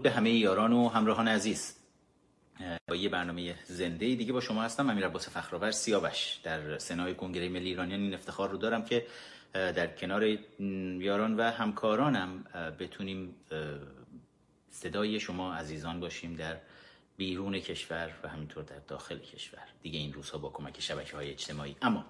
[0.00, 1.76] درود به همه یاران و همراهان عزیز.
[2.88, 6.40] با یه برنامه زنده دیگه با شما هستم امیر عباس فخرآور سیاوش.
[6.42, 9.06] در سنای کنگره ملی ایرانیان این افتخار رو دارم که
[9.52, 10.38] در کنار
[11.00, 12.44] یاران و همکارانم
[12.78, 13.34] بتونیم
[14.70, 16.56] صدای شما عزیزان باشیم در
[17.16, 19.66] بیرون کشور و همینطور در داخل کشور.
[19.82, 21.76] دیگه این روزها با کمک شبکه های اجتماعی.
[21.82, 22.04] اما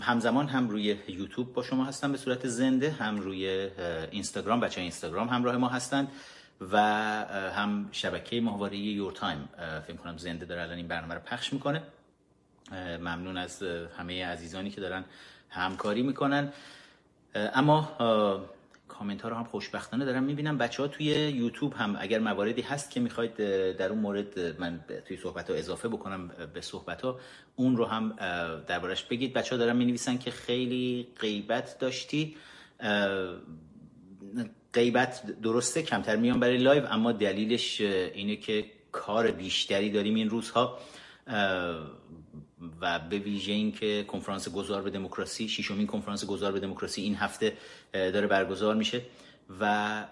[0.00, 3.70] همزمان هم روی یوتیوب با شما هستم به صورت زنده هم روی
[4.10, 6.08] اینستاگرام بچه اینستاگرام همراه ما هستند
[6.72, 6.78] و
[7.56, 9.48] هم شبکه ماهواره یور تایم
[9.86, 11.82] فکر کنم زنده داره الان این برنامه رو پخش می‌کنه.
[13.00, 13.62] ممنون از
[13.98, 15.04] همه عزیزانی که دارن
[15.50, 16.52] همکاری می‌کنن.
[17.34, 17.96] اما
[19.00, 20.58] کامنت ها رو هم خوشبختانه دارم می‌بینم.
[20.58, 23.36] بچه ها توی یوتیوب هم اگر مواردی هست که می‌خواید
[23.76, 27.20] در اون مورد من توی صحبت ها اضافه بکنم به صحبت ها
[27.56, 28.16] اون رو هم
[28.66, 29.32] دربارش بگید.
[29.32, 32.36] بچه ها دارم می که خیلی غیبت داشتی.
[34.74, 40.78] غیبت درسته کمتر میان برای live اما دلیلش اینه که کار بیشتری داریم این روزها.
[42.80, 47.14] و به ویژه این که کنفرانس گذار به دموکراسی ششمین کنفرانس گذار به دموکراسی این
[47.14, 47.56] هفته
[47.92, 49.02] داره برگزار میشه
[49.60, 50.04] و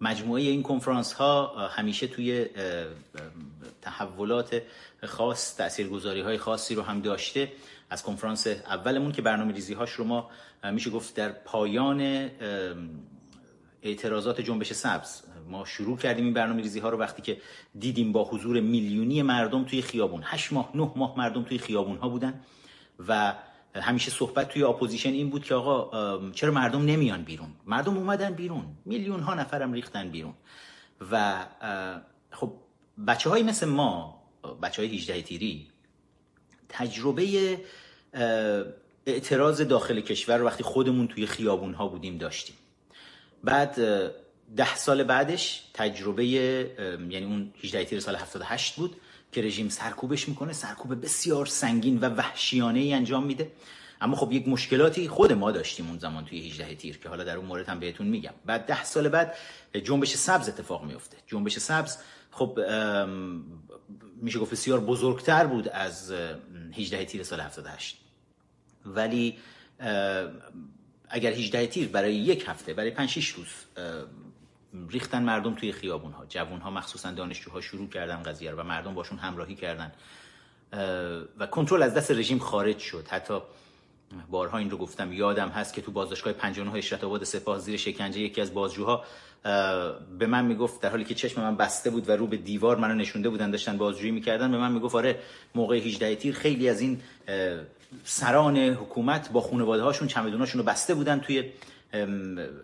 [0.00, 2.46] مجموعه این کنفرانس ها همیشه توی
[3.82, 4.62] تحولات
[5.04, 7.52] خاص تاثیرگذاری های خاصی رو هم داشته.
[7.90, 10.30] از کنفرانس اولمون که برنامه ریزی هاش رو ما
[10.72, 12.30] میشه گفت در پایان
[13.82, 15.22] اعتراضات جنبش سبز.
[15.48, 17.36] ما شروع کردیم این برنامه ریزی ها رو وقتی که
[17.78, 20.20] دیدیم با حضور میلیونی مردم توی خیابون.
[20.24, 22.40] هشت ماه نه ماه مردم توی خیابون ها بودن
[23.08, 23.34] و
[23.74, 28.64] همیشه صحبت توی opposition این بود که آقا چرا مردم نمیان بیرون؟ مردم اومدن بیرون.
[28.84, 30.34] میلیون ها نفرم ریختن بیرون.
[31.10, 31.44] و
[32.30, 32.52] خب
[33.06, 34.22] بچه های مثل ما
[34.62, 35.66] بچه های 18 تیری
[36.68, 37.58] تجربه
[39.06, 42.56] اعتراض داخل کشور وقتی خودمون توی خیابون ها بودیم داشتیم.
[43.44, 43.80] بعد
[44.56, 48.96] ده سال بعدش تجربه یعنی اون 18 تیر سال 78 بود
[49.32, 50.52] که رژیم سرکوبش می‌کنه.
[50.52, 53.52] سرکوب بسیار سنگین و وحشیانه ای انجام میده.
[54.00, 57.36] اما خب یک مشکلاتی خود ما داشتیم اون زمان توی 18 تیر که حالا در
[57.36, 58.34] اون مورد هم بهتون میگم.
[58.46, 59.34] بعد ده سال بعد
[59.84, 61.96] جنبش سبز اتفاق میفته جنبش سبز
[62.30, 62.58] خب
[64.16, 66.12] میشه گفت بسیار بزرگتر بود از
[66.76, 67.98] 18 تیر سال 78
[68.86, 69.38] ولی
[71.08, 73.46] اگر 18 تیر برای یک هفته برای 5 6 روز
[74.90, 78.94] ریختن مردم توی خیابون ها جوون ها مخصوصا دانشجوها شروع کردن قضیه رو و مردم
[78.94, 79.92] باشون همراهی کردن.
[81.38, 83.06] و کنترل از دست رژیم خارج شد.
[83.08, 83.40] حتی
[84.30, 85.12] بارها این رو گفتم.
[85.12, 89.04] یادم هست که تو بازداشتگاه 59 اشرت آباد سپاه زیر شکنجه یکی از بازجوها
[90.18, 92.94] به من می‌گفت در حالی که چشم من بسته بود و رو به دیوار منو
[92.94, 95.18] نشونده بودن داشتن بازجویی می‌کردن به من می‌گفت آره
[95.54, 97.00] موقع 18 تیر خیلی از این
[98.04, 101.52] سران حکومت با خانواده هاشون چمدوناشون رو بسته بودن توی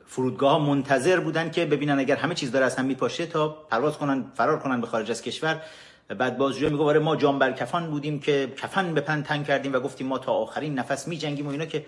[0.07, 4.25] فرودگاه منتظر بودن که ببینن اگر همه چیز داره از هم میپاشه تا پرواز کنن
[4.35, 5.63] فرار کنن به خارج از کشور.
[6.09, 9.73] بعد بازجوی میگه آره ما جام بر کفن بودیم که کفن به پن تنگ کردیم
[9.73, 11.87] و گفتیم ما تا آخرین نفس میجنگیم و اینا که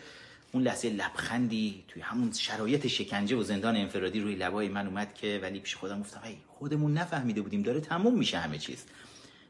[0.52, 5.40] اون لحظه لبخندی توی همون شرایط شکنجه و زندان انفرادی روی لبای من اومد که
[5.42, 8.84] ولی پیش خودم گفتم ای خودمون نفهمیده بودیم داره تموم میشه همه چیز.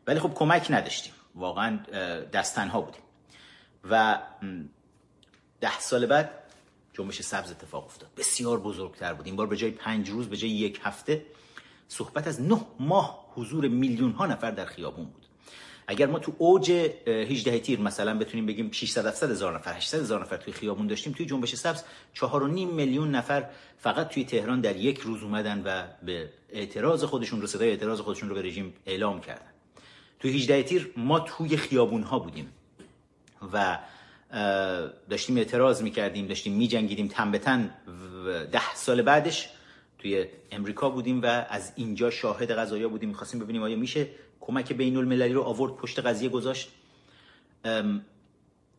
[0.06, 1.12] ولی خب کمک نداشتیم.
[1.34, 1.78] واقعا
[2.32, 3.02] دستنها بودیم.
[3.91, 4.19] و
[5.60, 6.30] ده سال بعد
[6.96, 8.10] جنبش سبز اتفاق افتاد.
[8.16, 9.26] بسیار بزرگتر بود.
[9.26, 11.26] این بار به جای پنج روز به جای یک هفته
[11.88, 15.26] صحبت از نه ماه حضور میلیون ها نفر در خیابون بود.
[15.86, 20.22] اگر ما تو اوج 18 تیر مثلا بتونیم بگیم 600 700 هزار نفر 800 هزار
[20.22, 21.82] نفر توی خیابون داشتیم توی جنبش سبز
[22.14, 27.46] 4.5 میلیون نفر فقط توی تهران در یک روز اومدن و به اعتراض خودشون رو
[27.46, 29.50] صدای اعتراض خودشون رو به رژیم اعلام کردن.
[30.20, 32.52] توی 18 تیر ما توی خیابون ها بودیم
[33.52, 33.78] و
[35.10, 37.75] داشتیم اعتراض می‌کردیم داشتیم میجنگیدیم تن به تن.
[38.53, 39.48] ده سال بعدش
[39.98, 43.09] توی امریکا بودیم و از اینجا شاهد قضایا بودیم.
[43.09, 44.09] می‌خواستیم ببینیم آیا میشه
[44.41, 46.69] کمک بین المللی رو آورد پشت قضیه گذاشت.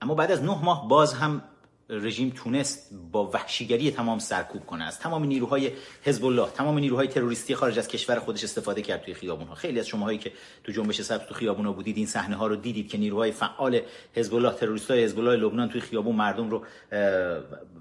[0.01, 1.41] اما بعد از نه ماه باز هم
[1.89, 4.83] رژیم تونست با وحشیگری تمام سرکوب کنه.
[4.83, 5.71] از تمام نیروهای
[6.03, 9.79] حزب الله تمام نیروهای تروریستی خارج از کشور خودش استفاده کرد توی خیابون ها خیلی
[9.79, 10.31] از شماهایی که
[10.63, 13.81] تو جنبش سبز تو خیابون ها بودید این صحنه ها رو دیدید که نیروهای فعال
[14.13, 16.65] حزب الله تروریست های حزب الله لبنان توی خیابون مردم رو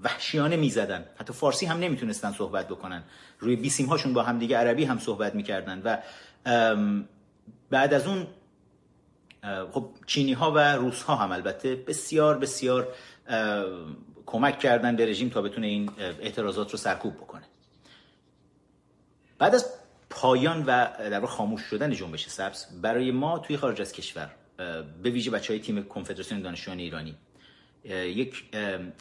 [0.03, 1.05] وحشیانه می‌زدن.
[1.15, 3.03] حتی فارسی هم نمی‌تونستن صحبت بکنن.
[3.39, 5.97] روی بیسیم هاشون با هم دیگه عربی هم صحبت می‌کردن و
[7.69, 8.27] بعد از اون
[9.71, 12.87] خب چینی ها و روس ها هم البته بسیار بسیار
[14.27, 17.43] کمک کردن به رژیم تا بتونه این اعتراضات رو سرکوب بکنه.
[19.39, 19.65] بعد از
[20.09, 24.31] پایان و در خاموش شدن جنبش سبز برای ما توی خارج از کشور
[25.03, 27.15] به ویژه بچه های تیم کنفدراسیون دانشجویان ایرانی
[27.85, 28.43] یک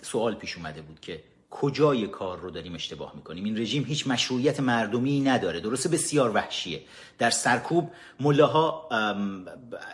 [0.03, 4.61] سوال پیش اومده بود که کجای کار رو داریم اشتباه می‌کنیم؟ این رژیم هیچ مشروعیت
[4.61, 6.81] مردمی نداره درسته بسیار وحشیه.
[7.19, 7.91] در سرکوب
[8.21, 8.89] ملاها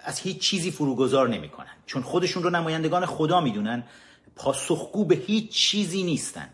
[0.04, 3.84] از هیچ چیزی فروگذار نمی‌کنن چون خودشون رو نمایندگان خدا می‌دونن.
[4.36, 6.48] پاسخگو به هیچ چیزی نیستن.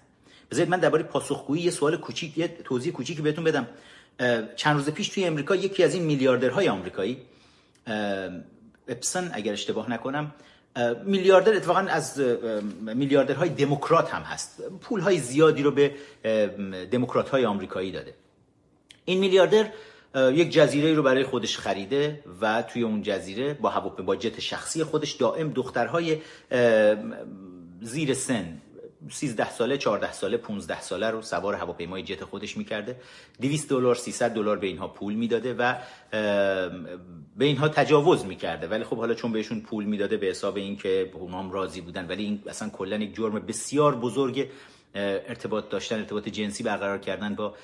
[0.51, 3.69] بذارید من درباره پاسخگویی یه سوال کوچیک یه توضیح کوچیکی بهتون بدم.
[4.57, 7.19] چند روز پیش توی امریکا یکی از این میلیاردرهای آمریکایی
[8.89, 10.35] اپسن اگر اشتباه نکنم
[11.05, 12.21] میلیاردر اتفاقا از
[12.81, 14.63] میلیاردرهای دموکرات هم هست.
[14.81, 15.95] پول های زیادی رو به
[16.91, 18.15] دموکرات های آمریکایی داده.
[19.05, 19.71] این میلیاردر
[20.15, 24.85] یک جزیره رو برای خودش خریده و توی اون جزیره با هواپیما با جت شخصی
[24.85, 26.19] خودش دائم دخترهای
[27.81, 28.63] زیر سن.
[29.11, 32.97] 13 ساله 14 ساله 15 ساله رو سوار هواپیمای جت خودش می‌کرده.
[33.41, 35.75] 200 دلار 300 دلار به اینها پول می‌داده و
[37.37, 38.67] به اینها تجاوز می‌کرده.
[38.67, 42.43] ولی خب حالا چون بهشون پول می‌داده به حساب اینکه هم راضی بودن ولی این
[42.47, 44.49] اصلا کلا یک جرم بسیار بزرگ
[44.99, 47.55] ارتباط داشتن ارتباط جنسی برقرار کردن با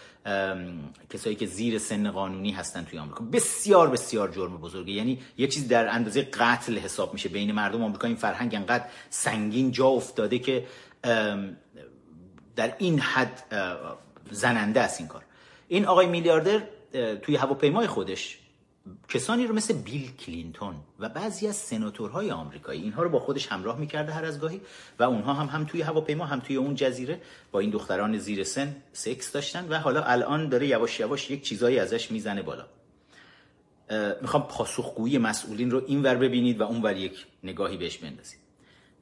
[1.11, 3.25] کسایی که زیر سن قانونی هستن توی آمریکا.
[3.25, 4.93] بسیار بسیار جرم بزرگه.
[4.93, 7.29] یعنی یک چیز در اندازه قتل حساب میشه.
[7.29, 10.67] بین مردم آمریکا این فرهنگ انقدر سنگین جا افتاده که
[12.57, 13.43] در این حد
[14.31, 15.23] زننده است این کار.
[15.69, 16.63] این آقای میلیاردر
[17.23, 18.39] توی هواپیمای خودش
[19.09, 23.79] کسانی رو مثل بیل کلینتون و بعضی از سناتورهای آمریکایی اینها رو با خودش همراه
[23.79, 24.61] می‌کرده هر از گاهی
[24.99, 27.21] و اونها هم هم توی هواپیما هم توی اون جزیره
[27.53, 31.79] با این دختران زیر سن سکس داشتن و حالا الان داره یواش یواش یک چیزایی
[31.79, 32.67] ازش می‌زنه بالا.
[34.23, 38.39] می‌خوام پاسخگویی مسئولین رو اینور ببینید و اونور یک نگاهی بهش بندازید.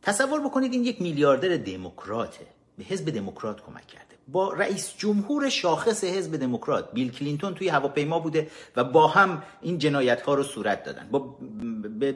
[0.02, 2.46] تصور بکنید این یک میلیاردر دموکراته
[2.78, 4.11] به حزب دموکرات کمک کرده.
[4.28, 9.78] با رئیس جمهور شاخص حزب دموکرات بیل کلینتون توی هواپیما بوده و با هم این
[9.78, 11.08] جنایت ها رو صورت دادن.
[11.10, 11.38] با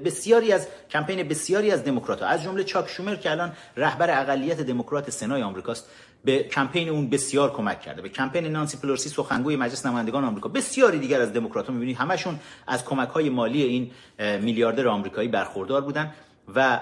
[0.05, 5.11] بسیاری از کمپین بسیاری از دموکرات از جمله چاک شومر که الان رهبر اقلیت دموکرات
[5.11, 5.91] سنای آمریکاست
[6.25, 8.03] به کمپین اون بسیار کمک کرده.
[8.03, 10.49] به کمپین نانسی پلوسی سخنگوی مجلس نمایندگان آمریکا.
[10.49, 15.81] بسیاری دیگر از دموکرات ها می‌بینید همشون از کمک های مالی این میلیاردر آمریکایی برخوردار
[15.81, 16.13] بودن
[16.55, 16.81] و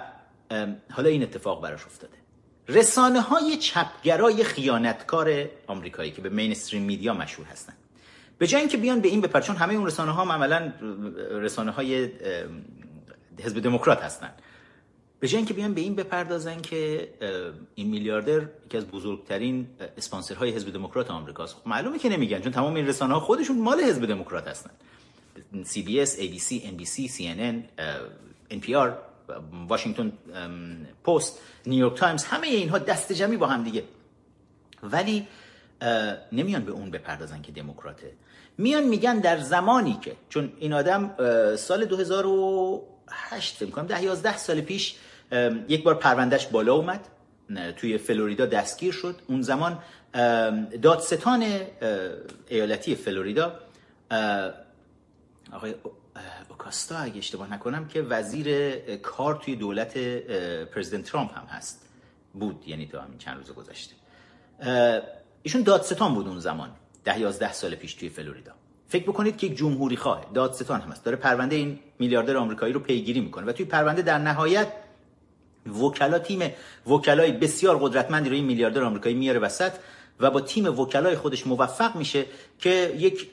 [0.90, 2.23] حالا این اتفاق براش افتاده.
[2.68, 7.72] رسانه های چپگرای خیانتکار آمریکایی که به مینستریم میدیا مشهور هستن.
[8.38, 10.72] به جای اینکه بیان به این بپر چون همه اون رسانه ها عملا
[11.30, 12.10] رسانه های
[13.44, 14.30] حزب دموکرات هستن.
[15.20, 17.08] به جای اینکه بیان به این بپردازن که
[17.74, 19.66] این میلیاردر یکی از بزرگترین
[19.96, 21.54] اسپانسرهای حزب دموکرات آمریکاست.
[21.54, 24.70] خب معلومه که نمیگن چون تمام این رسانه ها خودشون مال حزب دموکرات هستن.
[25.64, 27.56] CBS, ABC, NBC, CNN,
[28.50, 28.90] NPR
[29.68, 30.12] واشنگتن
[31.04, 33.84] پست نیویورک تایمز همه اینها دست جمعی با هم دیگه.
[34.82, 35.26] ولی
[36.32, 38.12] نمیان به اون بپردازن که دموکراته
[38.58, 41.14] میان میگن در زمانی که چون این آدم
[41.56, 44.96] سال 2008 فکر کنم 10 11 سال پیش
[45.68, 47.08] یک بار پروندهش بالا اومد.
[47.76, 49.20] توی فلوریدا دستگیر شد.
[49.26, 49.78] اون زمان
[50.82, 51.44] دادستان
[52.48, 53.60] ایالتی فلوریدا
[55.52, 55.74] آقای
[56.50, 59.98] اوکاستا اگه اشتباه نکنم که وزیر کار توی دولت
[60.64, 61.80] پرزیدنت ترامپ هم هست.
[62.34, 63.94] بود یعنی تو همین چند روز گذشته.
[65.42, 66.70] ایشون دادستان بود اون زمان
[67.04, 68.52] ده یازده سال پیش توی فلوریدا.
[68.88, 71.04] فکر بکنید که یک جمهوری خواه دادستان هم هست.
[71.04, 74.72] داره پرونده این میلیاردر آمریکایی رو پیگیری می‌کنه و توی پرونده در نهایت
[75.82, 76.50] وکلا تیم
[76.86, 79.72] وکلای بسیار قدرتمندی رو این میلیاردر آمریکایی میاره وسط
[80.20, 82.26] و با تیم وکلای خودش موفق میشه
[82.58, 83.30] که یک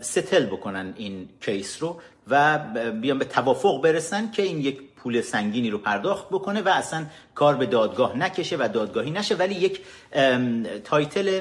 [0.00, 2.00] settle بکنن این case رو.
[2.26, 2.58] و
[3.00, 7.54] بیان به توافق برسن که این یک پول سنگینی رو پرداخت بکنه و اصلا کار
[7.54, 9.34] به دادگاه نکشه و دادگاهی نشه.
[9.34, 9.80] ولی یک
[10.84, 11.40] title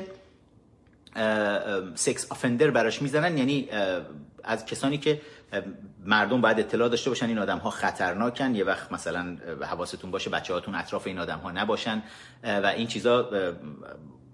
[1.96, 3.38] sex offender براش می‌زنن.
[3.38, 3.70] یعنی
[4.44, 5.22] از کسانی که
[6.06, 8.56] مردم باید اطلاع داشته باشن این آدم ها خطرناکن.
[8.56, 12.04] یه وقت مثلا حواستون باشه بچه هاتون اطراف این آدم ها نباشن
[12.44, 13.30] و این چیزا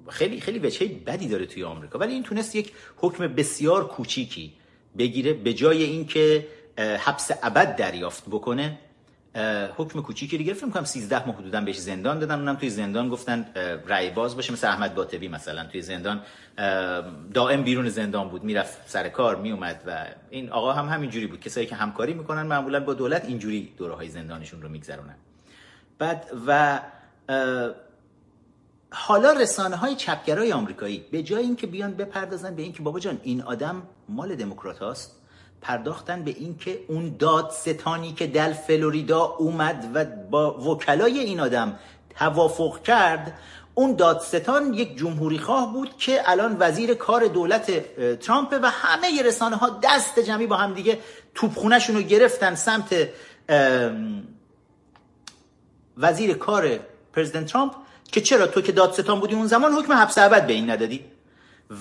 [0.10, 2.00] خیلی خیلی وجهه بدی داره توی آمریکا.
[2.00, 4.54] ولی این تونست یک حکم بسیار کوچیکی
[4.98, 8.80] بگیره به جای اینکه حبس ابد دریافت بکنه
[9.78, 12.40] حکم کوچیکی دیگه فکر کنم 13 ماه حدودا بهش زندان دادن.
[12.40, 13.46] اونم توی زندان گفتن
[13.88, 14.54] رأی باز باشه.
[14.54, 16.22] مثل احمد باطبی مثلا توی زندان
[17.34, 18.44] دائم بیرون زندان بود.
[18.44, 21.40] می‌رفت سر کار میومد و این آقا هم همینجوری بود.
[21.40, 25.16] کسایی که همکاری می‌کنن معمولا با دولت اینجوری دوره های زندانشون رو میگذرونن.
[26.00, 26.80] بعد و
[28.94, 33.42] حالا رسانه های چپگرای آمریکایی به جای اینکه بیان بپردازن به اینکه بابا جان این
[33.42, 35.12] آدم مال دموکرات هاست
[35.62, 41.80] پرداختن به اینکه اون دادستانی که در فلوریدا اومد و با وکلای این آدم
[42.20, 43.34] توافق کرد
[43.74, 47.72] اون دادستان یک جمهوری خواه بود که الان وزیر کار دولت
[48.20, 51.00] ترامپ و همه رسانه ها دست جمعی با هم دیگه
[51.36, 53.10] توپخونهشون رو گرفتن سمت
[55.98, 56.80] وزیر کار
[57.14, 57.74] پرزیدنت ترامپ
[58.12, 61.06] که چرا تو که دادستان بودی اون زمان حکم حبس ابد به این ندادی؟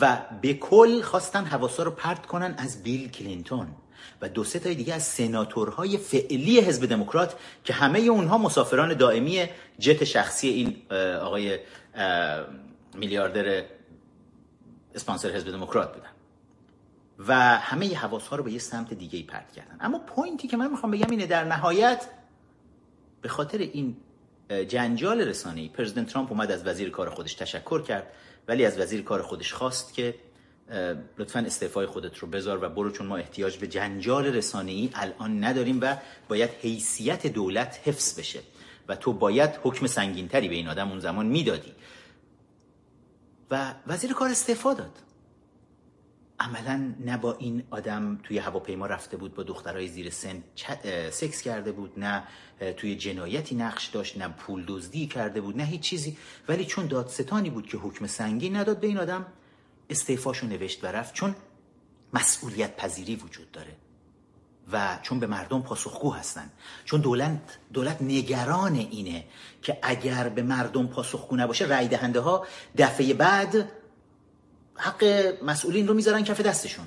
[0.00, 3.68] و به کل خواستن حواسا رو پرت کنن از بیل کلینتون
[4.22, 9.46] و دو سه تای دیگه از سناتورهای فعلی حزب دموکرات که همه اونها مسافران دائمی
[9.78, 10.76] جت شخصی این
[11.20, 11.58] آقای
[12.94, 13.64] میلیاردر
[14.94, 16.10] اسپانسر حزب دموکرات بودن.
[17.28, 19.76] و همه حواس ها رو به یه سمت دیگه ای پرت کردن.
[19.80, 22.06] اما پوینتی که من می‌خوام بگم اینه در نهایت
[23.22, 23.96] به خاطر این
[24.68, 28.06] جنجال رسانه‌ای پرزیدنت ترامپ اومد از وزیر کار خودش تشکر کرد.
[28.50, 30.14] ولی از وزیر کار خودش خواست که
[31.18, 35.78] لطفا استعفای خودت رو بذار و برو چون ما احتیاج به جنجال رسانه‌ای الان نداریم
[35.82, 35.96] و
[36.28, 38.40] باید حیثیت دولت حفظ بشه
[38.88, 41.72] و تو باید حکم سنگینتری به این آدم اون زمان می‌دادی.
[43.50, 44.98] و وزیر کار استعفا داد.
[46.40, 50.42] عملا نه با این آدم توی هواپیما رفته بود با دخترای زیر سن
[51.10, 52.22] سکس کرده بود نه
[52.76, 56.16] توی جنایتی نقش داشت نه پول دزدی کرده بود نه هیچ چیزی.
[56.48, 59.26] ولی چون دادستانی بود که حکم سنگین نداد به این آدم
[59.90, 61.34] استعفاشو نوشت و رفت چون
[62.12, 63.76] مسئولیت پذیری وجود داره
[64.72, 66.50] و چون به مردم پاسخگو هستن.
[66.84, 69.24] چون دولت دولت نگران اینه
[69.62, 73.68] که اگر به مردم پاسخگو نباشه رای دهنده ها دفعه بعد
[74.80, 75.04] حق
[75.42, 76.86] مسئولین رو می‌ذارن کف دستشون.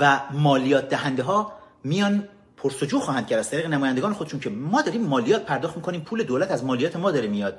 [0.00, 1.52] و مالیات دهنده ها
[1.84, 3.38] میان پرسجو خواهند کرد.
[3.38, 7.10] از طریق نمایندگان خودشون که ما داریم مالیات پرداخت می‌کنیم پول دولت از مالیات ما
[7.10, 7.58] داره میاد.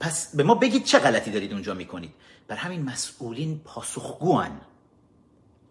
[0.00, 2.10] پس به ما بگید چه غلطی دارید اونجا می‌کنید.
[2.48, 4.60] بر همین مسئولین پاسخگوان.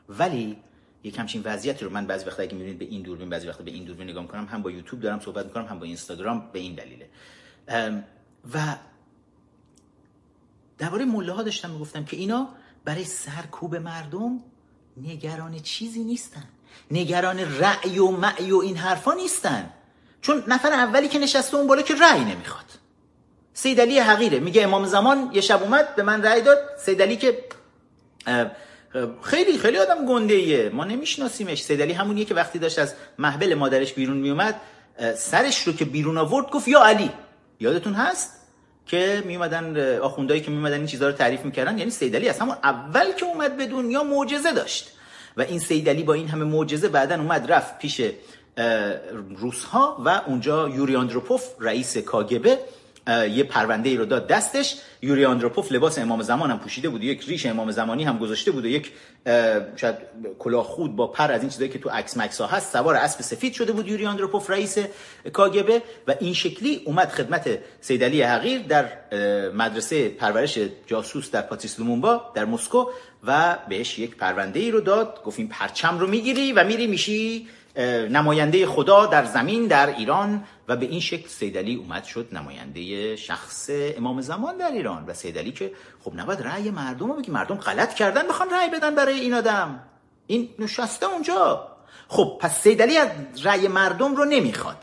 [0.09, 0.57] ولی
[1.03, 3.71] یک همچین وضعیتی رو من بعضی وقتا اگه می‌بینید به این دوربین بعضی وقتا به
[3.71, 6.75] این دوربین نگاه می‌کنم هم با یوتیوب دارم صحبت می‌کنم هم با اینستاگرام به این
[6.75, 7.09] دلیله.
[8.53, 8.75] و
[10.77, 12.49] درباره مله ها داشتم می‌گفتم که اینا
[12.85, 14.39] برای سرکوب مردم
[14.97, 16.43] نگران چیزی نیستن.
[16.91, 19.69] نگران رأی و معی و این حرفا نیستن.
[20.21, 22.65] چون نفر اولی که نشسته اون بالا که رأی نمی‌خواد.
[23.53, 24.39] سیدلی حقیره.
[24.39, 26.57] میگه امام زمان یه شب اومد به من رأی داد.
[26.85, 27.43] سیدلی که
[29.21, 31.63] خیلی خیلی آدم گنده ایه ما نمیشناسیمش.
[31.63, 34.61] سیدلی همونیه که وقتی داشت از محبل مادرش بیرون میومد
[35.17, 37.11] سرش رو که بیرون آورد گفت یا علی.
[37.59, 38.40] یادتون هست؟
[38.85, 43.11] که میومدن آخوندایی که میومدن این چیزها رو تعریف می‌کردن یعنی سیدلی از همون اول
[43.11, 44.91] که اومد به دنیا معجزه داشت.
[45.37, 48.01] و این سیدلی با این همه معجزه بعدا اومد رفت پیش
[49.37, 52.59] روس ها و اونجا یوری آندروپوف رئیس کاگبه
[53.07, 54.75] یه پرونده ای رو داد دستش.
[55.01, 58.65] یوری آندروپوف لباس امام زمان هم پوشیده بود یک ریش امام زمانی هم گذاشته بود
[58.65, 58.91] و یک
[59.75, 59.95] شاید
[60.39, 63.21] کلاه خود با پر از این چیزایی که تو عکس مکس ها هست سوار اسب
[63.21, 64.77] سفید شده بود یوری آندروپوف رئیس
[65.33, 65.81] کاگبه.
[66.07, 67.49] و این شکلی اومد خدمت
[67.81, 68.85] سید علی حقیر در
[69.53, 72.85] مدرسه پرورش جاسوس در پاتریس لومونبا در مسکو
[73.23, 75.23] و بهش یک پرونده ای رو داد.
[75.23, 77.47] گفت پرچم رو می‌گیری و میری میشی
[78.09, 80.43] نماینده خدا در زمین در ایران.
[80.71, 85.05] و به این شکل سیدلی اومد شد نماینده شخص امام زمان در ایران.
[85.07, 85.71] و سیدلی که
[86.03, 89.79] خب نباید رأی مردم رو بگی مردم غلط کردن می‌خوان رأی بدن برای این آدم.
[90.27, 91.67] این نشسته اونجا.
[92.07, 93.09] خب پس سیدلی از
[93.43, 94.77] رأی مردم رو نمی‌خواد.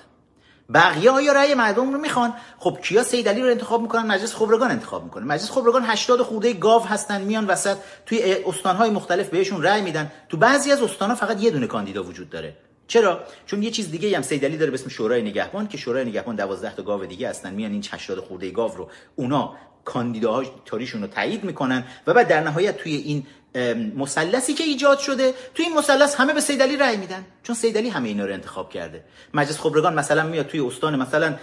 [0.74, 5.04] بقیه آیا رأی مردم رو می‌خوان؟ خب کیا سیدلی رو انتخاب می‌کنن؟ مجلس خبرگان انتخاب
[5.04, 5.24] می‌کنه.
[5.24, 7.76] مجلس خبرگان 80 خورده گاو هستن میان وسط
[8.06, 10.12] توی استانهای مختلف بهشون رأی میدن.
[10.28, 12.56] تو بعضی از استانها فقط یه دونه کاندیدا وجود داره.
[12.88, 16.36] چرا؟ چون یه چیز دیگه هم سیدلی داره به اسم شورای نگهبان که شورای نگهبان
[16.36, 17.54] 12 تا گاو دیگه هستن.
[17.54, 22.40] میان این 80 خورده گاو رو اونا کاندیداهای تاریشون رو تایید می‌کنن و بعد در
[22.40, 23.26] نهایت توی این
[23.96, 27.24] مثلثی که ایجاد شده توی این مثلث همه به سیدلی رأی میدن.
[27.42, 29.04] چون سیدلی همه اینا رو انتخاب کرده.
[29.34, 31.36] مجلس خبرگان مثلا میاد توی استان مثلا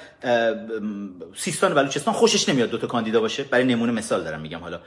[1.36, 3.44] سیستان و بلوچستان خوشش نمیاد دو تا کاندیدا باشه.
[3.44, 4.80] برای نمونه مثال دارم میگم حالا.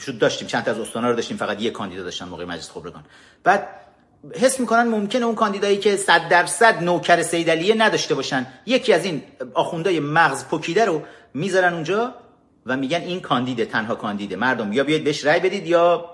[0.00, 0.48] شد داشتیم.
[0.48, 1.36] چند تا از استانا رو داشتیم.
[1.36, 3.04] فقط یه کاندیدا داشتن موقع مجلس خبرگان.
[3.44, 3.68] بعد
[4.34, 8.46] حس می‌کنن ممکنه اون کاندیدایی که صد درصد نوکر سیدلیه نداشته باشن.
[8.66, 9.22] یکی از این
[9.54, 11.02] آخوندای مغز پکیده رو
[11.34, 12.14] می‌ذارن اونجا
[12.66, 14.36] و میگن این کاندیده تنها کاندیده.
[14.36, 16.10] مردم یا بیاید بهش رأی بدید یا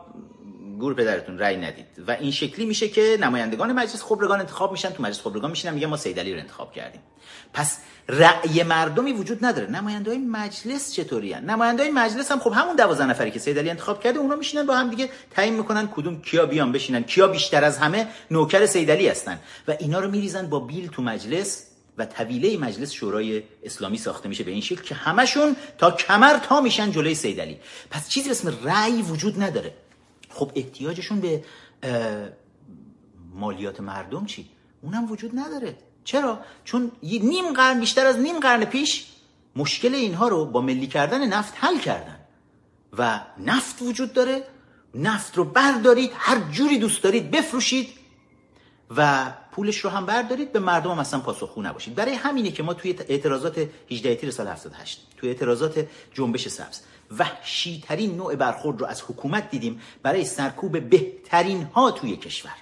[0.79, 1.87] گور پدرتون رأی ندید.
[2.07, 4.91] و این شکلی میشه که نمایندگان مجلس خبرگان انتخاب میشن.
[4.91, 7.01] تو مجلس خبرگان میشینن میگن ما سیدلی رو انتخاب کردیم.
[7.53, 7.79] پس
[8.09, 9.71] رأی مردمی وجود نداره.
[9.71, 13.59] نماینده های مجلس چطوری هن؟ نماینده های مجلس هم خب همون 12 نفری که سید
[13.59, 17.03] علی انتخاب کرده اونا میشینن با هم دیگه تعیین می‌کنن کدوم کیا بیان بشینن.
[17.03, 19.39] کیا بیشتر از همه نوکر سید علی هستن.
[19.69, 21.67] و اینا رو میریزن با بیل تو مجلس
[21.99, 26.61] و طویله مجلس شورای اسلامی ساخته میشه به این شکل که همشون تا کمر تا
[26.61, 27.59] میشن جلوی سید علی.
[27.91, 29.75] پس چیزی اسم رأی وجود نداره.
[30.29, 31.45] خب احتیاجشون به
[33.35, 34.51] مالیات مردم چی؟
[34.83, 35.75] اونم وجود نداره.
[36.05, 39.07] چرا؟ چون نیم قرن بیشتر از نیم قرن پیش
[39.57, 42.19] مشکل اینها رو با ملی کردن نفت حل کردن.
[42.99, 44.45] و نفت وجود داره
[44.95, 47.89] نفت رو بردارید هر جوری دوست دارید بفروشید
[48.97, 51.95] و پولش رو هم بردارید به مردم هم اصلا پاسخگو نباشید.
[51.95, 56.81] برای همینه که ما توی اعتراضات 18 تیر سال 78 توی اعتراضات جنبش سبز
[57.19, 62.53] وحشی ترین نوع برخورد رو از حکومت دیدیم برای سرکوب بهترین ها توی کشور.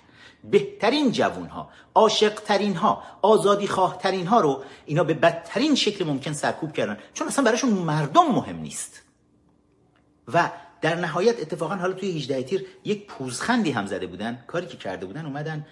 [0.45, 6.05] بهترین جوون ها عاشق ترین ها آزادی خواه ترین ها رو اینا به بدترین شکل
[6.05, 6.99] ممکن سرکوب کردن.
[7.15, 9.03] چون اصلا براشون مردم مهم نیست.
[10.35, 14.45] و در نهایت اتفاقا حالا توی 18 تیر یک پوزخندی هم زده بودن.
[14.47, 15.67] کاری که کرده بودن اومدن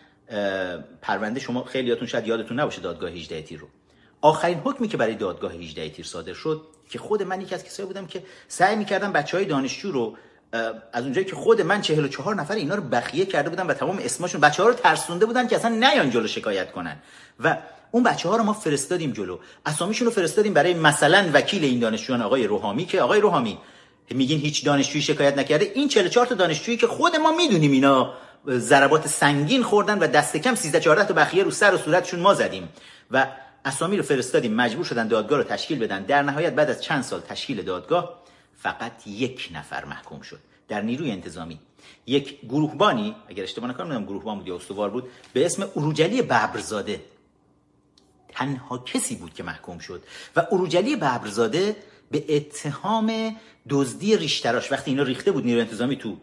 [1.02, 3.68] پرونده شما خیلیاتون شاید یادتون نباشه دادگاه 18 تیر رو.
[4.20, 7.86] آخرین حکمی که برای دادگاه 18 تیر صادر شد که خود من یکی از کسایی
[7.86, 10.16] بودم که سعی می‌کردم بچه های دانشجو رو
[10.92, 14.40] از اونجایی که خود من 44 نفر اینا رو بخیه کرده بودم و تمام اسمشون
[14.40, 16.96] بچه رو ترسونده بودن که اصلا نیان جلو شکایت کنن.
[17.40, 17.56] و
[17.90, 19.38] اون بچه ها رو ما فرستادیم جلو.
[19.66, 23.58] اسامیشون رو فرستادیم برای مثلا وکیل این دانشجویان آقای روحامی که آقای روحامی
[24.10, 25.72] میگین هیچ دانشجویی شکایت نکرده.
[25.74, 28.14] این 44 تا دانشجویی که خود ما می‌دونیم اینا
[28.48, 32.34] ضربات سنگین خوردن و دست کم 13 14 تا بخیه رو سر و صورتشون ما
[32.34, 32.68] زدیم.
[33.10, 33.26] و
[33.64, 34.54] اسامی رو فرستادیم.
[34.54, 36.02] مجبور شدن دادگاه رو تشکیل بدن.
[36.02, 38.22] در نهایت بعد از چند سال تشکیل دادگاه
[38.62, 40.38] فقط یک نفر محکوم شد.
[40.68, 41.58] در نیروی انتظامی.
[42.06, 47.00] یک گروهبانی اگر اشتباه نکنم گروهبان بود یا استوار بود به اسم اروجلی ببرزاده.
[48.28, 50.02] تنها کسی بود که محکوم شد.
[50.36, 51.76] و اروجلی ببرزاده
[52.10, 53.36] به اتهام
[53.68, 54.72] دزدی ریشتراش.
[54.72, 56.16] وقتی اینا ریخته بود نیروی انتظامی تو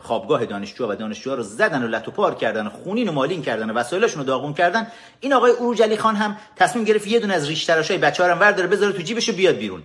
[0.00, 3.70] خوابگاه دانشجو و دانشجوها رو زدن و لتو پار کردن و خونین و مالین کردن
[3.70, 4.86] و وسایلشون رو داغون کردن
[5.20, 8.92] این آقای اروجلی خان هم تصمیم گرفت یه دونه از ریشتراشای بچه‌ها رو ورداره بذاره
[8.92, 9.82] تو جیبش بیاد بیرون.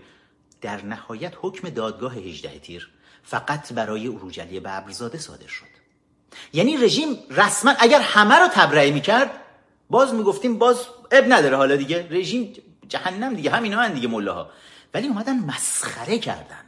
[0.62, 2.89] در نهایت حکم دادگاه 18 تیر
[3.24, 5.65] فقط برای اروجلی ببرزاده صادر شد.
[6.53, 9.32] یعنی رژیم رسما اگر همه رو تبرئه می‌کرد
[9.89, 11.58] باز می‌گفتیم باز اب نداره.
[11.58, 12.53] حالا دیگه رژیم
[12.88, 14.50] جهنم دیگه همینا هن دیگه ملاها.
[14.94, 16.65] ولی اومدن مسخره کردن.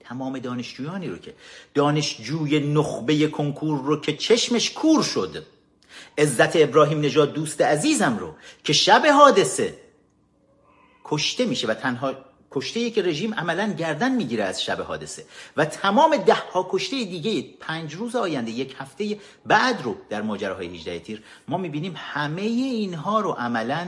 [0.00, 1.34] تمام دانشجویانی رو که
[1.74, 5.46] دانشجوی نخبه کنکور رو که چشمش کور شد.
[6.18, 9.78] عزت ابراهیم نژاد دوست عزیزم رو که شب حادثه
[11.04, 12.14] کشته میشه و تنها
[12.50, 15.24] کشته که رژیم عملا گردن می‌گیره از شب حادثه
[15.56, 20.76] و تمام ده ها کشته دیگه پنج روز آینده یک هفته بعد رو در ماجراهای
[20.76, 23.86] 18 تیر ما می‌بینیم همه اینها رو عملا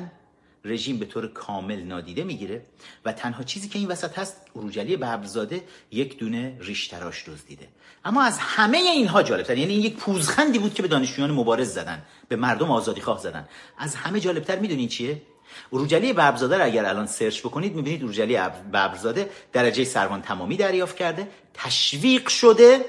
[0.64, 2.62] رژیم به طور کامل نادیده می‌گیره
[3.04, 7.68] و تنها چیزی که این وسط هست اروجلی ببرزاده یک دونه ریش تراش دزدیده.
[8.04, 12.02] اما از همه اینها جالبتر یعنی این یک پوزخندی بود که به دانشجویان مبارز زدن
[12.28, 13.48] به مردم آزادی خواه زدن.
[13.78, 15.22] از همه جالبتر می‌دونین چیه؟
[15.72, 21.28] اروجلی ببرزاده رو اگر الان سرچ بکنید می‌بینید اروجلی ببرزاده درجه سروان تمامی دریافت کرده
[21.54, 22.84] تشویق شده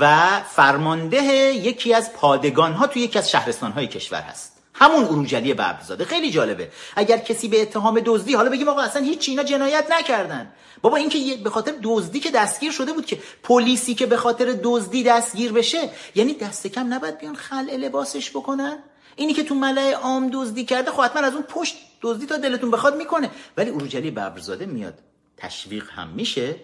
[0.00, 1.22] و فرمانده
[1.54, 4.52] یکی از پادگان ها توی یکی از شهرستان های کشور هست.
[4.74, 6.04] همون اروجلی ببرزاده.
[6.04, 6.70] خیلی جالبه.
[6.96, 10.52] اگر کسی به اتهام دزدی حالا بگیم آقا اصلا هیچ اینا جنایت نکردن.
[10.82, 14.56] بابا این که به خاطر دزدی که دستگیر شده بود که پلیسی که به خاطر
[14.62, 18.78] دزدی دستگیر بشه یعنی دست کم نباید بیان خلع لباسش بکنن؟
[19.18, 22.70] اینی که تو ملع عام دزدی کرده خب حتما از اون پشت دزدی تا دلتون
[22.70, 23.30] بخواد می‌کنه.
[23.56, 24.94] ولی اروجلی ببرزاده میاد.
[25.36, 26.56] تشویق هم میشه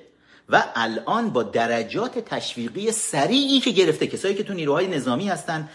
[0.48, 5.68] و الان با درجات تشویقی سریعی که گرفته کسایی که تو نیروهای نظامی هستن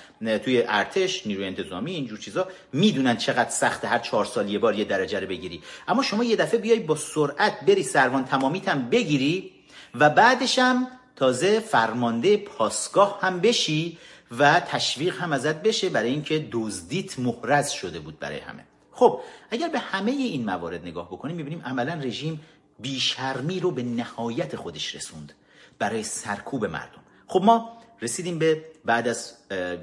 [0.43, 4.85] توی ارتش نیروی انتظامی اینجور چیزا می‌دونن چقدر سخته هر چهار سال یه بار یه
[4.85, 5.61] درجه رو بگیری.
[5.87, 9.51] اما شما یه دفعه بیای با سرعت بری سروان تمامیت هم بگیری
[9.95, 13.97] و بعدش هم تازه فرمانده پاسگاه هم بشی
[14.37, 18.63] و تشویق هم ازت بشه برای اینکه دزدیت محرز شده بود برای همه.
[18.91, 22.39] خب اگر به همه این موارد نگاه بکنیم می‌بینیم عملا رژیم
[22.79, 25.33] بیشرمی رو به نهایت خودش رسوند
[25.79, 27.01] برای سرکوب مردم.
[27.27, 29.33] خب ما رسیدیم به بعد از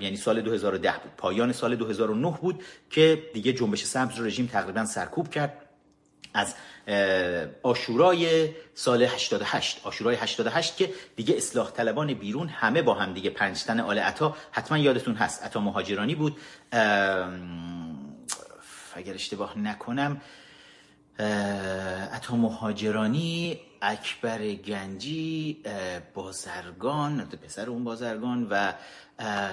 [0.01, 5.31] یعنی سال 2010 بود پایان سال 2009 بود که دیگه جنبش سبز رژیم تقریبا سرکوب
[5.31, 5.66] کرد.
[6.37, 6.55] از
[7.63, 13.81] آشورای سال 88 آشورای 88 که دیگه اصلاح طلبان بیرون همه با هم دیگه پنجتن
[13.81, 14.37] آل عطا.
[14.53, 16.37] حتما یادتون هست عطا مهاجرانی بود.
[18.95, 20.21] اگر اشتباه نکنم
[22.13, 25.63] عطا مهاجرانی اکبر گنجی
[26.15, 28.73] بازرگان پسر اون بازرگان و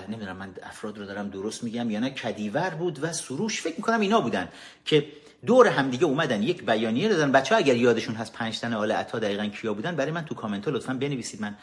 [0.09, 3.61] نمی‌دونم من افراد رو دارم درست میگم یا نه کدیور بود و سروش.
[3.61, 4.49] فکر می‌کنم اینا بودن
[4.85, 5.07] که
[5.45, 6.43] دور همدیگه اومدن.
[6.43, 7.31] یک بیانیه دادن.
[7.31, 10.35] بچه ها اگر یادشون هست پنج تن آل عطا دقیقا کیا بودن برای من تو
[10.35, 11.41] کامنت لطفا بنویسید.
[11.41, 11.55] من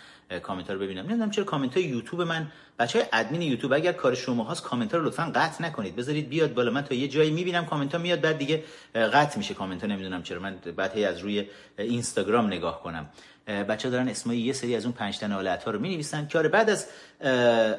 [0.42, 1.06] کامنت ها رو ببینم.
[1.06, 2.46] نمی‌دونم چرا کامنت های یوتیوب من.
[2.78, 5.96] بچه های ادمین یوتیوب اگر کار شما هاست کامنت رو لطفا قطع نکنید.
[5.96, 6.70] بذارید بیاد بالا.
[6.70, 8.64] من تا یه جایی می‌بینم کامنت ها میاد بعد دیگه
[8.94, 10.40] قطع میشه کامنت ها نمی‌دونم چرا.
[10.40, 11.46] من بعد از روی
[11.78, 13.08] اینستاگرام نگاه کنم.
[13.46, 16.48] بچه دارن اسمای یه سری از اون پنج تن آل عطا رو می‌نویسن که آره
[16.48, 16.86] بعد از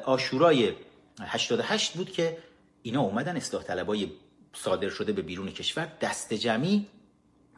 [0.04, 0.72] آشورای
[1.20, 2.38] 88 بود که
[2.82, 4.08] اینا اومدن اصلاح طلبای
[4.52, 5.88] صادر شده به بیرون کشور.
[6.00, 6.86] دست جمعی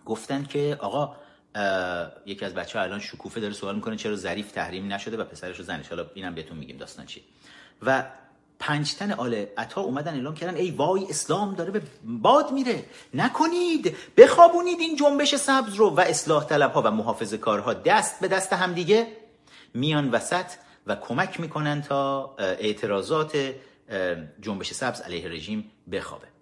[0.04, 1.16] گفتن که آقا
[2.26, 5.60] یکی از بچه ها الان شکوفه داره سوال می‌کنه چرا ظریف تحریم نشده و پسرش
[5.60, 7.24] و زنش حالا اینم بهتون میگیم داستان چی
[7.82, 8.04] و
[8.58, 12.84] پنج تن آل عطا اومدن اعلام کردن ای وای اسلام داره به باد میره.
[13.14, 15.90] نکنید بخوابونید این جنبش سبز رو.
[15.90, 19.06] و اصلاح طلب ها و محافظ کارها دست به دست همدیگه
[19.74, 20.46] میان وسط
[20.86, 23.54] و کمک می‌کنن تا اعتراضات
[24.40, 26.33] جنبش سبز علیه رژیم بخوابه.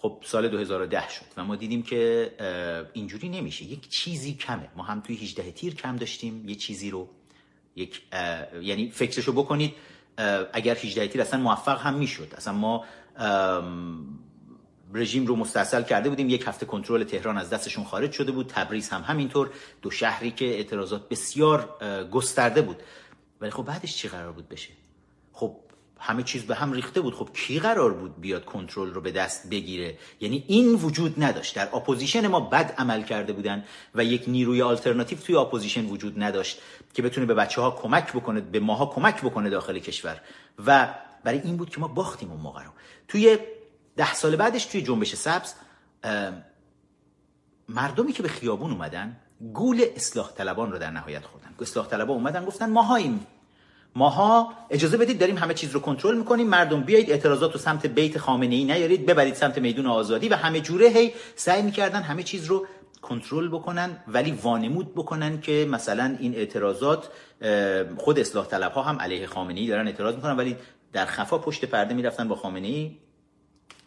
[0.00, 2.32] خب سال 2010 شد و ما دیدیم که
[2.92, 3.64] اینجوری نمیشه.
[3.64, 4.68] یک چیزی کمه.
[4.76, 6.48] ما هم توی 18 تیر کم داشتیم.
[6.48, 7.08] یه چیزی رو
[7.76, 8.02] یک
[8.62, 9.74] یعنی فکرشو بکنید
[10.52, 12.34] اگر 18 تیر اصلا موفق هم می‌شد.
[12.36, 12.84] اصلا ما
[14.94, 16.28] رژیم رو مستأصل کرده بودیم.
[16.28, 18.46] یک هفته کنترل تهران از دستشون خارج شده بود.
[18.46, 19.50] تبریز هم همینطور.
[19.82, 21.78] دو شهری که اعتراضات بسیار
[22.12, 22.82] گسترده بود.
[23.40, 24.70] ولی خب بعدش چی قرار بود بشه؟
[25.32, 25.56] خب
[25.98, 27.14] همه چیز به هم ریخته بود.
[27.14, 31.56] خب کی قرار بود بیاد کنترل رو به دست بگیره؟ یعنی این وجود نداشت.
[31.56, 36.60] در opposition ما بد عمل کرده بودن و یک نیروی آلترناتیو توی opposition وجود نداشت
[36.94, 40.20] که بتونه به بچه ها کمک بکنه به ماها کمک بکنه داخل کشور.
[40.66, 42.70] و برای این بود که ما باختیم اون موقع رو.
[43.08, 43.38] توی
[43.96, 45.54] ده سال بعدش توی جنبش سبز
[47.68, 49.16] مردمی که به خیابون اومدن
[49.52, 51.54] گول اصلاح طلبان رو در نهایت خوردن.
[51.60, 53.26] اصلاح طلبان اومدن گفتن ماهاییم.
[53.96, 56.46] ماها اجازه بدید داریم همه چیز رو کنترل می‌کنیم.
[56.46, 59.06] مردم بیایید اعتراضات رو سمت بیت خامنه ای نیارید.
[59.06, 62.66] ببرید سمت میدون آزادی و همه جوره هی سعی می‌کردن همه چیز رو
[63.02, 67.08] کنترل بکنن ولی وانمود بکنن که مثلا این اعتراضات
[67.98, 70.56] خود اصلاح طلب ها هم علیه خامنه ای دارن اعتراض می‌کنن ولی
[70.92, 72.96] در خفا پشت پرده می‌رفتن با خامنه ای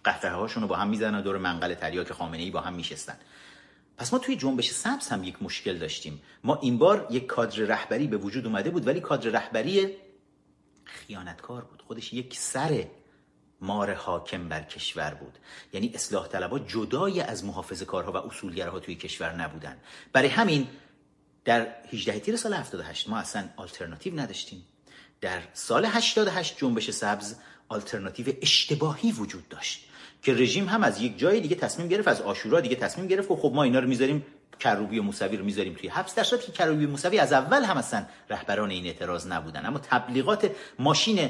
[0.04, 3.16] قهقه هاشون رو با هم می‌زنن دور منقل تریاک خامنه ای با هم میشستن.
[4.02, 6.22] پس ما توی جنبش سبز هم یک مشکل داشتیم.
[6.44, 9.96] ما این بار یک کادر رهبری به وجود اومده بود ولی کادر رهبری
[10.84, 11.84] خیانتکار بود.
[11.88, 12.88] خودش یک سر
[13.62, 15.38] مار حاکم بر کشور بود.
[15.74, 19.78] یعنی اصلاح طلبها جدای از محافظ کارها و اصولگرها توی کشور نبودن.
[20.14, 20.68] برای همین
[21.46, 24.66] در 18 تیر سال 78 ما اصلا آلترناتیو نداشتیم.
[25.22, 27.36] در سال 88 جنبش سبز
[27.68, 29.91] آلترناتیو اشتباهی وجود داشت.
[30.22, 33.36] که رژیم هم از یک جای دیگه تصمیم گرفت از آشورا دیگه تصمیم گرفت و
[33.36, 34.26] خب ما اینا رو می‌ذاریم
[34.60, 37.78] کروبی و موسوی رو می‌ذاریم توی حبس در که کروبی و موسوی از اول هم
[37.78, 39.66] اصلا رهبران این اعتراض نبودن.
[39.66, 41.30] اما تبلیغات ماشین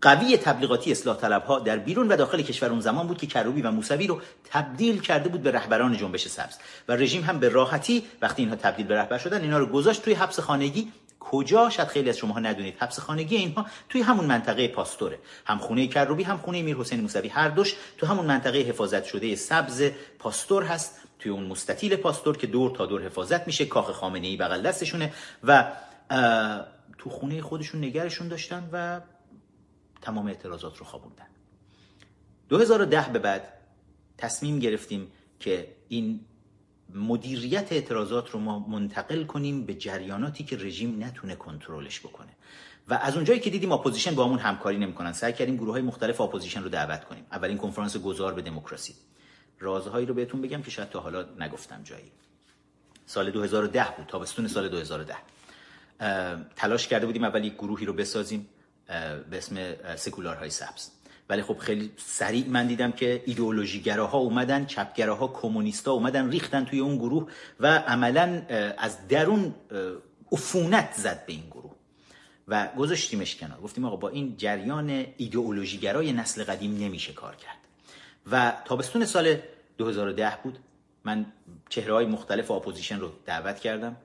[0.00, 3.62] قوی تبلیغاتی اصلاح طلب ها در بیرون و داخل کشور اون زمان بود که کروبی
[3.62, 6.56] و موسوی رو تبدیل کرده بود به رهبران جنبش سبز.
[6.88, 10.14] و رژیم هم به راحتی وقتی اینها تبدیل به رهبر شدن اینا رو گذاشت توی
[10.14, 10.92] حبس خانگی
[11.30, 12.74] کجا؟ شاید خیلی از شما ندونید.
[12.78, 15.18] حبس خانگی اینها توی همون منطقه پاستوره.
[15.46, 17.28] هم خونه کروبی هم خونه میر حسین موسوی.
[17.28, 21.00] هر دوش تو همون منطقه حفاظت شده سبز پاستور هست.
[21.18, 25.12] توی اون مستطیل پاستور که دور تا دور حفاظت میشه کاخ خامنه ای بغل دستشونه
[25.44, 25.72] و
[26.98, 29.00] تو خونه خودشون نگرشون داشتن و
[30.02, 31.26] تمام اعتراضات رو خوابوندن.
[32.48, 33.52] 2010 به بعد
[34.18, 36.20] تصمیم گرفتیم که این
[36.94, 42.28] مدیریت اعتراضات رو ما منتقل کنیم به جریاناتی که رژیم نتونه کنترلش بکنه.
[42.88, 45.12] و از اونجایی که دیدیم opposition با همون همکاری نمی‌کنن.
[45.12, 47.26] سعی کردیم گروه های مختلف opposition رو دعوت کنیم.
[47.32, 48.94] اولین کنفرانس گذار به دموکراسی.
[49.58, 52.12] رازهایی رو بهتون بگم که شاید تا حالا نگفتم جایی.
[53.06, 55.14] سال 2010 بود تابستون سال 2010
[56.56, 58.48] تلاش کرده بودیم اول یک گروهی رو بسازیم
[59.30, 59.56] به اسم
[59.96, 60.90] سکولارهای سبز.
[61.28, 66.96] ولی خب خیلی سریع من دیدم که ایدئولوژیگراها اومدن چپگراها کمونیستا اومدن ریختن توی اون
[66.96, 68.42] گروه و عملا
[68.78, 69.54] از درون
[70.32, 71.72] عفونت زد به این گروه.
[72.48, 73.60] و گذاشتیمش کنار.
[73.60, 77.58] گفتیم آقا با این جریان ایدئولوژیگرای نسل قدیم نمیشه کار کرد.
[78.30, 79.36] و تابستون سال
[79.78, 80.58] 2010 بود.
[81.04, 81.26] من
[81.68, 83.96] چهره های مختلف opposition رو دعوت کردم.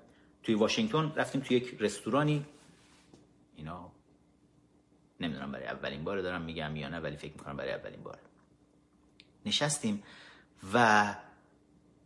[0.43, 2.45] توی واشنگتن رفتیم توی یک رستورانی.
[3.55, 3.91] اینا
[5.23, 8.19] نمی‌دونم برای اولین بار دارم میگم یا نه ولی فکر می‌کنم برای اولین بار.
[9.45, 10.03] نشستیم
[10.73, 11.15] و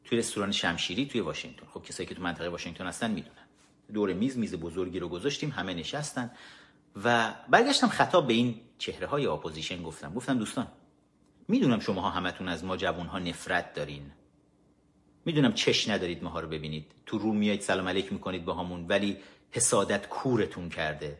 [0.06, 1.66] توی رستوران شمشیری توی واشنگتن.
[1.66, 3.48] خب کسایی که تو منطقه واشنگتن هستن می‌دونن.
[3.94, 6.32] دور میز میز بزرگی رو گذاشتیم همه نشستن
[7.04, 10.14] و برگشتم خطاب به این چهره های opposition گفتم.
[10.14, 10.68] گفتم دوستان
[11.48, 14.12] می‌دونم شماها همتون از ما جوان ها نفرت دارین.
[15.26, 16.92] می‌دونم چش ندارید ماها رو ببینید.
[17.06, 19.18] تو رو میایید سلام علیک می‌کنید با همون ولی
[19.52, 21.20] حسادت کورتون کرده.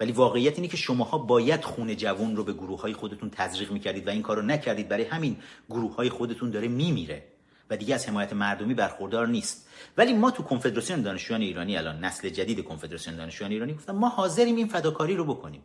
[0.00, 4.06] ولی واقعیت اینه که شماها باید خون جوون رو به گروه های خودتون تزریق می‌کردید
[4.06, 4.88] و این کار رو نکردید.
[4.88, 5.36] برای همین
[5.70, 7.24] گروه های خودتون داره میمیره
[7.70, 9.68] و دیگه از حمایت مردمی برخوردار نیست.
[9.96, 14.56] ولی ما تو کنفدراسیون دانشجویان ایرانی الان نسل جدید کنفدراسیون دانشجویان ایرانی گفتم ما حاضریم
[14.56, 15.62] این فداکاری رو بکنیم.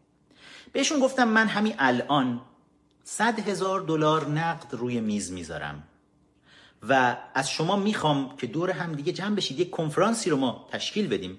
[0.74, 2.42] بهشون گفتم من همین الان
[3.04, 5.84] صد هزار دلار نقد روی میز می‌ذارم
[6.90, 11.08] و از شما می‌خوام که دور هم دیگه جمع بشید یک کنفرانسی رو ما تشکیل
[11.08, 11.38] بدیم.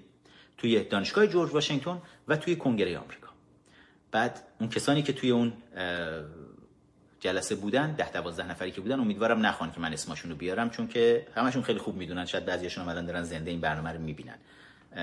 [0.59, 3.29] توی دانشگاه جورج واشنگتن و توی کنگره آمریکا.
[4.11, 5.53] بعد اون کسانی که توی اون
[7.21, 10.89] جلسه بودن ده دوازده نفری که بودن امیدوارم نخوان که من اسمشون رو بیارم چون
[10.89, 14.39] که همشون خیلی خوب می‌دونن شاید بعضیاشون اومدن دارن زنده این برنامه رو می‌بینن.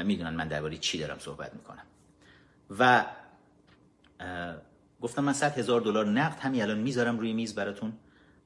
[0.03, 1.83] می‌دونن من درباره چی دارم صحبت می‌کنم.
[2.79, 3.05] و
[5.01, 7.93] گفتم من 100 هزار دلار نقد همین الان می‌ذارم روی میز براتون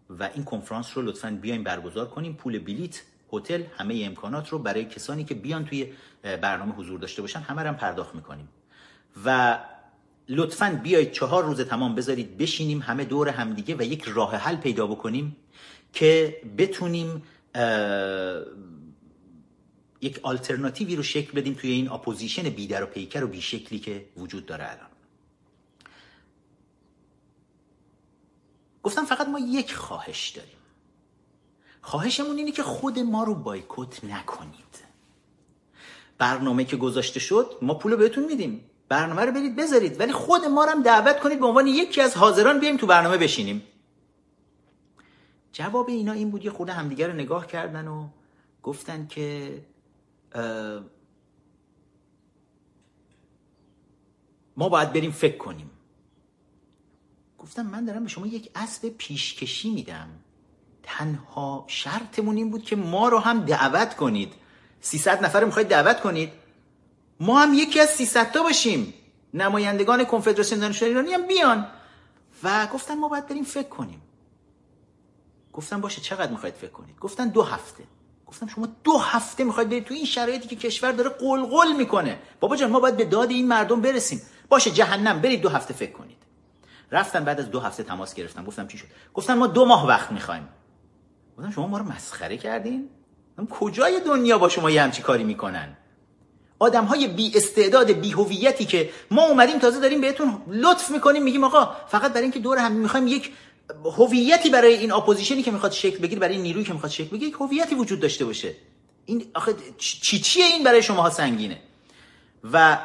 [0.09, 2.33] و این کنفرانس رو لطفا بیایم برگزار کنیم.
[2.33, 3.01] پول بلیت
[3.33, 7.73] هتل همه امکانات رو برای کسانی که بیان توی برنامه حضور داشته باشن همه رو
[7.73, 8.49] پرداخت می‌کنیم.
[9.25, 9.59] و
[10.29, 14.87] لطفا بیایید چهار روز تمام بذارید بشینیم همه دور همدیگه و یک راه حل پیدا
[14.87, 15.35] بکنیم
[15.93, 17.23] که بتونیم
[20.01, 24.45] یک آلترناتیوی رو شکل بدیم توی این opposition بیدر و پیکر و بیشکلی که وجود
[24.45, 24.89] داره الان.
[28.83, 30.56] گفتم فقط ما یک خواهش داریم.
[31.87, 34.83] خواهشمون اینه که خود ما رو بایکوت نکنید.
[36.17, 38.69] برنامه که گذاشته شد ما پول بهتون میدیم.
[38.89, 42.17] برنامه رو برید بذارید ولی خود ما رو هم دعوت کنید به عنوان یکی از
[42.17, 43.63] حاضران بیایم تو برنامه بشینیم.
[45.53, 48.07] جواب اینا این بود یه خود همدیگه رو نگاه کردن و
[48.63, 49.61] گفتن که
[54.57, 55.69] ما باید بریم فکر کنیم.
[57.37, 60.09] گفتم من دارم به شما یک اسب پیشکشی میدم.
[60.87, 64.33] تنها شرطمون این بود که ما رو هم دعوت کنید.
[64.81, 66.31] 300 نفر می‌خواید دعوت کنید.
[67.19, 68.93] ما هم یکی از 300 تا باشیم.
[69.33, 71.67] نمایندگان کنفدراسیون دانشجویان ایرانی هم بیان.
[72.43, 74.01] و گفتن ما باید بریم فکر کنیم.
[75.53, 77.83] گفتم باشه چقدر می‌خواید فکر کنید؟ گفتن دو هفته.
[78.27, 82.19] گفتم شما دو هفته می‌خواید برید تو این شرایطی که کشور داره قلقل می‌کنه.
[82.39, 84.21] بابا جان ما باید به داد این مردم برسیم.
[84.49, 86.17] باشه جهنم برید دو هفته فکر کنید.
[86.91, 90.11] رفتن بعد از دو هفته تماس گرفتم گفتم چی شد؟ گفتن ما دو ماه وقت
[90.11, 90.49] می‌خوایم.
[91.37, 92.89] گفتم شما ما رو مسخره کردین؟
[93.49, 95.77] کجای دنیا با شما یه همچی کاری می‌کنن؟
[96.59, 101.43] آدم های بی استعداد بی هویتی که ما اومدیم تازه داریم بهتون لطف می‌کنیم میگیم
[101.43, 103.31] آقا فقط برای اینکه دور هم می‌خوایم یک
[103.97, 107.27] هویتی برای این اپوزیشنی که می‌خواد شکل بگیره برای این نیرویی که می‌خواد شکل بگیره
[107.27, 108.55] یک هویتی وجود داشته باشه.
[109.05, 111.59] این آخه چی چیه این برای شماها سنگینه؟
[112.53, 112.77] و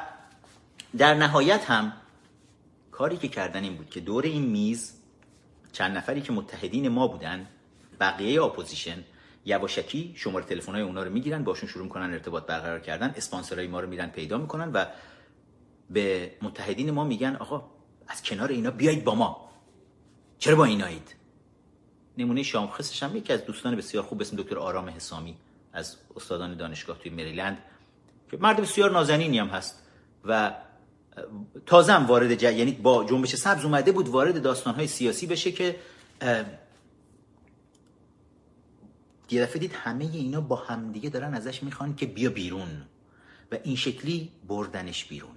[0.99, 1.93] در نهایت هم
[2.91, 4.93] کاری که کردن این بود که دور این میز
[5.73, 7.47] چند نفری که متحدین ما بودن
[8.03, 9.05] بقیه اپوزیشن
[9.45, 13.81] یواشکی شماره تلفن های اونا رو می‌گیرن باشون شروع کنن ارتباط برقرار کردن اسپانسرای ما
[13.81, 14.85] رو میرن پیدا می‌کنن و
[15.91, 17.65] به متحدین ما میگن آقا
[18.09, 19.51] از کنار اینا بیایید با ما.
[20.38, 21.15] چرا با اینایید؟
[22.19, 25.37] نمونه شام خصش هم یکی از دوستان بسیار خوب اسم دکتر آرام حسامی
[25.73, 27.59] از استادان دانشگاه توی مریلند
[28.31, 29.79] که مرد بسیار نازنینی هم هست
[30.25, 30.55] و
[31.67, 32.43] تازه هم وارد ج...
[32.43, 35.77] یعنی با جنبش سبز اومده بود وارد داستانهای سیاسی بشه که
[39.33, 42.83] یه دفعه دید همه اینا با همدیگه دارن ازش می‌خوان که بیا بیرون
[43.53, 45.31] و این شکلی بردنش بیرون.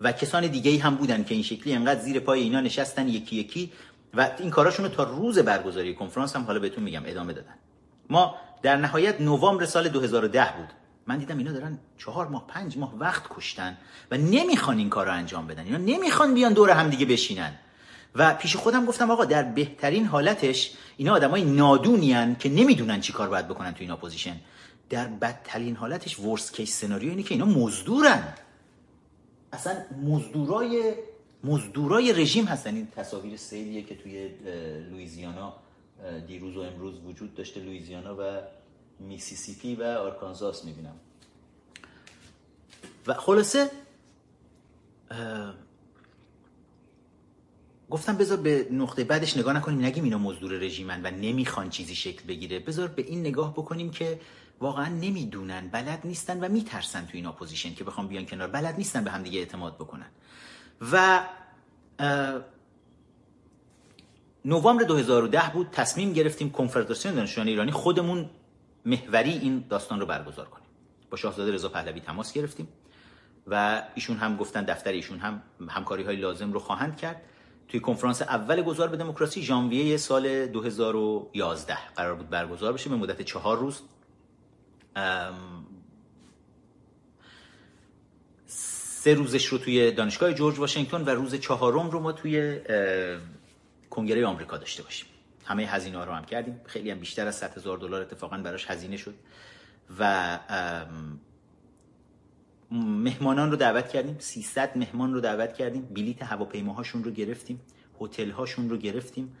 [0.00, 3.72] و کسان دیگه هم بودن که این شکلی انقدر زیر پای اینا نشستن یکی یکی
[4.14, 7.54] و این کاراشون تا روز برگزاری کنفرانس هم حالا بهتون میگم ادامه دادن.
[8.10, 10.68] ما در نهایت نوامبر سال 2010 بود.
[11.06, 13.76] من دیدم اینا دارن چهار ماه پنج ماه وقت کشتن
[14.10, 15.64] و نمی‌خوان این کار رو انجام بدن.
[15.64, 17.54] اینا نمی‌خوان بیان دور هم دیگه بشینن.
[18.14, 23.28] و پیش خودم گفتم آقا در بهترین حالتش اینا آدمای نادونیان که نمی‌دونن چی کار
[23.28, 24.36] باید بکنن تو این اپوزیشن.
[24.90, 28.34] در بدترین حالتش worst case scenario اینه که اینا مزدورن.
[29.52, 30.94] اصلا مزدورای
[31.44, 32.74] مزدورای رژیم هستن.
[32.74, 34.28] این تصاویر سیلیه که توی
[34.90, 35.54] لویزیانا
[36.26, 37.60] دیروز و امروز وجود داشته.
[37.60, 38.40] لویزیانا و
[39.00, 40.94] میسیسیپی و آرکانزاس می‌بینم.
[43.06, 43.70] و خلاصه
[47.92, 52.26] گفتم بذار به نقطه بعدش نگاه نکنیم نگیم اینا مزدور رژیمن و نمی‌خوان چیزی شکل
[52.26, 52.58] بگیره.
[52.58, 54.20] بذار به این نگاه بکنیم که
[54.60, 58.48] واقعا نمی‌دونن بلد نیستن و میترسن تو این اپوزیشن که بخوام بیان کنار.
[58.48, 60.06] بلد نیستن به همدیگه اعتماد بکنن.
[60.92, 61.26] و
[64.44, 68.30] نوامبر 2010 بود تصمیم گرفتیم کنفدراسیون دانشجویان ایرانی خودمون
[68.86, 70.68] محوری این داستان رو برگزار کنیم.
[71.10, 72.68] با شاهزاده رضا پهلوی تماس گرفتیم
[73.46, 77.22] و ایشون هم گفتن دفتر ایشون هم همکاری های لازم رو خواهند کرد.
[77.72, 83.22] توی کنفرانس اول گذار به دموکراسی ژانویه سال 2011 قرار بود برگزار بشه به مدت
[83.22, 83.80] چهار روز.
[88.46, 92.60] سه روزش رو توی دانشگاه جورج واشنگتن و روز چهارم رو ما توی
[93.90, 95.08] کنگره آمریکا داشته باشیم.
[95.44, 96.60] همه هزینه ها رو هم کردیم.
[96.66, 99.14] خیلی هم بیشتر از 100 هزار دلار اتفاقا براش هزینه شد.
[99.98, 100.38] و
[102.72, 104.16] مهمانان رو دعوت کردیم.
[104.18, 105.82] 300 مهمان رو دعوت کردیم.
[105.94, 107.60] بلیت هواپیماهاشون رو گرفتیم.
[108.00, 109.36] هتل هاشون رو گرفتیم.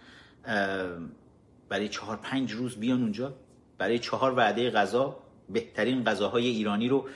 [1.68, 3.34] برای چهار پنج روز بیان اونجا.
[3.78, 5.16] برای چهار وعده غذا.
[5.48, 7.08] بهترین غذاهای ایرانی رو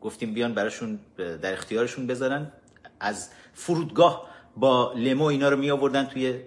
[0.00, 2.52] گفتیم بیان براشون در اختیارشون بذارن.
[3.00, 6.40] از فرودگاه با limo اینا رو می آوردن توی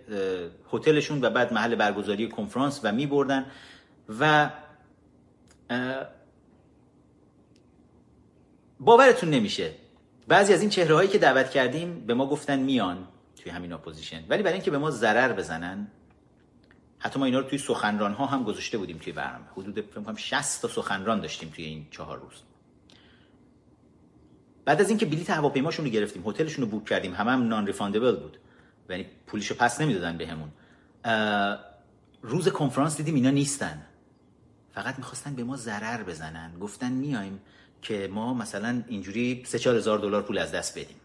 [0.73, 3.45] هتلشون و بعد محل برگزاری کنفرانس و می بردن
[4.19, 4.49] و
[8.79, 9.73] باورتون نمیشه.
[10.27, 14.25] بعضی از این چهره هایی که دعوت کردیم به ما گفتن میان توی همین اپوزیشن.
[14.29, 15.87] ولی برای اینکه به ما ضرر بزنن
[16.99, 19.45] حتی ما اینا رو توی سخنران ها هم گذاشته بودیم توی برنامه.
[19.51, 22.41] حدود فکر کنم 60 تا سخنران داشتیم توی این چهار روز.
[24.65, 28.15] بعد از اینکه بلیط هواپیماشون رو گرفتیم هتلشون رو بوک کردیم همه هم نان ریفاندبل
[28.15, 28.37] بود.
[28.89, 30.51] یعنی پولشو پس نمی‌دادن بهمون.
[32.21, 33.85] روز کنفرانس دیدیم اینا نیستن.
[34.71, 36.59] فقط می‌خواستن به ما ضرر بزنن.
[36.59, 37.39] گفتن میایم.
[37.81, 40.97] که ما مثلا اینجوری سه چهار هزار دلار پول از دست بدیم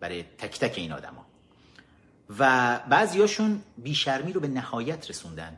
[0.00, 1.26] برای تک تک این آدما.
[2.38, 5.56] و بعضیاشون بیشرمی رو به نهایت رسوندن.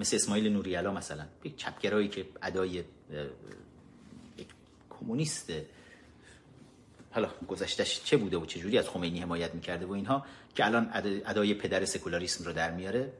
[0.00, 1.24] مثل اسماعیل نوریالا مثلا.
[1.44, 2.84] یک چپگرایی که ادای
[4.90, 5.52] کمونیست.
[7.10, 10.90] حالا گذشتش چه بوده و چه جوری از خمینی حمایت می‌کرده و اینها که الان
[11.26, 13.12] ادای پدر سکولاریسم رو در میاره.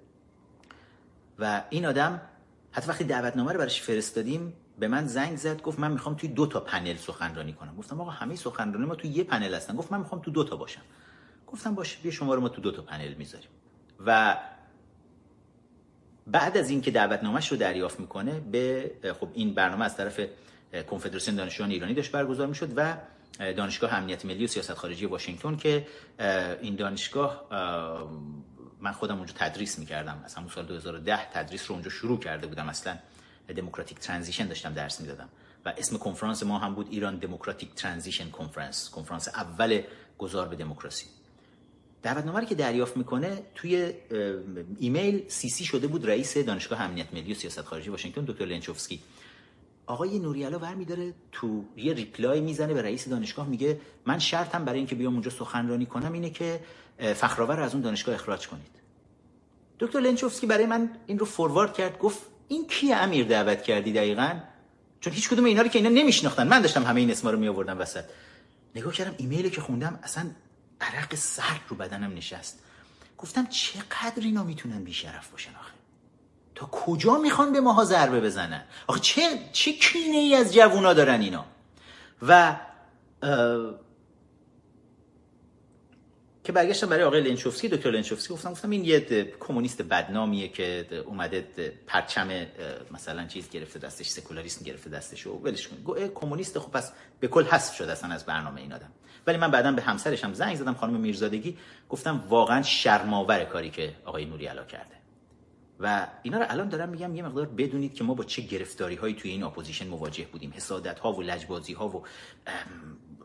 [1.39, 2.21] و این آدم
[2.73, 6.47] حتی وقتی دعوتنامه رو براش فرستادیم به من زنگ زد گفت من می‌خوام توی دو
[6.47, 7.77] تا پنل سخنرانی کنم.
[7.77, 9.77] گفتم آقا همه سخنرانی ما توی یه پنل هستن.
[9.77, 10.83] گفت من می‌خوام تو دو تا باشم.
[11.47, 13.49] گفتم باشه بیا شما رو ما تو دو تا پنل می‌ذاریم.
[14.07, 14.37] و
[16.27, 20.21] بعد از اینکه دعوتنامهش رو دریافت می‌کنه به خب این برنامه از طرف
[20.91, 22.97] کنفدراسیون دانشجویان ایرانی داشت برگزار می‌شد و
[23.39, 25.87] دانشگاه امنیت ملی و سیاست خارجی واشنگتن که
[26.61, 27.47] این دانشگاه
[28.81, 30.23] من خودم اونجا تدریس می‌کردم.
[30.25, 32.69] از همون سال 2010 تدریس رو اونجا شروع کرده بودم.
[32.69, 32.97] اصلا
[33.53, 35.29] democratic transition داشتم درس می‌دادم.
[35.65, 39.83] و اسم کنفرانس ما هم بود Iran Democratic Transition Conference کنفرانس اول
[40.19, 41.07] گذار به دموکراسی.
[42.03, 43.93] دعوتنامه که دریافت می‌کنه توی
[44.79, 49.01] ایمیل CC شده بود رئیس دانشگاه امنیت ملی و سیاست خارجی واشنگتن دکتر لنچوفسکی.
[49.87, 54.65] آقای نوری علا ور میداره تو یه reply می‌زنه به رئیس دانشگاه میگه من شرطم
[54.65, 56.61] برای اینکه بیام اونجا سخنرانی کنم اینه که
[56.99, 58.79] فخرآور از اون دانشگاه اخراج کنید.
[59.79, 64.41] دکتر لنچوفسکی برای من این رو forward کرد گفت این کیه امیر دعوت کردی دقیقا؟
[65.01, 66.49] چون هیچ کدوم اینا رو که اینا نمیشناختن.
[66.49, 68.05] من داشتم همه این اسما رو می آوردم وسط.
[68.75, 70.31] نگاه کردم ایمیلی که خوندم اصلا
[70.81, 72.59] عرق سرد رو بدنم نشست.
[73.19, 75.73] گفتم چقدر اینا می‌تونن بیشرف باشن آخه؟
[76.55, 81.21] تا کجا می‌خوان به ماها ضربه بزنن؟ آخه چه چه کینه ای از جوونا دارن
[81.21, 81.45] اینا؟
[82.23, 82.57] و
[86.49, 89.01] که برگشتم برای آقای لنچوفسکی دکتر لنچوفسکی گفتم گفتم این یه
[89.41, 91.47] کمونیست بدنامیه که اومده
[91.87, 92.47] پرچم
[92.91, 97.45] مثلا چیز گرفته دستش سکولاریسم گرفته دستش و ولش کن کمونیست خب پس به کل
[97.45, 98.93] حذف شده اصلا از برنامه این آدم.
[99.27, 101.57] ولی من بعدا به همسرش هم زنگ زدم خانم میرزادگی
[101.89, 104.95] گفتم واقعا شرم‌آوره کاری که آقای نوری علا کرده.
[105.81, 109.15] و اینا رو الان دارم میگم یه مقدار بدونید که ما با چه گرفتاری هایی
[109.15, 110.53] توی این اپوزیشن مواجه بودیم.
[110.57, 112.03] حسادت ها و لجبازی ها و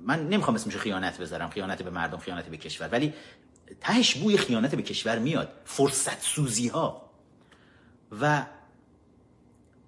[0.04, 2.88] من نمی‌خوام اسمش خیانت بذارم خیانت به مردم خیانت به کشور.
[2.88, 3.14] ولی
[3.82, 7.10] تهش بوی خیانت به کشور میاد فرصت سوزی ها
[8.22, 8.46] و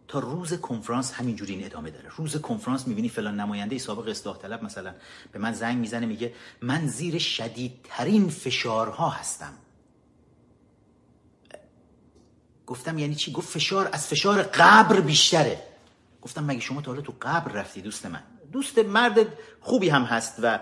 [0.08, 2.10] تا روز کنفرانس همینجوری این ادامه داره.
[2.16, 4.96] روز کنفرانس می‌بینی فلان نماینده سابق اصلاح طلب مثلا
[5.32, 9.54] به من زنگ می‌زنه میگه من زیر شدیدترین فشارها هستم.
[12.66, 15.64] گفتم یعنی چی؟ گفت فشار از فشار قبر بیشتره.
[16.22, 19.28] گفتم مگه شما تا حالا تو قبر رفتی دوست من؟ دوست مرد
[19.62, 20.60] خوبی هم هست و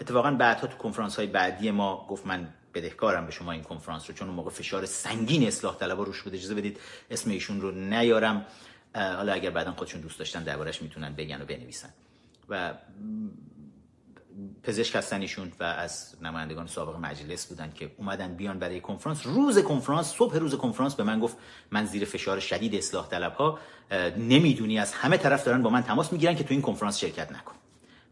[0.00, 4.14] اتفاقا بعدها تو کنفرانس های بعدی ما گفت من بدهکارم به شما این کنفرانس رو
[4.14, 8.46] چون اون موقع فشار سنگین اصلاح طلبا روش بود اجازه بدید اسم ایشون رو نیارم.
[8.94, 11.88] حالا اگر بعدا خودشون دوست داشتن دربارش می‌تونن بگن و بنویسن.
[12.48, 12.74] و
[14.62, 19.26] پزشک هستن ایشون و از نمایندگان سابق مجلس بودن که اومدن بیان برای کنفرانس.
[19.26, 21.36] روز کنفرانس صبح روز کنفرانس به من گفت
[21.70, 23.58] من زیر فشار شدید اصلاح طلب ها
[24.16, 27.54] نمی‌دونی از همه طرف دارن با من تماس می‌گیرن که تو این کنفرانس شرکت نکن.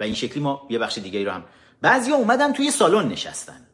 [0.01, 1.45] و این شکلی ما یه بخش دیگه ای رو هم
[1.81, 3.67] بعضیا اومدن توی سالن نشستن.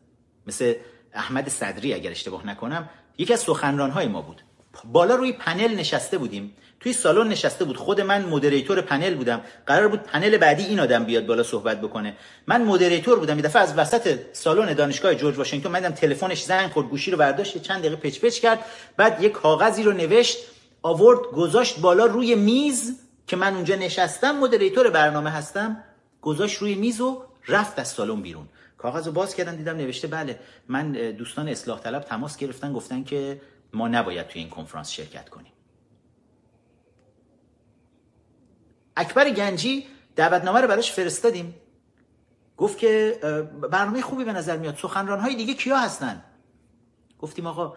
[0.46, 0.74] مثل
[1.12, 2.88] احمد صدری اگر اشتباه نکنم
[3.18, 4.42] یکی از سخنران های ما بود.
[4.84, 6.56] بالا روی پنل نشسته بودیم.
[6.80, 7.76] توی سالن نشسته بود.
[7.76, 9.40] خود من مدریتور پنل بودم.
[9.66, 12.16] قرار بود پنل بعدی این آدم بیاد بالا صحبت بکنه.
[12.46, 13.36] من مدریتور بودم.
[13.36, 17.62] یه دفعه از وسط سالن دانشگاه جورج واشنگتن من تلفنش زنگ خورد گوشی رو برداشت
[17.62, 18.58] چند دقیقه پچ پچ کرد.
[18.96, 20.38] بعد یه کاغذی رو نوشت
[20.82, 24.38] آورد گذاشت بالا روی میز که من اونجا نشستم.
[24.38, 25.84] مدریتور برنامه هستم.
[26.22, 28.48] گذاشت روی میز و رفت از سالن بیرون.
[28.78, 30.38] کاغذ باز کردن دیدم نوشته بله.
[30.68, 33.40] من دوستان اصلاح طلب تماس گرفتن گفتن که
[33.74, 35.52] ما نباید توی این کنفرانس شرکت کنیم.
[38.96, 39.86] اکبر گنجی
[40.16, 41.54] دعوتنامه رو براش فرستادیم.
[42.56, 43.18] گفت که
[43.70, 44.76] برنامه خوبی به نظر میاد.
[44.76, 46.24] سخنران های دیگه کیا هستن؟
[47.18, 47.76] گفتیم آقا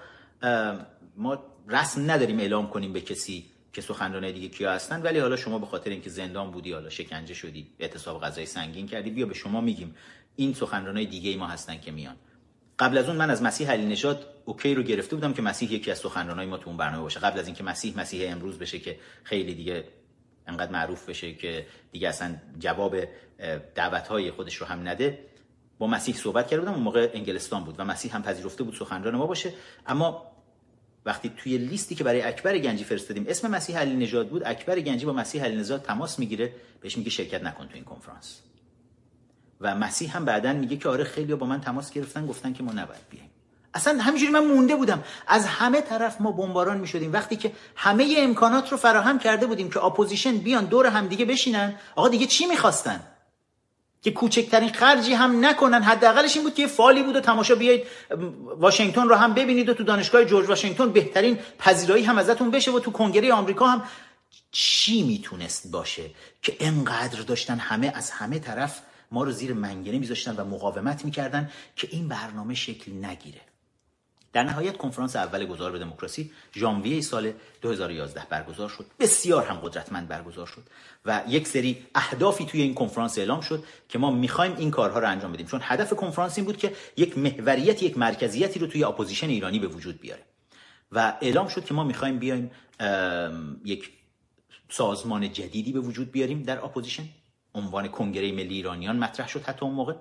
[1.17, 5.59] ما رسم نداریم اعلام کنیم به کسی که سخنران دیگه کیا هستن ولی حالا شما
[5.59, 9.61] به خاطر اینکه زندان بودی حالا شکنجه شدی اعتصاب غذای سنگین کردی بیا به شما
[9.61, 9.95] میگیم.
[10.35, 12.15] این سخنرانای دیگه ای ما هستن که میان.
[12.79, 15.91] قبل از اون من از مسیح علی نژاد اوکی رو گرفته بودم که مسیح یکی
[15.91, 17.19] از سخنرانای ما تو اون برنامه باشه.
[17.19, 19.83] قبل از اینکه مسیح مسیح امروز بشه که خیلی دیگه
[20.47, 22.95] انقدر معروف بشه که دیگه اصلا جواب
[23.75, 25.19] دعوت های خودش رو هم نده.
[25.77, 29.15] با مسیح صحبت کرده بودم اون موقع انگلستان بود و مسیح هم پذیرفته بود سخنران
[29.15, 29.53] ما باشه.
[29.87, 30.31] اما
[31.05, 35.05] وقتی توی لیستی که برای اکبر گنجی فرستادیم اسم مسیح علی نژاد بود اکبر گنجی
[35.05, 38.41] با مسیح علی نژاد تماس می‌گیره بهش میگه شرکت نکن تو این کنفرانس.
[39.61, 42.71] و مسیح هم بعدا میگه که آره خیلی با من تماس گرفتن گفتن که ما
[42.71, 43.29] نباید بیایم.
[43.73, 45.03] اصلا همینجوری من مونده بودم.
[45.27, 47.13] از همه طرف ما بمباران می‌شدیم.
[47.13, 51.75] وقتی که همه امکانات رو فراهم کرده بودیم که اپوزیشن بیان دور هم دیگه بشینن
[51.95, 52.99] آقا دیگه چی می‌خواستن؟
[54.01, 55.81] که کوچکترین خرجی هم نکنن.
[55.81, 57.83] حداقلش این بود که یه فالی بود و تماشا بیایید
[58.57, 62.79] واشنگتن رو هم ببینید و تو دانشگاه جورج واشنگتن بهترین پذیرایی هم ازتون بشه و
[62.79, 63.83] تو کنگره آمریکا هم
[64.51, 66.03] چی می‌تونست باشه
[66.41, 68.81] که انقدر داشتن همه از همه طرف
[69.11, 73.41] ما رو زیر منگنه میذاشتن و مقاومت می‌کردن که این برنامه شکل نگیره.
[74.33, 77.31] در نهایت کنفرانس اول گذار به دموکراسی ژانویه سال
[77.61, 78.85] 2011 برگزار شد.
[78.99, 80.63] بسیار هم قدرتمند برگزار شد
[81.05, 85.07] و یک سری اهدافی توی این کنفرانس اعلام شد که ما می‌خوایم این کارها رو
[85.07, 85.45] انجام بدیم.
[85.45, 89.67] چون هدف کنفرانس این بود که یک محوریت یک مرکزیتی رو توی اپوزیشن ایرانی به
[89.67, 90.23] وجود بیاره.
[90.91, 92.51] و اعلام شد که ما می‌خوایم بیایم
[93.65, 93.89] یک
[94.69, 97.03] سازمان جدیدی به وجود بیاریم در اپوزیشن.
[97.57, 99.93] عنوان کنگره ملی ایرانیان مطرح شد حتی اون موقع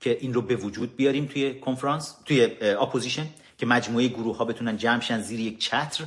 [0.00, 3.26] که این رو به وجود بیاریم توی کنفرانس توی اپوزیشن
[3.58, 6.04] که مجموعه گروه ها بتونن جمع شن زیر یک چتر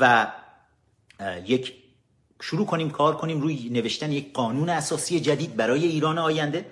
[0.00, 0.32] و
[1.46, 1.74] یک
[2.40, 6.66] شروع کنیم کار کنیم روی نوشتن یک قانون اساسی جدید برای ایران آینده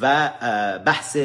[0.00, 0.30] و
[0.86, 1.16] بحث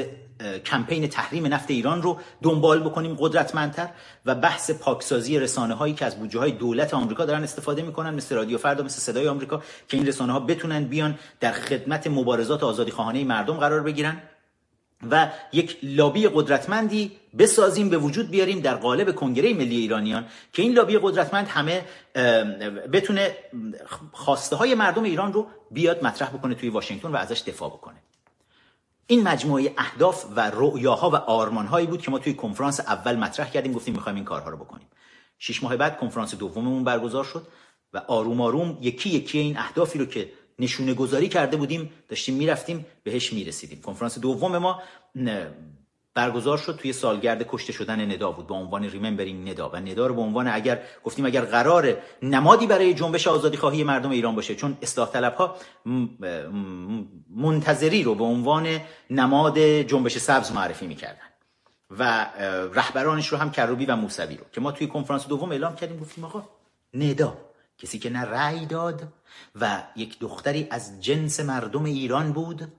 [0.65, 3.89] کمپین تحریم نفت ایران رو دنبال بکنیم قدرتمندتر
[4.25, 8.35] و بحث پاکسازی رسانه هایی که از بودجه های دولت آمریکا دارن استفاده می‌کنن مثل
[8.35, 9.57] رادیو فردا مثل صدای آمریکا
[9.87, 14.21] که این رسانه ها بتونن بیان در خدمت مبارزات آزادی خواهانه مردم قرار بگیرن.
[15.11, 20.73] و یک لابی قدرتمندی بسازیم به وجود بیاریم در قالب کنگره ملی ایرانیان که این
[20.73, 21.85] لابی قدرتمند همه
[22.93, 23.35] بتونه
[24.11, 28.04] خواسته های مردم ایران رو بیاد مطرح بکنه توی واشنگتن و ازش دفاع بکنه.
[29.07, 33.73] این مجموعه اهداف و رؤیاها و آرمانهایی بود که ما توی کنفرانس اول مطرح کردیم
[33.73, 34.87] گفتیم می‌خوایم این کارها رو بکنیم.
[35.39, 37.47] شش ماه بعد کنفرانس دوممون برگزار شد
[37.93, 42.85] و آروم آروم یکی یکی این اهدافی رو که نشونه گذاری کرده بودیم داشتیم می‌رفتیم
[43.03, 43.81] بهش می‌رسیدیم.
[43.81, 44.81] کنفرانس دوم ما
[46.15, 49.69] برگزار شد توی سالگرد کشته شدن ندا بود با عنوان ریممبرینگ ندا.
[49.69, 54.09] و ندا رو به عنوان اگر گفتیم اگر قرار نمادی برای جنبش آزادی خواهی مردم
[54.09, 55.55] ایران باشه چون اصلاح طلب ها
[57.35, 61.25] منتظری رو به عنوان نماد جنبش سبز معرفی می‌کردن.
[61.89, 62.25] و
[62.73, 66.23] رهبرانش رو هم کروبی و موسوی رو که ما توی کنفرانس دوم اعلام کردیم گفتیم
[66.23, 66.43] آقا
[66.93, 67.37] ندا
[67.77, 69.07] کسی که نه رأی داد
[69.61, 72.71] و یک دختری از جنس مردم ایران بود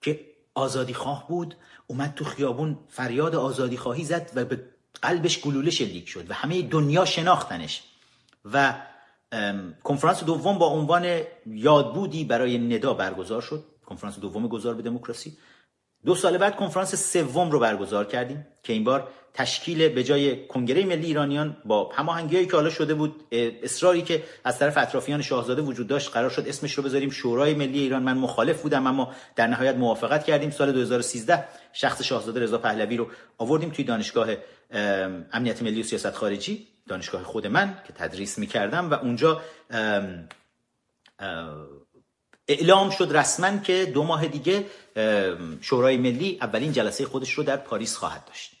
[0.00, 0.20] که
[0.54, 1.54] آزادی خواه بود
[1.90, 4.60] اومد تو خیابون فریاد آزادی خواهی زد و به
[5.02, 7.82] قلبش گلوله شلیک شد و همه دنیا شناختنش.
[8.44, 8.74] و
[9.84, 13.64] کنفرانس دوم با عنوان یادبودی برای ندا برگزار شد.
[13.86, 15.36] کنفرانس دوم گذار به دموکراسی.
[16.04, 20.84] دو سال بعد کنفرانس سوم رو برگزار کردیم که این بار تشکیل به جای کنگره
[20.84, 23.24] ملی ایرانیان با هماهنگیایی که حالا شده بود
[23.62, 27.78] اصراری که از طرف اطرافیان شاهزاده وجود داشت قرار شد اسمش رو بذاریم شورای ملی
[27.78, 28.02] ایران.
[28.02, 30.50] من مخالف بودم اما در نهایت موافقت کردیم.
[30.50, 33.06] سال 2013 شخص شاهزاده رضا پهلوی رو
[33.38, 34.28] آوردیم توی دانشگاه
[35.32, 39.40] امنیت ملی و سیاست خارجی دانشگاه خود من که تدریس می‌کردم و اونجا
[42.48, 44.64] اعلام شد رسما که دو ماه دیگه
[45.60, 48.52] شورای ملی اولین جلسه خودش رو در پاریس خواهد داشت.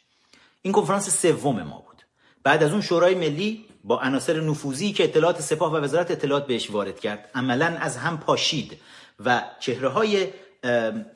[0.62, 2.02] این کنفرانس سوم ما بود.
[2.42, 6.70] بعد از اون شورای ملی با عناصر نفوذی که اطلاعات سپاه و وزارت اطلاعات بهش
[6.70, 8.76] وارد کرد عملا از هم پاشید
[9.24, 10.28] و چهره های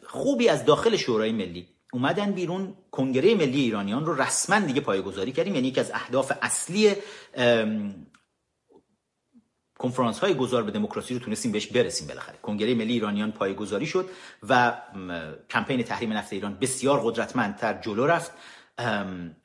[0.06, 2.74] خوبی از داخل شورای ملی اومدن بیرون.
[2.90, 6.94] کنگره ملی ایرانیان رو رسما دیگه پایگذاری کردیم یعنی یکی از اهداف اصلی
[9.84, 12.38] کنفرانس های گذار به دموکراسی رو تونستیم بهش برسیم بالاخره.
[12.42, 14.08] کنگره ملی ایرانیان پایگذاری شد
[14.48, 14.72] و
[15.50, 18.32] کمپین تحریم نفت ایران بسیار قدرتمندتر جلو رفت.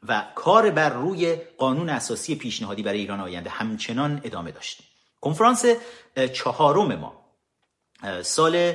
[0.07, 4.81] و کار بر روی قانون اساسی پیشنهادی برای ایران آینده همچنان ادامه داشت.
[5.21, 5.65] کنفرانس
[6.33, 7.25] چهارم ما
[8.21, 8.73] سال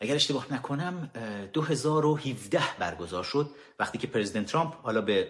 [0.00, 1.10] اگر اشتباه نکنم
[1.52, 3.50] 2017 برگزار شد.
[3.78, 5.28] وقتی که پرزیدنت ترامپ حالا به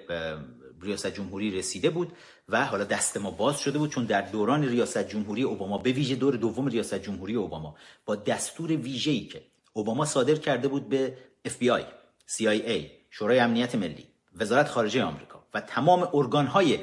[0.84, 2.12] ریاست جمهوری رسیده بود
[2.48, 6.14] و حالا دست ما باز شده بود چون در دوران ریاست جمهوری اوباما به ویژه
[6.14, 7.74] دور دوم ریاست جمهوری اوباما
[8.04, 11.16] با دستور ویژه‌ای که اوباما صادر کرده بود به
[11.48, 11.82] FBI,
[12.28, 12.80] CIA,
[13.10, 14.06] شورای امنیت ملی،
[14.36, 16.78] وزارت خارجه آمریکا و تمام ارگانهای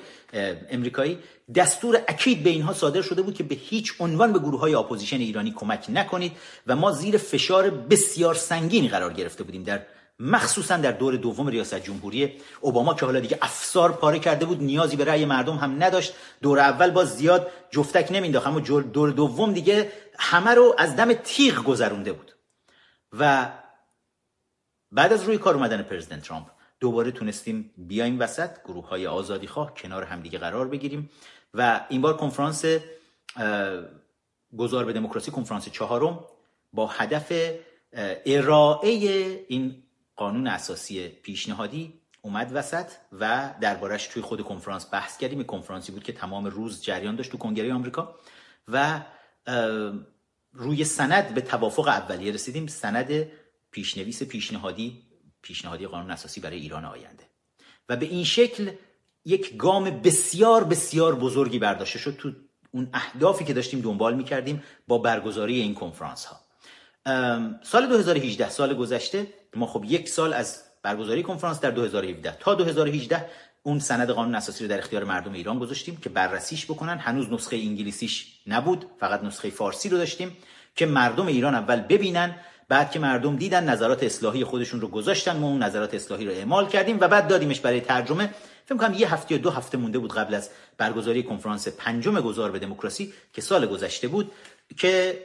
[0.69, 1.17] امریکایی
[1.55, 5.17] دستور اکید به اینها صادر شده بود که به هیچ عنوان به گروه های اپوزیشن
[5.17, 6.31] ایرانی کمک نکنید
[6.67, 9.85] و ما زیر فشار بسیار سنگینی قرار گرفته بودیم در
[10.21, 14.95] مخصوصا در دور دوم ریاست جمهوری اوباما که حالا دیگه افسار پاره کرده بود نیازی
[14.95, 16.13] به رأی مردم هم نداشت.
[16.41, 21.63] دور اول باز زیاد جفتک نمینداخت اما دور دوم دیگه همه رو از دم تیغ
[21.63, 22.31] گذرونده بود.
[23.19, 23.51] و
[24.91, 26.47] بعد از روی کار اومدن پرزیدنت ترامپ
[26.79, 31.09] دوباره تونستیم بیایم وسط گروه های آزادی خواه کنار همدیگه قرار بگیریم.
[31.53, 32.65] و این بار کنفرانس
[34.57, 36.19] گذار به دموکراسی کنفرانس چهارم
[36.73, 37.33] با هدف
[38.25, 38.89] ارائه
[39.47, 39.83] این
[40.21, 42.85] قانون اساسی پیشنهادی اومد وسط
[43.19, 45.43] و دربارش توی خود کنفرانس بحث کردیم.
[45.43, 48.15] کنفرانسی بود که تمام روز جریان داشت تو کنگره آمریکا
[48.67, 49.01] و
[50.53, 52.67] روی سند به توافق اولیه رسیدیم.
[52.67, 53.27] سند
[53.71, 55.01] پیشنویس پیشنهادی
[55.41, 57.23] پیشنهادی قانون اساسی برای ایران آینده.
[57.89, 58.71] و به این شکل
[59.25, 62.31] یک گام بسیار بسیار بزرگی برداشته شد تو
[62.71, 66.39] اون اهدافی که داشتیم دنبال می‌کردیم با برگزاری این کنفرانس ها
[67.63, 73.25] سال 2018 سال گذشته ما خب یک سال از برگزاری کنفرانس در 2017 تا 2018
[73.63, 76.97] اون سند قانون اساسی رو در اختیار مردم ایران گذاشتیم که بررسیش بکنن.
[76.97, 80.37] هنوز نسخه انگلیسیش نبود فقط نسخه فارسی رو داشتیم
[80.75, 82.35] که مردم ایران اول ببینن
[82.69, 86.67] بعد که مردم دیدن نظرات اصلاحی خودشون رو گذاشتن ما اون نظرات اصلاحی رو اعمال
[86.67, 88.33] کردیم و بعد دادیمش برای ترجمه.
[88.65, 92.51] فکر کنم یه هفته یا دو هفته مونده بود قبل از برگزاری کنفرانس پنجم گذار
[92.51, 94.31] به دموکراسی که سال گذشته بود
[94.77, 95.23] که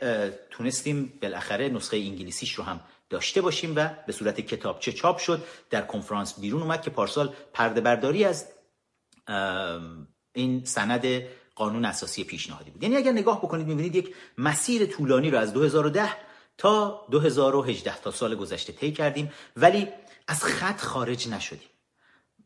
[0.51, 2.81] تونستیم بالاخره نسخه انگلیسیش رو هم
[3.11, 5.45] داشته باشیم و به صورت کتابچه چاپ شد.
[5.71, 8.47] در کنفرانس بیرون اومد که پارسال پرده برداری از
[10.33, 11.07] این سند
[11.55, 12.83] قانون اساسی پیشنهادی بود.
[12.83, 16.17] یعنی اگر نگاه بکنید می‌بینید یک مسیر طولانی رو از 2010
[16.59, 19.89] تا 2018 تا سال گذشته طی کردیم ولی
[20.29, 21.69] از خط خارج نشدیم.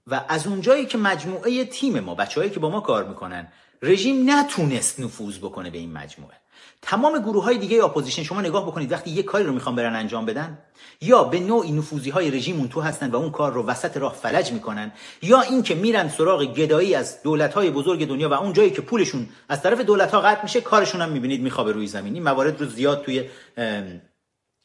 [0.07, 3.53] و از اونجایی که مجموعه تیم ما بچه‌هایی که با ما کار می‌کنن
[3.83, 6.37] رژیم نتونست نفوذ بکنه به این مجموعه.
[6.83, 10.27] تمام گروه های دیگه اپوزیشن شما نگاه بکنید وقتی یه کاری رو می‌خوان برن انجام
[10.27, 10.59] بدن
[11.01, 14.15] یا به نوعی نفوذی های رژیم اون تو هستن و اون کار رو وسط راه
[14.15, 14.93] فلج می‌کنن
[15.23, 19.29] یا اینکه میرن سراغ گدایی از دولت های بزرگ دنیا و اون جایی که پولشون
[19.49, 22.15] از طرف دولت ها قطع میشه کارشون هم می‌بینید میخوابه روی زمین.
[22.15, 23.29] این موارد رو زیاد توی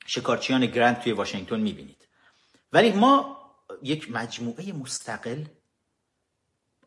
[0.06, 2.08] شکارچیان گرند توی واشنگتن می‌بینید.
[2.74, 3.38] ولی ما
[3.84, 5.44] یک مجموعه مستقل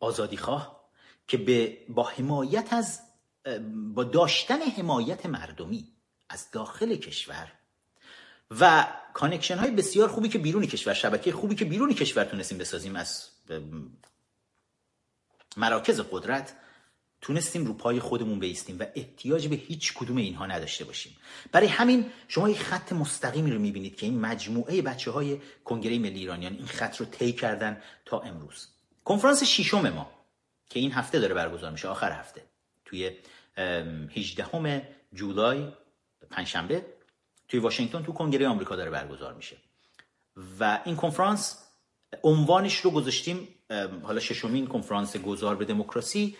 [0.00, 0.78] آزادیخواه
[1.28, 3.00] که به با حمایت از
[3.94, 5.88] با داشتن حمایت مردمی
[6.28, 7.52] از داخل کشور
[8.50, 12.96] و connection های بسیار خوبی که بیرون کشور شبکه خوبی که بیرون کشور تونستیم بسازیم
[12.96, 13.28] از
[15.56, 16.56] مراکز قدرت
[17.20, 21.16] تونستیم رو پای خودمون بیستیم و احتیاج به هیچ کدوم اینها نداشته باشیم.
[21.52, 26.18] برای همین شما یک خط مستقیمی رو می‌بینید که این مجموعه بچه های کنگره ملی
[26.18, 28.68] ایرانیان این خط رو طی کردن تا امروز.
[29.04, 30.10] کنفرانس ششم ما
[30.70, 32.42] که این هفته داره برگزار میشه آخر هفته
[32.84, 33.10] توی
[33.58, 35.72] 18 جولای
[36.30, 36.86] پنجشنبه
[37.48, 39.56] توی واشنگتن تو کنگره آمریکا داره برگزار میشه.
[40.60, 41.64] و این کنفرانس
[42.22, 43.48] عنوانش رو گذاشتیم
[44.02, 46.36] حالا ششمین کنفرانس گذار به دموکراسی.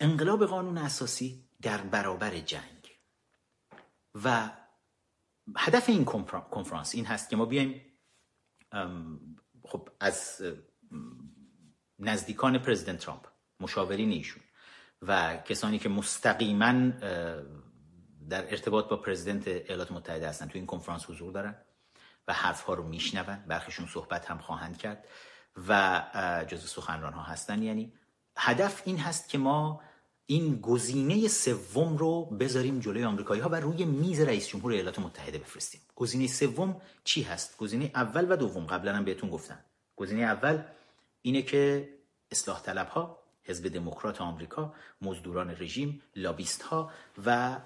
[0.00, 2.98] انقلاب قانون اساسی در برابر جنگ.
[4.24, 4.50] و
[5.56, 6.04] هدف این
[6.50, 7.80] کنفرانس این هست که ما بیایم
[9.64, 10.42] خب از
[11.98, 13.26] نزدیکان پرزیدنت ترامپ
[13.60, 14.42] مشاورین ایشون
[15.02, 16.72] و کسانی که مستقیما
[18.28, 20.46] در ارتباط با پرزیدنت ایالات متحده هستن.
[20.46, 21.54] تو این کنفرانس حضور دارن
[22.28, 23.44] و حرف ها رو میشنون.
[23.46, 25.06] برخیشون صحبت هم خواهند کرد
[25.68, 26.02] و
[26.48, 27.62] جز سخنران ها هستن.
[27.62, 27.92] یعنی
[28.36, 29.80] هدف این هست که ما
[30.26, 35.38] این گزینه سوم رو بذاریم جلوی آمریکایی ها و روی میز رئیس جمهور ایالات متحده
[35.38, 35.80] بفرستیم.
[35.96, 38.66] گزینه سوم چی هست؟ گزینه اول و دوم.
[38.66, 39.58] قبلا هم بهتون گفتم.
[39.96, 40.62] گزینه اول
[41.22, 41.88] اینه که
[42.30, 46.90] اصلاح طلب ها حزب دموکرات آمریکا مزدوران رژیم لابیست ها
[47.26, 47.56] و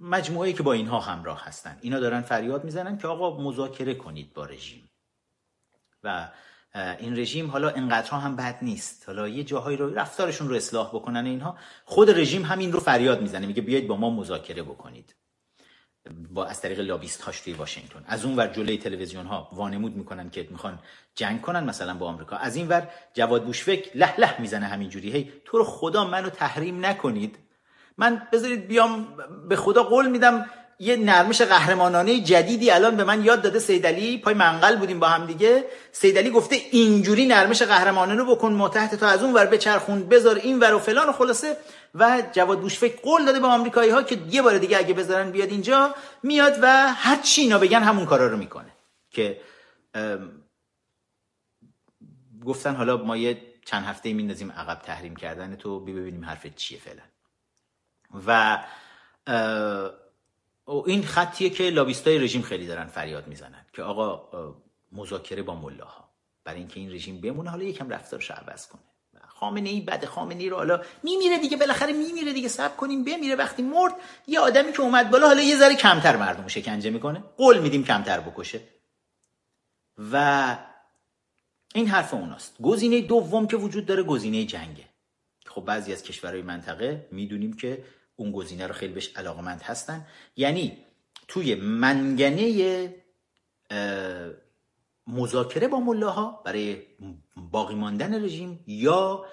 [0.00, 1.78] مجموعه که با اینها همراه هستن.
[1.80, 4.88] اینا دارن فریاد می‌زنن که آقا مذاکره کنید با رژیم.
[6.04, 6.28] و
[6.74, 9.04] این رژیم حالا انقدرها هم بد نیست.
[9.06, 11.58] حالا یه جاهایی رو رفتارشون رو اصلاح بکنن اینها.
[11.84, 15.14] خود رژیم همین رو فریاد می‌زنه میگه بیاید با ما مذاکره بکنید.
[16.34, 18.04] با از طریق لابیست هاش توی واشنگتن.
[18.06, 20.78] از اون ور جلوی تلویزیون ها وانمود می‌کنن که می‌خوان
[21.14, 22.36] جنگ کنن مثلا با آمریکا.
[22.36, 25.10] از این ور جواد بوشفک له له می‌زنه همینجوری.
[25.12, 27.36] هی تو رو خدا منو تحریم نکنید.
[27.98, 29.08] من بذارید بیام
[29.48, 30.46] به خدا قول میدم
[30.78, 35.26] یه نرمش قهرمانانه جدیدی الان به من یاد داده سیدلی پای منقل بودیم با هم
[35.26, 35.64] دیگه.
[35.92, 40.74] سیدلی گفته اینجوری نرمش قهرمانانه بکن متحد تا از اون ور بچرخون بذار این ور
[40.74, 41.56] و فلان و خلاصه.
[41.98, 45.48] و جواد بوشفک قول داده به آمریکایی ها که یه بار دیگه اگه بذارن بیاد
[45.48, 48.72] اینجا میاد و هر چی اینا بگن همون کارا رو می‌کنه.
[49.10, 49.40] که
[52.44, 57.02] گفتن حالا ما یه چند هفته میندازیم عقب تحریم کردن تو ببینیم حرف چیه فعلا.
[58.26, 58.58] و
[60.86, 64.54] این خطیه که لابیستای رژیم خیلی دارن فریاد می‌زنن که آقا
[64.92, 66.10] مذاکره با ملاها.
[66.44, 68.82] برای اینکه این رژیم بمونه حالا یکم رفتارش عوض کنه.
[69.40, 73.34] خامنه ای بده خامنه ای رو حالا میمیره دیگه بالاخره میمیره دیگه صبر کنیم بمیره.
[73.34, 73.92] وقتی مرد
[74.26, 77.22] یه آدمی که اومد بالا حالا یه ذره کمتر مردم شکنجه می‌کنه.
[77.36, 78.60] قول میدیم کمتر بکشه.
[80.12, 80.56] و
[81.74, 82.56] این حرف اوناست.
[82.62, 84.84] گزینه دوم که وجود داره گزینه جنگه.
[85.46, 87.84] خب بعضی از کشورهای منطقه می‌دونیم که
[88.16, 90.06] اون گزینه رو خیلی بهش علاقمند هستن.
[90.36, 90.78] یعنی
[91.28, 92.94] توی منگنه
[95.06, 96.82] مذاکره با ملاها برای
[97.50, 99.26] باقی ماندن رژیم یا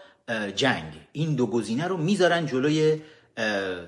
[0.56, 0.94] جنگ.
[1.12, 3.02] این دو گزینه رو می‌ذارن جلوی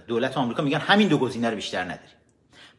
[0.08, 0.64] دولت آمریکا.
[0.64, 2.16] میگن همین دو گزینه رو بیشتر نداریم.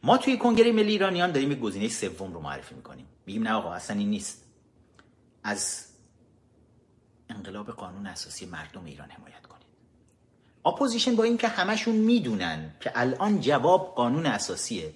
[0.03, 3.05] ما توی کنگره ملی ایرانیان داریم یک گزینه سوم رو معرفی می‌کنیم.
[3.25, 4.45] میگیم نه آقا اصلا این نیست.
[5.43, 5.85] از
[7.29, 9.67] انقلاب قانون اساسی مردم ایران حمایت کنید.
[10.65, 14.93] اپوزیشن با اینکه همشون می‌دونن که الان جواب قانون اساسیه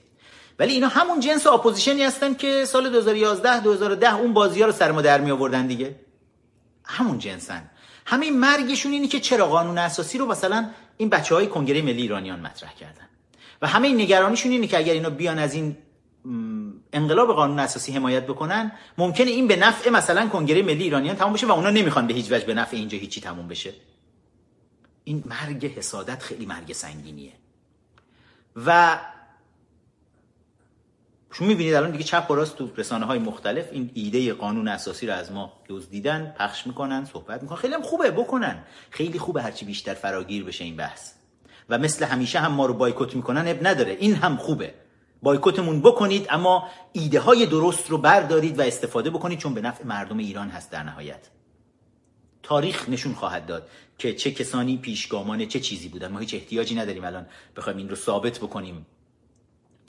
[0.60, 4.92] ولی اینا همون جنس اپوزیشنی هستن که سال 2011 2010 اون بازی ها رو سر
[4.92, 5.96] ما در می آوردن دیگه.
[6.86, 7.70] همون جنسن.
[8.06, 12.40] همه مرگشون اینه که چرا قانون اساسی رو مثلا این بچه های کنگره ملی ایرانیان
[12.40, 13.08] مطرح کردن.
[13.62, 15.78] و همه نگرانیشون اینه که اگر اینا بیان از این
[16.94, 21.48] انقلاب قانون اساسی حمایت بکنن ممکنه این به نفع مثلا کنگره ملی ایرانیان تموم بشه
[21.48, 23.74] و اونا نمی‌خوان به هیچ وجه به نفع اینجا هیچی تموم بشه.
[25.04, 27.32] این مرگ حسادت خیلی مرگ سنگینیه.
[28.66, 29.00] و
[31.34, 35.08] شما می‌بینید الان دیگه چپ و راست تو رسانه های مختلف این ایده قانون اساسی
[35.08, 37.58] رو از ما دزدیدن پخش می‌کنن صحبت می‌کنن.
[37.58, 38.64] خیلی هم خوبه بکنن.
[38.90, 41.14] خیلی خوبه هرچی بیشتر فراگیر بشه این بحث.
[41.70, 43.92] و مثل همیشه هم ما رو بایکوت می‌کنن اب نداره.
[44.00, 44.74] این هم خوبه.
[45.22, 50.18] بایکوتمون بکنید اما ایده های درست رو بردارید و استفاده بکنید چون به نفع مردم
[50.18, 51.30] ایران هست در نهایت.
[52.44, 53.68] تاریخ نشون خواهد داد
[53.98, 56.12] که چه کسانی پیشگامان چه چیزی بودن.
[56.12, 57.26] ما هیچ احتیاجی نداریم الان
[57.56, 58.86] بخوایم این رو ثابت بکنیم.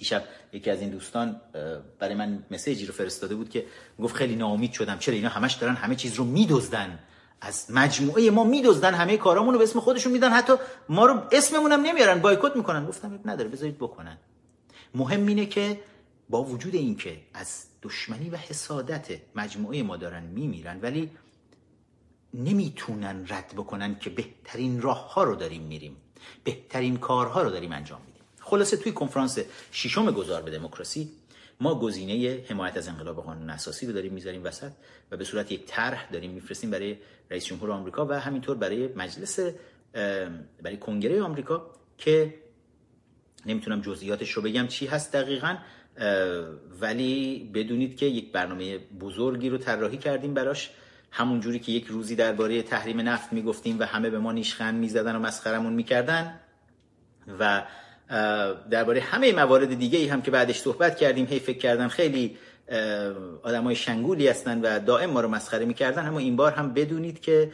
[0.02, 1.40] دیشب یکی از این دوستان
[1.98, 3.66] برای من مسیجی رو فرستاده بود که
[4.02, 6.98] گفت خیلی ناامید شدم چرا اینا همش دارن همه چیز رو میدزدن؟
[7.40, 10.52] از مجموعه ما میدزدن همه کارامون رو به اسم خودشون میدن حتی
[10.88, 12.86] ما رو اسممون هم نمیارن بایکوت می‌کنن.
[12.86, 14.18] گفتم نداره بذارید بکنن.
[14.94, 15.80] مهم اینه که
[16.28, 21.10] با وجود اینکه از دشمنی و حسادت مجموعه ما دارن میمیرن ولی
[22.34, 25.96] نمی‌تونن رد بکنن که بهترین راه ها رو داریم میریم
[26.44, 28.11] بهترین کارها رو داریم انجام میدیم.
[28.52, 29.38] خلاصه توی کنفرانس
[29.72, 31.10] ششم گذار به دموکراسی
[31.60, 34.70] ما گزینه حمایت از انقلاب قانون اساسی رو داریم می‌ذاریم وسط
[35.10, 36.96] و به صورت یک طرح داریم میفرستیم برای
[37.30, 39.38] رئیس جمهور آمریکا و همینطور برای مجلس
[40.62, 42.34] برای کنگره آمریکا که
[43.46, 45.56] نمی‌تونم جزئیاتش رو بگم چی هست دقیقا
[46.80, 50.70] ولی بدونید که یک برنامه بزرگی رو طراحی کردیم براش.
[51.10, 55.16] همون جوری که یک روزی درباره تحریم نفت می‌گفتیم و همه به ما نیشخند می‌زدن
[55.16, 56.40] و مسخرمون می‌کردن
[57.38, 57.64] و
[58.70, 62.36] درباره همه موارد دیگه ای هم که بعدش صحبت کردیم هی فکر کردم خیلی
[63.44, 66.06] های شنگولی هستن و دائم ما رو مسخره می‌کردن.
[66.06, 67.52] اما این بار هم بدونید که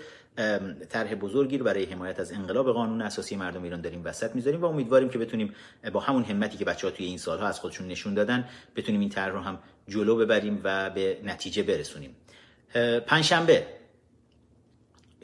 [0.88, 4.64] طرح بزرگی رو برای حمایت از انقلاب قانون اساسی مردم ایران داریم وسط می‌ذاریم و
[4.64, 5.54] امیدواریم که بتونیم
[5.92, 9.10] با همون همتی که بچه ها توی این سالها از خودشون نشون دادن بتونیم این
[9.10, 12.16] طرح رو هم جلو ببریم و به نتیجه برسونیم.
[13.06, 13.66] پنجشنبه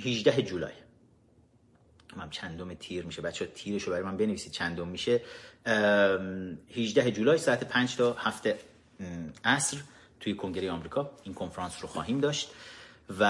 [0.04, 0.83] 18 جولای.
[2.16, 3.22] من چندم تیر میشه.
[3.22, 5.20] بچه تیرشو برای من بنویسید چندم میشه.
[5.66, 8.48] 18 جولای ساعت 5 تا 7
[9.44, 9.76] عصر
[10.20, 11.10] توی کنگره آمریکا.
[11.22, 12.50] این کنفرانس رو خواهیم داشت.
[13.18, 13.24] و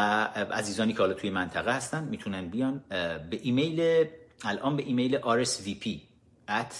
[0.52, 2.84] عزیزانی که حالا توی منطقه هستن می‌تونن بیان
[3.30, 4.06] به ایمیل
[4.42, 5.88] الان به ایمیل rsvp
[6.48, 6.74] at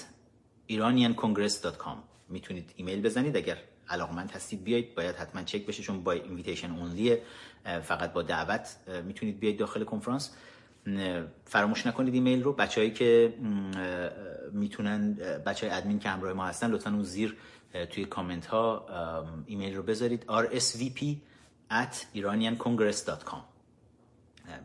[0.71, 1.97] iraniancongress.com
[2.29, 3.37] می‌تونید ایمیل بزنید.
[3.37, 7.23] اگر علاقمند هستید بیاید باید حتما چک بشه چون با invitation only ه
[7.83, 10.31] فقط با دعوت می‌تونید بیاید داخل کنفرانس.
[11.45, 12.53] فراموش نکنید ایمیل رو.
[12.53, 13.35] بچههایی که
[14.53, 15.15] می‌تونن
[15.47, 17.37] بچه های ادمین که همراه ما هستن لطفا اون زیر
[17.91, 18.87] توی کامنت ها
[19.47, 20.25] ایمیل رو بذارید.
[20.29, 21.05] rsvp
[21.71, 23.41] at iraniancongress.com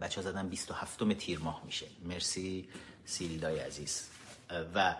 [0.01, 1.85] بچه ها زدن 27 تیر ماه میشه.
[2.05, 2.69] مرسی
[3.05, 4.09] سیلدای عزیز.
[4.75, 4.95] و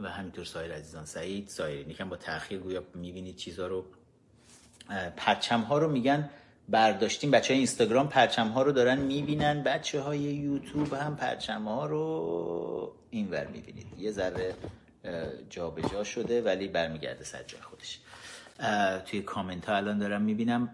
[0.00, 1.04] و همینطور سایر عزیزان.
[1.04, 1.88] سعید سایر.
[1.88, 3.84] یکم با تاخیر گویا می‌بینید چیزها رو.
[5.16, 6.30] پرچم ها رو میگن
[6.72, 7.30] برداشتیم.
[7.30, 9.62] بچه های اینستاگرام پرچم ها رو دارن می‌بینن.
[9.62, 13.86] بچه های یوتیوب هم پرچم ها رو اینور می‌بینید.
[13.98, 14.54] یه ذره
[15.50, 18.00] جا به جا شده ولی برمیگرده سر جای خودش.
[19.06, 20.68] توی کامنت ها الان دارم می‌بینم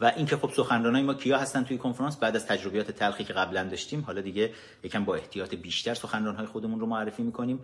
[0.00, 3.64] و اینکه خب سخنرانای ما کیا هستن توی کنفرانس بعد از تجربیات تلخی که قبلا
[3.64, 7.60] داشتیم حالا دیگه یکم با احتیاط بیشتر سخنرانهای خودمون رو معرفی می‌کنیم.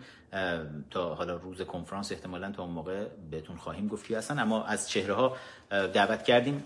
[0.90, 4.38] تا حالا روز کنفرانس احتمالا تا اون موقع بهتون خواهیم گفت هستن.
[4.38, 5.36] اما از چهره ها
[5.70, 6.64] دعوت کردیم.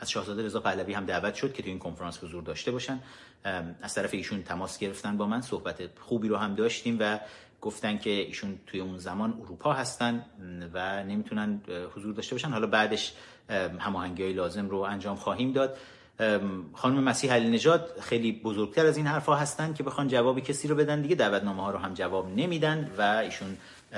[0.00, 3.00] از شاهزاده رضا پهلوی هم دعوت شد که تو این کنفرانس حضور داشته باشن.
[3.82, 7.20] از طرف ایشون تماس گرفتن با من صحبت خوبی رو هم داشتیم و
[7.60, 10.24] گفتن که ایشون توی اون زمان اروپا هستن
[10.74, 11.60] و نمی‌تونن
[11.96, 12.48] حضور داشته باشن.
[12.48, 13.12] حالا بعدش
[13.78, 15.76] هماهنگی های لازم رو انجام خواهیم داد.
[16.72, 20.74] خانم مسیح علی نژاد خیلی بزرگتر از این حرفها هستن که بخوان جوابی کسی رو
[20.74, 21.02] بدن.
[21.02, 23.56] دیگه دعوتنامه ها رو هم جواب نمیدن و ایشون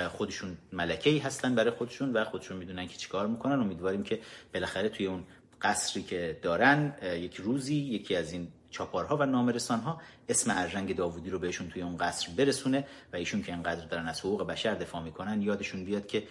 [0.08, 3.60] خودشون ملکه ای هستن برای خودشون و خودشون می‌دونن که چیکار می‌کنن.
[3.60, 4.20] امیدواریم که
[4.54, 5.24] بالاخره توی اون
[5.62, 11.38] قصری که دارن یک روزی یکی از این چاپارها و نامرسانها اسم ارژنگ داوودی رو
[11.38, 15.42] بهشون توی اون قصر برسونه و ایشون که انقدر دارن از حقوق بشر دفاع می‌کنن
[15.42, 16.22] یادشون بیاد که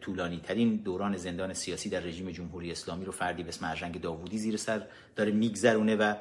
[0.00, 4.38] طولانی ترین دوران زندان سیاسی در رژیم جمهوری اسلامی رو فردی به اسم ارژنگ داوودی
[4.38, 4.86] زیر سر
[5.16, 6.14] داره میگذرونه و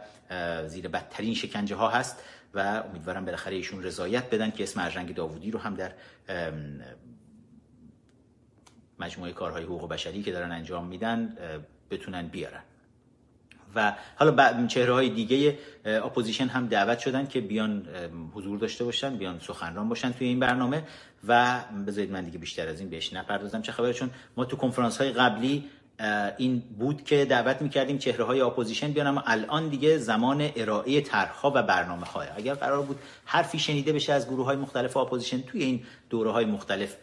[0.67, 2.23] زیر بدترین شکنجه ها هست
[2.53, 5.91] و امیدوارم بالاخره ایشون رضایت بدن که اسم ارژنگ داوودی رو هم در
[8.99, 11.37] مجموعه کارهای حقوق بشری که دارن انجام میدن
[11.91, 12.63] بتونن بیارن.
[13.75, 17.85] و حالا چهره های دیگه اپوزیشن هم دعوت شدن که بیان
[18.33, 20.83] حضور داشته باشن بیان سخنران باشن توی این برنامه
[21.27, 24.97] و بذارید من دیگه بیشتر از این بهش نپردازم چه خبره چون ما تو کنفرانس
[24.97, 25.63] های قبلی
[26.37, 31.51] این بود که دعوت می‌کردیم چهره های اپوزیشن بیان اما الان دیگه زمان ارائه طرحها
[31.55, 35.63] و برنامه های اگر قرار بود حرفی شنیده بشه از گروه های مختلف اپوزیشن توی
[35.63, 36.95] این دوره های مختلف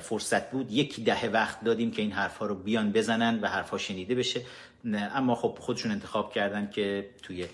[0.00, 4.14] فرصت بود یک دهه وقت دادیم که این حرفها رو بیان بزنن و حرفها شنیده
[4.14, 4.40] بشه.
[4.84, 7.46] اما خب خودشون انتخاب کردن که توی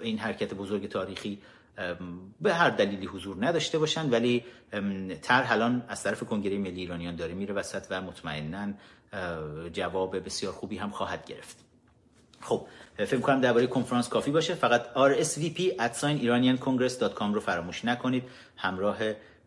[0.00, 1.38] این حرکت بزرگ تاریخی
[2.40, 4.44] به هر دلیلی حضور نداشته باشن ولی
[5.22, 8.72] طرح الان از طرف کنگره ملی ایرانیان داره میره وسط و مطمئنا
[9.72, 11.56] جواب بسیار خوبی هم خواهد گرفت.
[12.40, 12.66] خب
[12.96, 14.54] فکر کنم درباره کنفرانس کافی باشه.
[14.54, 15.60] فقط rsvp
[16.00, 18.24] iraniancongress.com رو فراموش نکنید.
[18.56, 18.98] همراه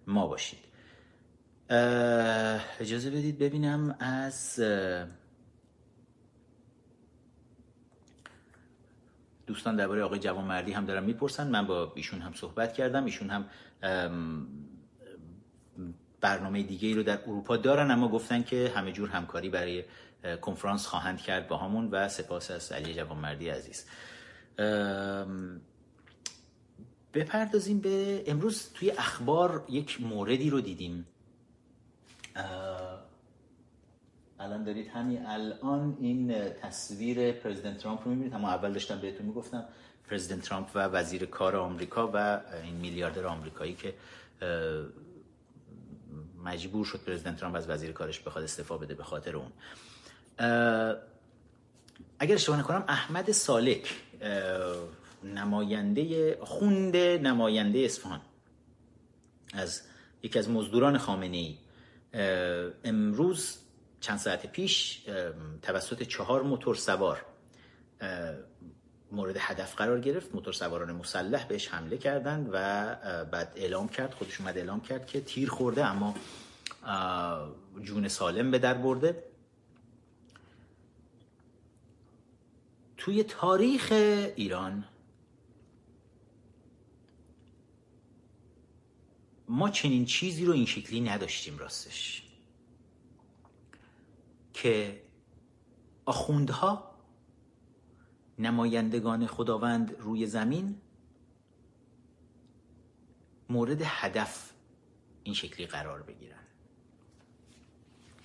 [0.08, 0.60] ما باشید.
[2.80, 4.60] اجازه بدید ببینم از
[9.48, 11.48] دوستان درباره آقای جوانمردی هم دارن می‌پرسن.
[11.48, 13.06] من با ایشون هم صحبت کردم.
[13.06, 13.46] ایشون هم
[16.22, 19.84] برنامه دیگه ای رو در اروپا دارن اما گفتن که همه جور همکاری برای
[20.42, 23.86] کنفرانس خواهند کرد با همون و سپاس از علی جوانمردی عزیز.
[27.14, 31.06] بپردازیم به امروز توی اخبار یک موردی رو دیدیم.
[34.44, 38.34] الان دارید همین الان این تصویر پرزیدنت ترامپ رو می‌بینید.
[38.34, 39.66] اما اول داشتم بهتون می‌گفتم
[40.10, 43.94] پرزیدنت ترامپ و وزیر کار آمریکا و این میلیاردر آمریکایی که
[46.44, 49.52] مجبور شد پرزیدنت ترامپ از وزیر کارش بخواد استعفا بده به خاطر اون.
[52.20, 53.94] اگر اشتباه نکنم احمد سالک
[55.24, 58.22] نماینده خونده نماینده اصفهان
[59.54, 59.82] از
[60.24, 61.58] یکی از مزدوران خامنه ای
[62.84, 63.58] امروز
[64.04, 65.02] چند ساعت پیش
[65.62, 67.26] توسط چهار موتور سوار
[69.12, 70.36] مورد هدف قرار گرفت.
[70.36, 72.56] موتور سواران مسلح بهش حمله کردند و
[73.26, 76.16] بعد اعلام کرد خودش اومد اعلام کرد که تیر خورده اما
[77.82, 79.24] جون سالم به در برده.
[82.98, 83.88] توی تاریخ
[84.36, 84.86] ایران
[89.48, 92.23] ما چنین چیزی رو این شکلی نداشتیم راستش.
[94.64, 95.02] که
[96.06, 96.94] آخوندها
[98.40, 100.76] نمایندگان خداوند روی زمین
[103.50, 104.52] مورد هدف
[105.24, 106.44] این شکلی قرار بگیرن.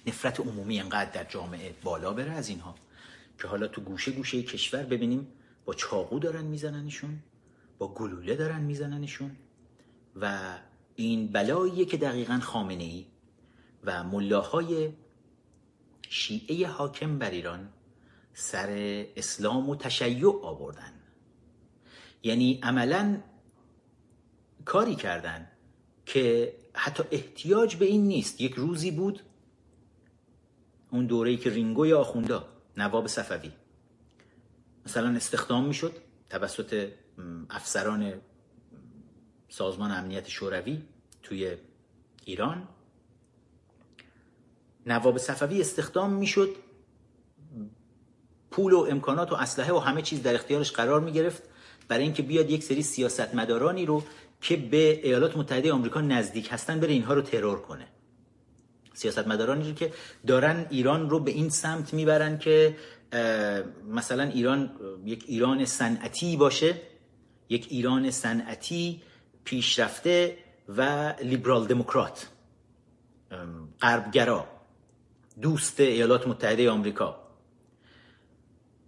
[0.07, 2.75] نفرت عمومی انقدر در جامعه بالا بره از اینها
[3.39, 5.27] که حالا تو گوشه گوشه کشور ببینیم
[5.65, 7.19] با چاقو دارن میزننشون
[7.79, 9.37] با گلوله دارن میزننشون
[10.17, 10.55] و
[10.97, 13.07] این بلاییه که دقیقا خامنه ای
[13.85, 14.93] و ملاهای
[16.11, 17.69] شیعه حاکم بر ایران
[18.35, 18.69] سر
[19.17, 20.93] اسلام و تشیع آوردن.
[22.23, 23.23] یعنی عملا
[24.65, 25.49] کاری کردن
[26.07, 28.41] که حتی احتیاج به این نیست.
[28.41, 29.23] یک روزی بود
[30.91, 33.53] اون دوره‌ای که رینگوی آخوندا نواب صفوی
[34.87, 35.93] مثلا استخدام می‌شد
[36.31, 36.93] توسط
[37.51, 38.21] افسران
[39.49, 40.83] سازمان امنیت شوروی
[41.23, 41.57] توی
[42.25, 42.69] ایران.
[44.89, 46.49] نواب صفوی استخدام می‌شد.
[48.51, 51.43] پول و امکانات و اسلحه و همه چیز در اختیارش قرار می گرفت
[51.89, 54.03] برای اینکه بیاد یک سری سیاستمدارانی رو
[54.41, 57.87] که به ایالات متحده آمریکا نزدیک هستن بره اینها رو ترور کنه.
[58.95, 59.93] سیاستمدارانی رو که
[60.27, 62.77] دارن ایران رو به این سمت می‌برن که
[63.89, 64.71] مثلا ایران
[65.05, 66.81] یک ایران صنعتی باشه
[67.49, 69.03] یک ایران صنعتی
[69.45, 72.29] پیشرفته و لیبرال دموکرات
[73.81, 74.58] غربگرا.
[75.41, 77.17] دوست ایالات متحده آمریکا.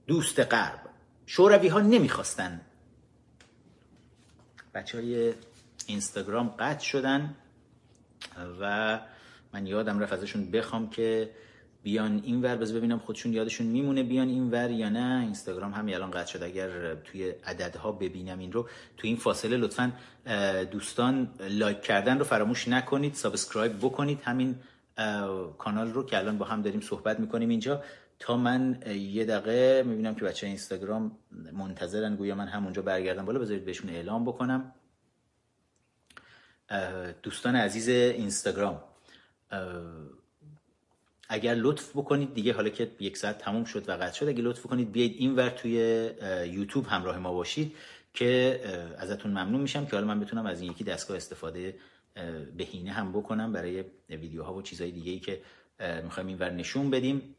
[0.07, 0.80] دوست غرب.
[1.26, 2.61] شوروی ها نمی‌خواستن.
[4.74, 5.34] بچه های
[5.86, 7.34] اینستاگرام قطع شدن
[8.61, 9.01] و
[9.55, 11.30] من یادم رفت ازشون بخوام که
[11.82, 15.20] بیان این ور بذار ببینم خودشون یادشون میمونه بیان این ور یا نه.
[15.20, 16.42] اینستاگرام هم الان قطع شد.
[16.42, 19.92] اگر توی عددها ببینم این رو توی این فاصله لطفا
[20.70, 24.20] دوستان لایک کردن رو فراموش نکنید subscribe بکنید.
[24.24, 24.57] همین
[25.59, 27.82] کانال رو که الان با هم داریم صحبت می‌کنیم اینجا.
[28.18, 31.18] تا من یه دقیقه می‌بینم که بچه اینستاگرام
[31.53, 34.72] منتظرن گویا من همونجا برگردم بالا بذارید بهشون اعلام بکنم.
[37.22, 38.82] دوستان عزیز اینستاگرام
[41.28, 44.61] اگر لطف بکنید دیگه حالا که یک ساعت تموم شد و قطع شد اگه لطف
[44.61, 45.72] بکنید بیاید این ور توی
[46.46, 47.76] یوتیوب همراه ما باشید
[48.14, 48.61] که
[48.98, 51.74] ازتون ممنون میشم که حالا من بتونم از این یکی دستگاه استفاده
[52.56, 55.40] بهینه هم بکنم برای ویدیوها و چیزهای دیگه ای که
[56.04, 57.36] می‌خوایم این ور نشون بدیم.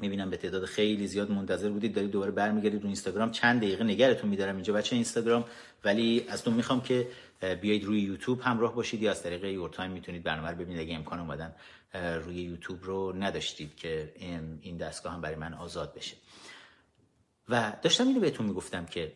[0.00, 1.94] می‌بینم به تعداد خیلی زیاد منتظر بودید.
[1.94, 3.30] دارید دوباره برمیگردید رو اینستاگرام.
[3.30, 5.44] چند دقیقه نگرتون میدارم اینجا بچه اینستاگرام.
[5.84, 7.08] ولی از تو می‌خوام که
[7.60, 10.80] بیایید روی یوتیوب همراه باشید یا از طریق یور تایم می‌تونید برنامه رو ببینید.
[10.80, 11.54] اگه امکان اومدن
[12.24, 14.12] روی یوتیوب رو نداشتید که
[14.60, 16.16] این دستگاه هم برای من آزاد بشه.
[17.48, 19.12] و داشتم اینو بهتون می‌گفتم که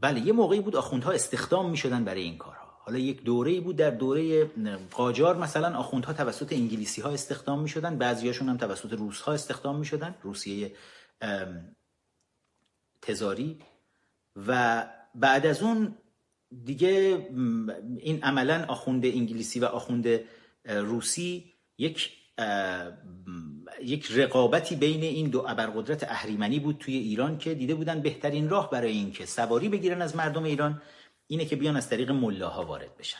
[0.00, 3.90] بله یه موقعی بود آخوندها استخدام می‌شدن برای این کارها حالا یک دوره بود در
[3.90, 4.50] دوره
[4.90, 10.14] قاجار مثلا آخوندها توسط انگلیسی ها استخدام می‌شدن بعضیاشون هم توسط روس ها استخدام می‌شدن
[10.22, 10.72] روسیه
[13.02, 13.58] تزاری.
[14.46, 15.94] و بعد از اون
[16.64, 16.88] دیگه
[17.98, 20.20] این عملا آخوند انگلیسی و آخوند
[20.64, 22.10] روسی یک
[23.82, 28.70] یک رقابتی بین این دو ابرقدرت اهریمنی بود توی ایران که دیده بودن بهترین راه
[28.70, 30.82] برای اینکه سواری بگیرن از مردم ایران.
[31.30, 33.18] اینه که بیان از طریق ملاها وارد بشن.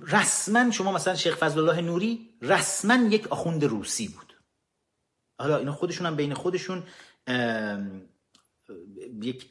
[0.00, 4.34] رسما شما مثلا شیخ فضل الله نوری رسما یک آخوند روسی بود.
[5.38, 6.82] حالا اینا خودشون هم بین خودشون
[9.22, 9.46] یک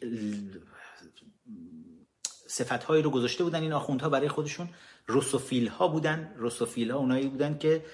[2.47, 4.69] صفت هایی رو گذاشته بودن این آخوندها برای خودشون.
[5.07, 7.85] روسوفیل ها بودن روسوفیل ها اونایی بودن که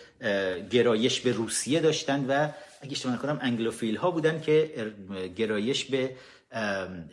[0.69, 2.51] گرایش به روسیه داشتن و
[2.81, 4.93] اگه اشتباه نکنم انگلوفیل ها بودن که
[5.35, 6.15] گرایش به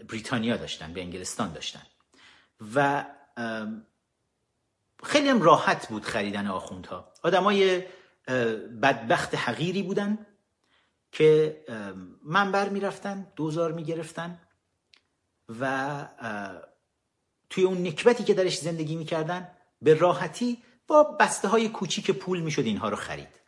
[0.09, 1.83] بریتانیا داشتن به انگلستان داشتن.
[2.75, 3.05] و
[5.03, 7.13] خیلی هم راحت بود خریدن آخوندها.
[7.23, 7.85] آدمای
[8.83, 10.27] بدبخت حقیری بودن
[11.13, 11.65] که
[12.25, 14.41] منبر می‌رفتن دوزار می‌گرفتن
[15.61, 16.09] و
[17.51, 19.51] توی اون نکبتی که درش زندگی می‌کردن
[19.83, 23.41] به راحتی با بسته های کوچیک پول می‌شد اینها رو خرید.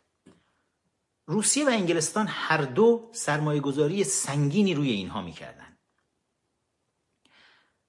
[1.25, 5.68] روسیه و انگلستان هر دو سرمایه گذاری سنگینی روی اینها می‌کردن.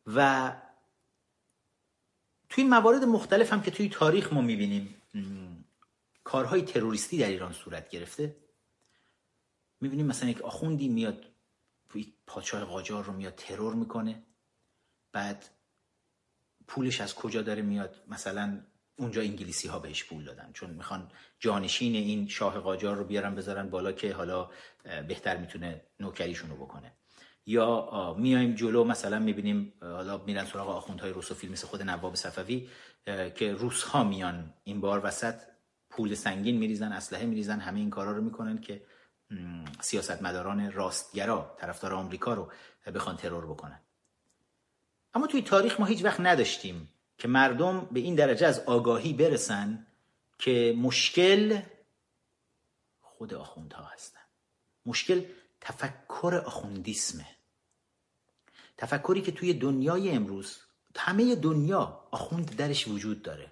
[0.07, 0.53] و
[2.49, 4.95] توی موارد مختلف هم که توی تاریخ ما می‌بینیم
[6.25, 8.37] کارهای تروریستی در ایران صورت گرفته.
[9.81, 11.27] می‌بینیم مثلا یک آخوندی میاد
[12.27, 14.23] پادشاه قاجار رو میاد ترور می‌کنه.
[15.13, 15.49] بعد
[16.67, 18.61] پولش از کجا داره میاد؟ مثلا
[18.97, 23.71] اونجا انگلیسی ها بهش پول دادن چون می‌خوان جانشین این شاه قاجار رو بیارن بذارن
[23.71, 24.51] بالا که حالا
[24.83, 26.93] بهتر می‌تونه نوکریشون رو بکنه.
[27.47, 32.69] یا میایم جلو مثلا می‌بینیم حالا میرن سراغ آخوندهای روسوفیل مثل خود نواب صفوی
[33.35, 35.35] که روس ها میان این بار وسط
[35.91, 38.83] پول سنگین میریزن اسلحه میریزن همه این کارا رو می‌کنن که
[39.81, 42.53] سیاستمداران راستگرا طرفدار آمریکا رو
[42.95, 43.81] بخوان ترور بکنن.
[45.15, 46.89] اما توی تاریخ ما هیچ وقت نداشتیم
[47.19, 49.87] که مردم به این درجه از آگاهی برسن
[50.39, 51.61] که مشکل
[53.01, 54.21] خود آخوندها هستن.
[54.87, 55.23] مشکل
[55.61, 57.27] تفکر آخوندیسمه.
[58.79, 60.59] تفکری که توی دنیای امروز
[60.97, 63.51] همه دنیا آخوند درش وجود داره.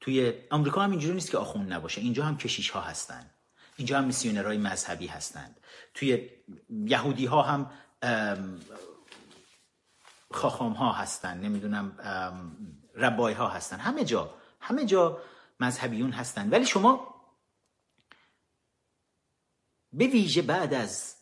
[0.00, 2.00] توی آمریکا هم اینجوری نیست که آخوند نباشه.
[2.00, 3.30] اینجا هم کشیش ها هستن.
[3.76, 5.60] اینجا هم میسیونرهای مذهبی هستند.
[5.94, 6.30] توی
[6.68, 7.70] یهودی ها هم
[10.32, 11.40] خاخام ها هستن.
[11.40, 11.96] نمی‌دونم
[12.94, 13.76] ربای ها هستن.
[13.76, 15.18] همه جا همه جا
[15.60, 16.50] مذهبیون هستن.
[16.50, 17.13] ولی شما
[19.94, 21.14] به ویژه بعد از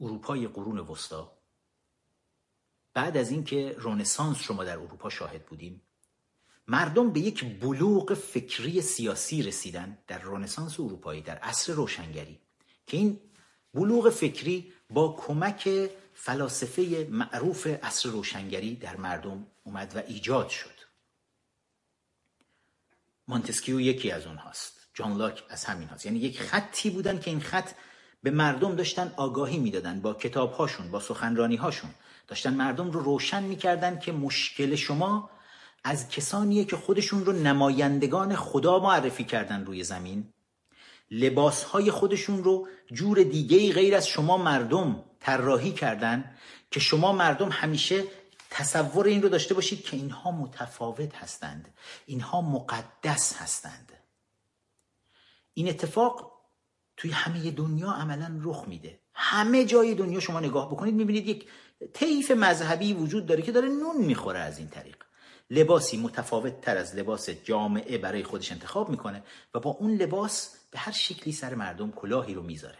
[0.00, 1.32] اروپای قرون وسطا
[2.94, 5.82] بعد از اینکه رونسانس رو ما در اروپا شاهد بودیم
[6.66, 12.40] مردم به یک بلوغ فکری سیاسی رسیدن در رونسانس اروپایی در عصر روشنگری
[12.86, 13.20] که این
[13.74, 20.80] بلوغ فکری با کمک فلاسفه معروف عصر روشنگری در مردم اومد و ایجاد شد.
[23.28, 24.79] مانتسکیو یکی از اونهاست.
[24.94, 27.70] جان لاک از همین هاست یعنی یک خطی بودن که این خط
[28.22, 31.90] به مردم داشتن آگاهی می‌دادن با کتابهاشون با سخنرانی هاشون
[32.28, 35.30] داشتن مردم رو روشن می‌کردن که مشکل شما
[35.84, 40.32] از کسانیه که خودشون رو نمایندگان خدا معرفی کردن روی زمین.
[41.10, 46.30] لباس های خودشون رو جور دیگه غیر از شما مردم طراحی کردن
[46.70, 48.04] که شما مردم همیشه
[48.50, 51.68] تصور این رو داشته باشید که اینها متفاوت هستند.
[52.06, 53.92] اینها مقدس هستند.
[55.54, 56.40] این اتفاق
[56.96, 59.00] توی همه دنیا عملا رخ میده.
[59.14, 61.48] همه جای دنیا شما نگاه بکنید می‌بینید یک
[61.92, 64.96] طیف مذهبی وجود داره که داره نون می‌خوره از این طریق.
[65.50, 69.24] لباسی متفاوت تر از لباس جامعه برای خودش انتخاب می‌کنه
[69.54, 72.78] و با اون لباس به هر شکلی سر مردم کلاهی رو می‌ذاره.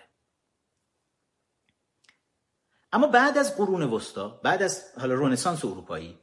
[2.92, 6.18] اما بعد از قرون وسطا بعد از حالا رنسانس اروپایی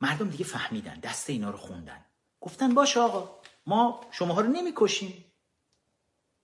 [0.00, 2.04] مردم دیگه فهمیدن دست اینا رو خوندن.
[2.40, 5.24] گفتن باش آقا ما شماها رو نمی‌کشیم.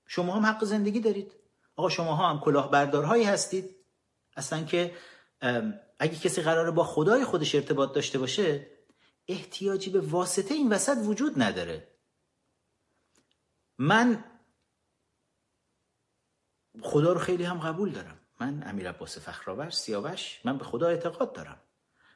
[0.07, 1.33] شما هم حق زندگی دارید.
[1.77, 3.77] آقا شما هم کلاهبردارهایی هستید.
[4.37, 4.95] اصلا که
[5.99, 8.66] اگه کسی قراره با خدای خودش ارتباط داشته باشه
[9.29, 11.89] احتیاجی به واسطه این وسط وجود نداره.
[13.79, 14.25] من
[16.83, 18.21] خدا رو خیلی هم قبول دارم.
[18.41, 21.61] من امیر عباس فخرآور سیاوش من به خدا اعتقاد دارم.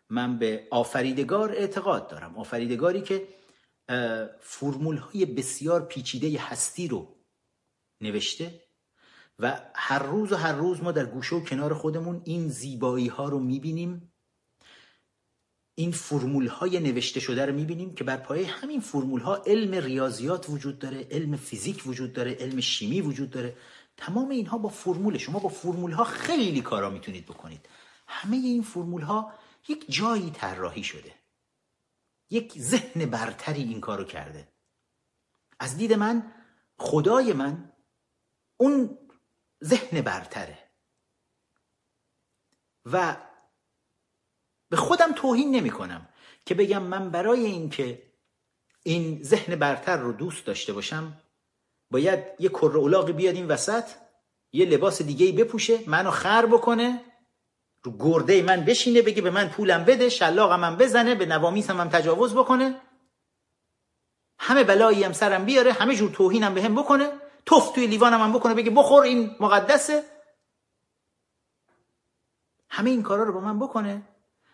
[0.09, 2.38] من به آفریدگار اعتقاد دارم.
[2.38, 3.28] آفریدگاری که
[4.40, 7.16] فرمول های بسیار پیچیده هستی رو
[8.00, 8.62] نوشته
[9.38, 13.28] و هر روز و هر روز ما در گوشه و کنار خودمون این زیبایی ها
[13.28, 14.12] رو می‌بینیم.
[15.74, 20.50] این فرمول های نوشته شده رو می‌بینیم که بر پایه همین فرمول ها علم ریاضیات
[20.50, 23.56] وجود داره علم فیزیک وجود داره علم شیمی وجود داره.
[23.96, 27.68] تمام اینها با فرمول شما با فرمول ها خیلی کارا می‌تونید بکنید.
[28.06, 29.32] همه این فرمول ها
[29.68, 31.21] یک جایی طراحی شده.
[32.32, 34.48] یک ذهن برتری این کارو کرده.
[35.60, 36.32] از دید من
[36.78, 37.72] خدای من
[38.56, 38.98] اون
[39.64, 40.58] ذهن برتره.
[42.92, 43.16] و
[44.68, 46.08] به خودم توهین نمی کنم
[46.46, 48.12] که بگم من برای اینکه
[48.82, 51.20] این ذهن برتر رو دوست داشته باشم
[51.90, 53.84] باید یه کره اولاقی بیاد این وسط
[54.52, 57.11] یه لباس دیگه بپوشه منو خر بکنه
[57.82, 61.88] رو گرده من بشینه بگه به من پولم بده شلاقم من بزنه به نوامیسم هم
[61.88, 62.80] تجاوز بکنه.
[64.38, 67.12] همه بلایی هم سرم بیاره همه جور توهینم به هم بکنه.
[67.46, 70.04] توف توی لیوانم هم بکنه بگه بخور این مقدسه.
[72.68, 74.02] همه این کارا رو با من بکنه.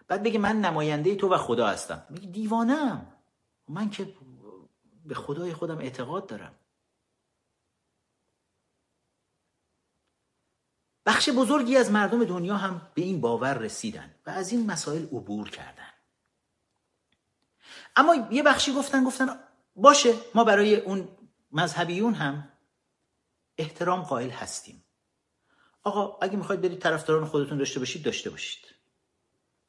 [0.08, 2.02] بعد بگه من نماینده تو و خدا هستم.
[2.10, 3.06] میگه دیوانم.
[3.68, 4.14] من که
[5.04, 6.57] به خدای خودم اعتقاد دارم.
[11.08, 15.50] بخش بزرگی از مردم دنیا هم به این باور رسیدن و از این مسائل عبور
[15.50, 15.92] کردن.
[17.96, 19.40] اما یه بخشی گفتن گفتن
[19.76, 21.08] باشه ما برای اون
[21.52, 22.52] مذهبیون هم
[23.58, 24.84] احترام قائل هستیم.
[25.82, 28.74] آقا اگه می‌خواید برید طرفداران خودتون داشته باشید داشته باشید.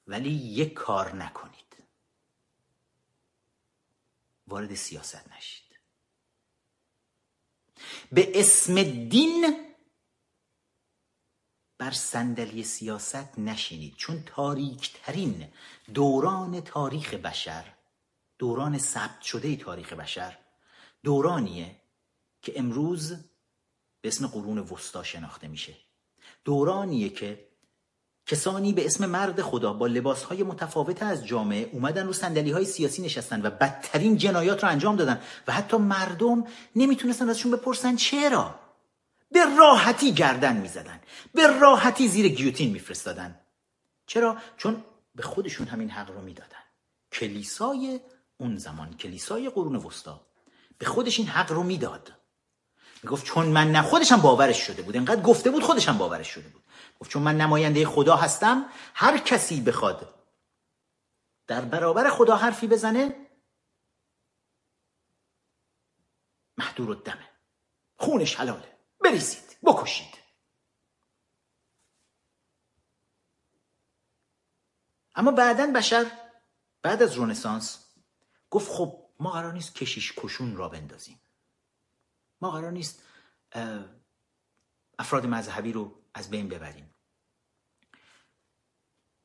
[0.08, 1.84] ولی یک کار نکنید.
[4.48, 5.80] وارد سیاست نشید.
[8.12, 9.69] به اسم دین
[11.80, 13.96] بر صندلی سیاست نشینید.
[13.98, 15.48] چون تاریکترین
[15.94, 17.66] دوران تاریخ بشر
[18.40, 20.38] دوران ثبت شده تاریخ بشر
[21.04, 21.76] دورانیه
[22.42, 23.14] که امروز
[24.02, 25.74] به اسم قرون وسطا شناخته میشه.
[26.46, 27.50] دورانیه که
[28.26, 33.02] کسانی به اسم مرد خدا با لباسهای متفاوت از جامعه اومدن رو سندلی های سیاسی
[33.02, 36.44] نشستن و بدترین جنایات رو انجام دادن و حتی مردم
[36.76, 38.69] نمی‌تونستن ازشون بپرسن چرا.
[39.32, 41.02] به راحتی گردن می‌زدن.
[41.34, 43.40] به راحتی زیر گیوتین میفرستادن.
[44.06, 44.84] چرا؟ چون
[45.16, 46.64] به خودشون همین حق رو می‌دادن.
[47.12, 48.00] کلیسای
[48.38, 50.22] اون زمان کلیسای قرون وسطا
[50.78, 52.14] به خودش این حق رو می‌داد.
[53.04, 54.98] می‌گفت چون من نه خودش هم باورش شده بود.
[54.98, 56.64] انقدر گفته بود خودش هم باورش شده بود.
[57.00, 60.16] گفت چون من نماینده خدا هستم هر کسی بخواد
[61.48, 63.16] در برابر خدا حرفی بزنه
[66.58, 67.30] محدور دمه
[67.98, 68.79] خونش حلاله.
[69.04, 70.20] بریزید بکشید.
[75.16, 76.12] اما بعدا بشر
[76.82, 77.86] بعد از رونسانس
[78.50, 81.22] گفت خب ما قرار نیست کشیش کشون را بندازیم.
[82.42, 83.04] ما قرار نیست
[85.00, 86.94] افراد مذهبی رو از بین ببریم.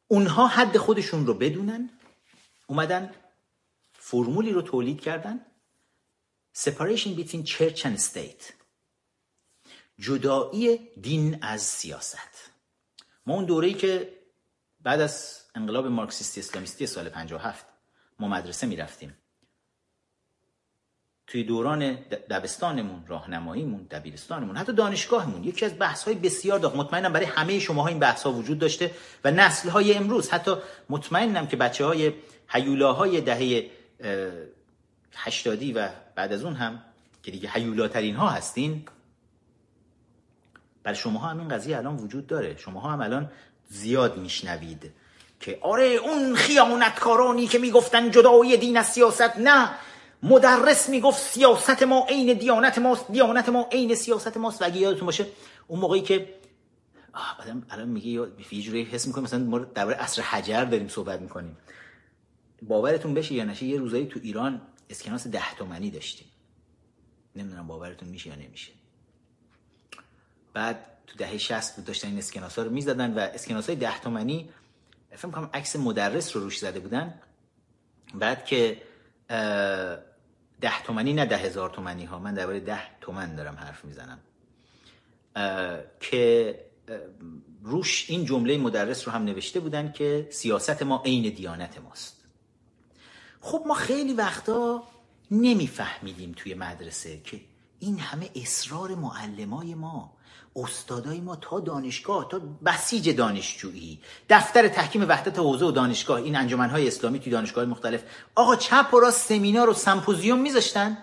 [0.08, 1.90] اونها حد خودشون رو بدونن
[2.66, 3.14] اومدن
[3.92, 5.46] فرمولی رو تولید کردن.
[6.56, 8.63] Separation between church and state.
[9.98, 12.50] جدایی دین از سیاست.
[13.26, 14.12] ما اون دوره‌ای که
[14.80, 17.66] بعد از انقلاب مارکسیستی اسلامیستی سال 57
[18.18, 19.16] ما مدرسه می‌رفتیم.
[21.26, 21.94] توی دوران
[22.30, 26.76] دبستانمون راهنماییمون دبیرستانمون حتی دانشگاهمون یکی از بحث های بسیار داغ.
[26.76, 30.30] مطمئنم برای همه شماها این بحث ها وجود داشته و نسل های امروز.
[30.30, 30.56] حتی
[30.88, 32.12] مطمئنم که بچه های
[32.48, 33.70] حیولاهای دهه
[35.14, 36.82] هشتادی و بعد از اون هم
[37.22, 38.86] که دیگه حیولاترین ها هستین
[40.84, 42.56] برای شما هم این قضیه الان وجود داره.
[42.56, 43.30] شما هم الان
[43.68, 44.92] زیاد میشنوید
[45.40, 49.70] که آره اون خیانتکارانی که می‌گفتن جدای دین از سیاست نه.
[50.22, 54.62] مدرس می‌گفت سیاست ما عین دیانت ماست دیانت ما عین سیاست ماست.
[54.62, 55.26] و اگه یادتون باشه
[55.66, 56.34] اون موقعی که
[57.38, 58.06] بعدم الان میگه
[58.52, 61.56] یه جوری حس می‌کنیم مثلا ما درباره عصر حجر داریم صحبت می‌کنیم.
[62.62, 64.60] باورتون بشه یا نشه یه روزایی تو ایران
[64.90, 66.26] اسکناس ده تومنی داشتیم.
[67.36, 68.72] نمی‌دونم باورتون میشه یا نمیشه.
[70.54, 74.00] بعد تو دهه 60 بود داشتن این اسکناس ها رو می‌زدن و اسکناس های ده
[74.00, 74.50] تومنی
[75.10, 77.14] فکر کنم عکس مدرس رو روش زده بودن.
[78.14, 78.82] بعد که
[80.60, 82.18] ده تومنی نه ده هزار تومنی ها.
[82.18, 84.18] من درباره ده تومن دارم حرف می‌زنم.
[86.00, 86.60] که
[87.62, 92.24] روش این جمله مدرس رو هم نوشته بودن که سیاست ما عین دیانت ماست.
[93.40, 94.82] خب ما خیلی وقتا
[95.30, 97.40] نمیفهمیدیم توی مدرسه که
[97.78, 100.16] این همه اصرار معلمای ما
[100.56, 103.98] استادای ما تا دانشگاه تا بسیج دانشجویی.
[104.30, 108.02] دفتر تحکیم وحدت حوزه و دانشگاه این انجمنهای اسلامی توی دانشگاه مختلف.
[108.34, 110.98] آقا چپ و راست سمینار و سمپوزیوم میذاشتن؟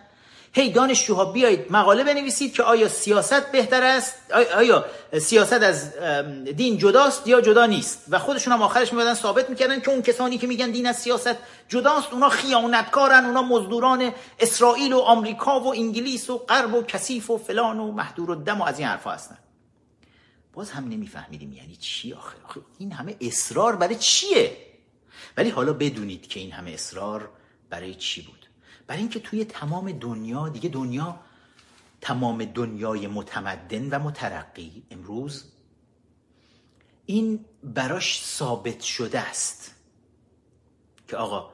[0.53, 4.15] هی دانشجوها بیایید مقاله بنویسید که آیا سیاست بهتر است؟
[4.55, 4.85] آیا
[5.19, 5.93] سیاست از
[6.55, 10.37] دین جداست یا جدا نیست؟ و خودشون هم آخرش میبادن ثابت می‌کردن که اون کسانی
[10.37, 11.35] که میگن دین از سیاست
[11.69, 17.37] جداست اونا خیانتکارن اونا مزدوران اسرائیل و آمریکا و انگلیس و غرب و کثیف و
[17.37, 19.37] فلان و محدور و دم و از این حرفا هستن.
[20.53, 22.35] باز هم نمیفهمیدیم یعنی چی آخر
[22.77, 24.57] این همه اصرار برای چیه؟
[25.37, 27.29] ولی حالا بدونید که این همه اصرار
[27.69, 28.40] برای چی بود.
[28.91, 31.19] برای اینکه توی تمام دنیا دیگه دنیا
[32.01, 35.51] تمام دنیای متمدن و مترقی امروز
[37.05, 39.75] این براش ثابت شده است
[41.07, 41.53] که آقا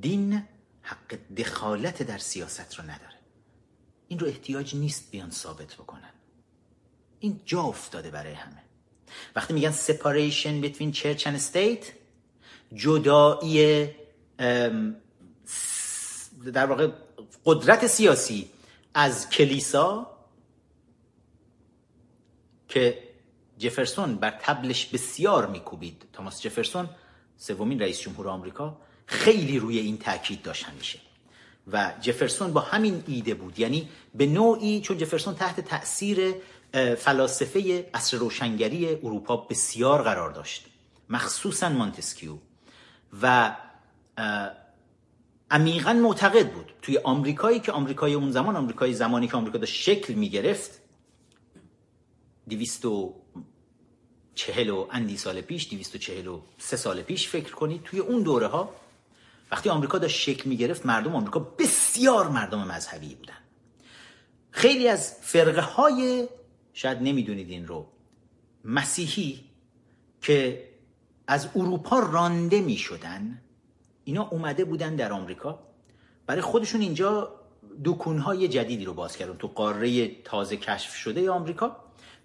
[0.00, 0.42] دین
[0.82, 3.18] حق دخالت در سیاست رو نداره.
[4.08, 6.12] این رو احتیاج نیست بیان ثابت بکنن.
[7.20, 8.62] این جا افتاده برای همه.
[9.36, 11.86] وقتی میگن separation between church and state
[12.74, 13.90] جدایی
[16.50, 16.88] در واقع
[17.44, 18.50] قدرت سیاسی
[18.94, 20.10] از کلیسا
[22.68, 22.98] که
[23.58, 26.04] جفرسون بر تبلش بسیار میکوبید.
[26.12, 26.88] تاماس جفرسون
[27.36, 28.76] سومین رئیس جمهور آمریکا
[29.06, 30.98] خیلی روی این تاکید داشت همیشه
[31.72, 33.58] و جفرسون با همین ایده بود.
[33.58, 36.34] یعنی به نوعی چون جفرسون تحت تاثیر
[36.98, 40.66] فلاسفه اصر روشنگری اروپا بسیار قرار داشت.
[41.10, 42.36] مخصوصا مونتسکیو.
[43.22, 43.56] و
[45.54, 46.72] عمیقا معتقد بود.
[46.82, 50.80] توی آمریکایی که آمریکای اون زمان آمریکای زمانی که آمریکا داشت شکل می‌گرفت
[52.46, 53.14] دیویست و
[54.34, 57.98] چهل و اندی سال پیش دیویست و چهل و سه سال پیش فکر کنید توی
[57.98, 58.74] اون دوره ها
[59.50, 63.38] وقتی آمریکا داشت شکل می‌گرفت مردم آمریکا بسیار مردم مذهبی بودن.
[64.50, 66.28] خیلی از فرقه های
[66.72, 67.86] شاید نمی‌دونید این رو
[68.64, 69.44] مسیحی
[70.22, 70.68] که
[71.26, 73.42] از اروپا رانده می شدن
[74.04, 75.58] اینا اومده بودن در آمریکا.
[76.26, 77.34] برای خودشون اینجا
[77.84, 79.36] دکونهای جدیدی رو باز کردن.
[79.36, 81.76] تو قاره تازه کشف شده آمریکا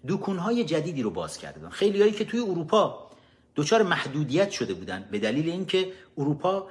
[0.08, 1.68] دکونهای جدیدی رو باز کردن.
[1.68, 3.10] خیلی هایی که توی اروپا
[3.56, 6.66] دچار محدودیت شده بودن به دلیل اینکه اروپا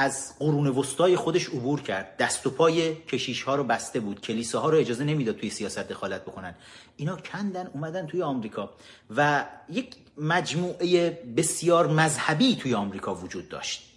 [0.00, 2.16] از قرون وسطای خودش عبور کرد.
[2.16, 4.20] دست و پای کشیش ها رو بسته بود.
[4.20, 6.54] کلیساها ها رو اجازه نمی‌داد توی سیاست دخالت بکنن.
[6.96, 8.70] اینا کندن اومدن توی آمریکا.
[9.16, 13.94] و یک مجموعه بسیار مذهبی توی آمریکا وجود داشت.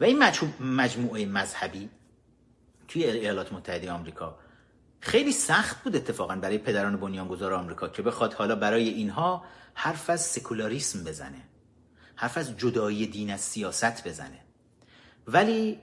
[0.00, 0.24] و این
[0.60, 1.88] مجموعه مذهبی
[2.88, 4.38] توی ایالات متحده آمریکا
[5.00, 10.20] خیلی سخت بود اتفاقا برای پدران بنیانگذار آمریکا که بخواد حالا برای اینها حرف از
[10.20, 11.42] سکولاریسم بزنه.
[12.14, 14.43] حرف از جدایی دین از سیاست بزنه.
[15.26, 15.78] ولی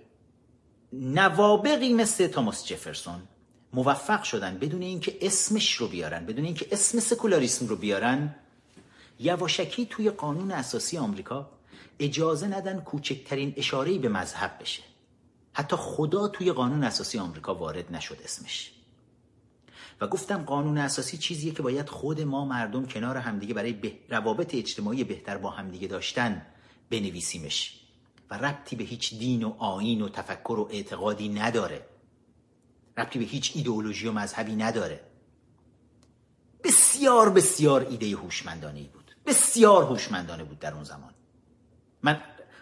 [0.94, 3.22] نوابقی مثل توماس جفرسون
[3.74, 8.36] موفق شدن بدون اینکه اسمش رو بیارن بدون اینکه اسم سکولاریسم رو بیارن
[9.20, 11.50] یواشکی توی قانون اساسی آمریکا
[12.00, 14.84] اجازه ندن کوچکترین اشاره‌ای به مذهب بشه.
[15.54, 18.72] حتی خدا توی قانون اساسی آمریکا وارد نشد اسمش.
[20.02, 25.04] و گفتم قانون اساسی چیزیه که باید خود ما مردم کنار همدیگه برای روابط اجتماعی
[25.04, 26.46] بهتر با همدیگه داشتن
[26.90, 27.81] بنویسیمش.
[28.32, 31.86] و ربطی به هیچ دین و آین و تفکر و اعتقادی نداره.
[32.98, 35.00] ربطی به هیچ ایدئولوژی و مذهبی نداره.
[36.64, 39.16] بسیار بسیار ایده هوشمندانه ای بود.
[39.26, 41.14] بسیار هوشمندانه بود در اون زمان.
[42.04, 42.22] من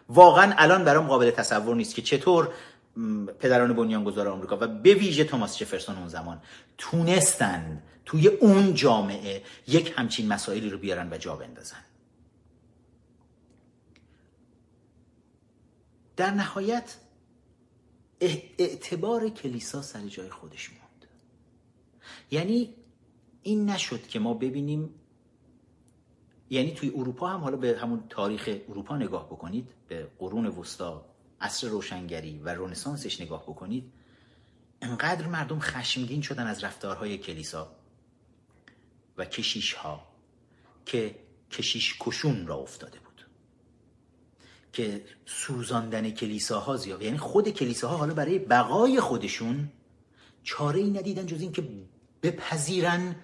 [0.10, 2.54] واقعا الان برام قابل تصور نیست که چطور
[3.40, 6.42] پدران بنیانگذار آمریکا و به ویژه توماس جفرسون اون زمان
[6.78, 11.84] تونستند توی اون جامعه یک همچین مسائلی رو بیارن و جا بندازن.
[16.20, 16.98] در نهایت
[18.58, 21.06] اعتبار کلیسا سر جای خودش موند.
[22.32, 22.74] یعنی
[23.44, 24.90] این نشد که ما ببینیم
[26.50, 31.06] یعنی توی اروپا هم حالا به همون تاریخ اروپا نگاه بکنید به قرون وسطا
[31.42, 33.92] عصر روشنگری و رنسانسش نگاه بکنید
[34.82, 37.76] انقدر مردم خشمگین شدن از رفتارهای کلیسا
[39.18, 40.08] و کشیش ها
[40.86, 41.16] که
[41.52, 43.09] کشیش کشون را افتاده بود.
[44.74, 49.70] که سوزاندن کلیساها زیاد یعنی خود کلیساها حالا برای بقای خودشون
[50.44, 51.64] چاره ای ندیدن جز اینکه
[52.24, 53.16] بپذیرن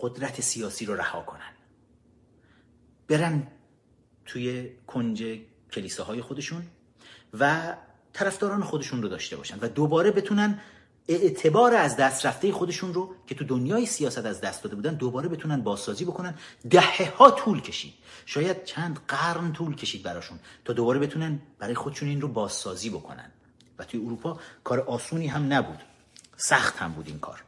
[0.00, 1.52] قدرت سیاسی رو رها کنن.
[3.08, 3.46] برن
[4.26, 5.24] توی کنج
[5.72, 6.62] کلیساهای خودشون
[7.40, 7.76] و
[8.12, 10.60] طرفداران خودشون رو داشته باشن و دوباره بتونن
[11.10, 15.28] اعتبار از دست رفته خودشون رو که تو دنیای سیاست از دست داده بودن دوباره
[15.28, 16.34] بتونن بازسازی بکنن
[16.70, 17.94] دهه ها طول کشید.
[18.26, 23.30] شاید چند قرن طول کشید براشون تا دوباره بتونن برای خودشون این رو بازسازی بکنن.
[23.78, 25.78] و توی اروپا کار آسونی هم نبود.
[26.36, 27.42] سخت هم بود این کار.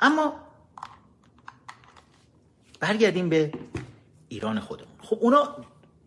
[0.00, 0.34] اما
[2.80, 3.52] برگردیم به
[4.28, 4.92] ایران خودمون.
[5.02, 5.56] خب اونا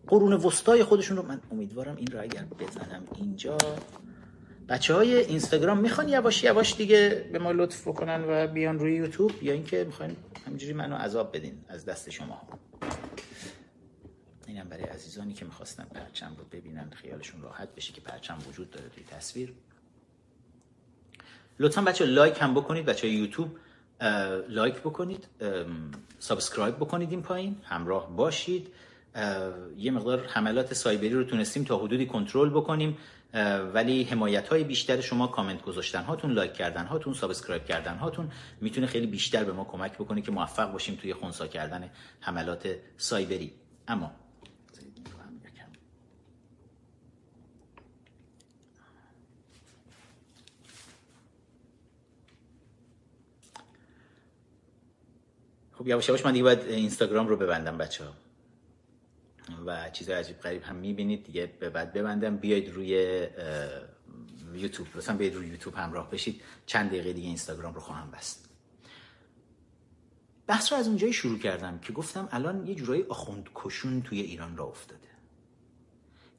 [0.06, 3.58] قرون وسطای خودشون رو من امیدوارم این رو اگر بزنم اینجا.
[4.68, 9.42] بچه های اینستاگرام می‌خوان یواش یواش دیگه به ما لطف بکنن و بیان روی یوتیوب
[9.42, 10.16] یا اینکه می‌خواین
[10.46, 12.42] همینجوری منو عذاب بدین از دست شما.
[14.46, 18.88] اینم برای عزیزانی که می‌خواستن پرچم رو ببینن خیالشون راحت بشه که پرچم وجود داره
[18.88, 19.52] توی تصویر.
[21.58, 23.48] لطفا بچه لایک هم بکنید بچه یوتیوب
[24.48, 25.26] لایک بکنید
[26.18, 28.68] subscribe بکنید این پایین همراه باشید.
[29.76, 32.96] یه مقدار حملات سایبری رو تونستیم تا حدودی کنترل بکنیم.
[33.74, 38.30] ولی حمایت های بیشتر شما کامنت گذاشتن هاتون لایک کردن هاتون subscribe کردن هاتون
[38.60, 41.90] می‌تونه خیلی بیشتر به ما کمک بکنه که موفق باشیم توی خونسا کردن
[42.20, 43.52] حملات سایبری.
[43.88, 44.12] اما
[55.72, 58.25] خب یواش یواش من دیگه باید اینستاگرام رو ببندم بچه ها
[59.66, 61.24] و چیزای عجیب غریب هم می‌بینید.
[61.24, 62.36] دیگه به بعد ببندم.
[62.36, 62.88] بیاید روی
[64.54, 64.88] یوتیوب.
[64.94, 66.42] لطفا بیاید روی یوتیوب همراه بشید.
[66.66, 68.48] چند دقیقه دیگه اینستاگرام رو خواهم بست.
[70.46, 74.56] بحث رو از اونجایی شروع کردم که گفتم الان یه جورایی آخوند کشون توی ایران
[74.56, 75.08] را افتاده.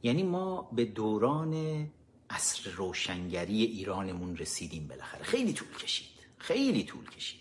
[0.04, 1.86] یعنی ما به دوران
[2.30, 5.24] عصر روشنگری ایرانمون رسیدیم بالاخره.
[5.24, 6.08] خیلی طول کشید.
[6.38, 7.40] خیلی طول کشید.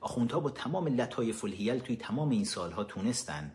[0.00, 3.52] آخوندها با تمام لطای فلهیل توی تمام این سالها تونستن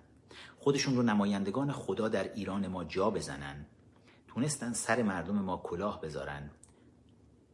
[0.65, 3.65] خودشون رو نمایندگان خدا در ایران ما جا بزنن.
[4.27, 6.49] تونستن سر مردم ما کلاه بذارن.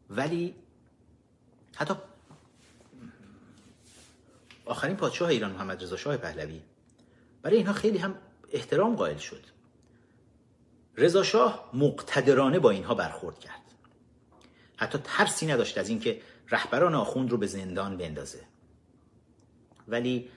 [0.10, 0.56] ولی
[1.76, 1.94] حتی
[4.66, 6.62] آخرین پادشاه ایران محمد رضا شاه پهلوی
[7.42, 8.16] برای اینها خیلی هم
[8.52, 9.44] احترام قائل شد.
[10.98, 13.62] رضا شاه مقتدرانه با اینها برخورد کرد.
[14.78, 18.40] حتی ترسی نداشت از اینکه رهبران آخوند رو به زندان بندازه.
[19.88, 20.30] ولی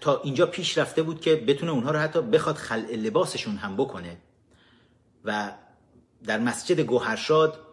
[0.00, 4.18] تا اینجا پیش رفته بود که بتونه اونها رو حتی بخواد خلع لباسشون هم بکنه.
[5.24, 5.52] و
[6.24, 7.66] در مسجد گوهرشاد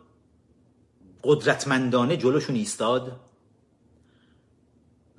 [1.23, 3.19] قدرتمندانه جلوشون ایستاد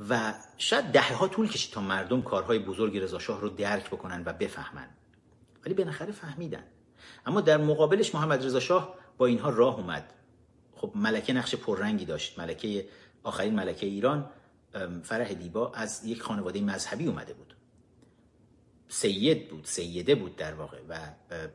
[0.09, 4.33] و شاید دهه ها طول کشید تا مردم کارهای بزرگ رضاشاه رو درک بکنن و
[4.33, 4.89] بفهمن.
[5.65, 6.65] ولی بالاخره فهمیدن.
[7.27, 10.13] اما در مقابلش محمد رضا شاه با اینها راه اومد.
[10.75, 12.39] خب ملکه نقش پررنگی داشت.
[12.39, 12.89] ملکه
[13.23, 14.31] آخرین ملکه ایران.
[15.03, 17.55] فرح دیبا از یک خانواده مذهبی اومده بود.
[18.89, 20.99] سید بود سیده بود در واقع و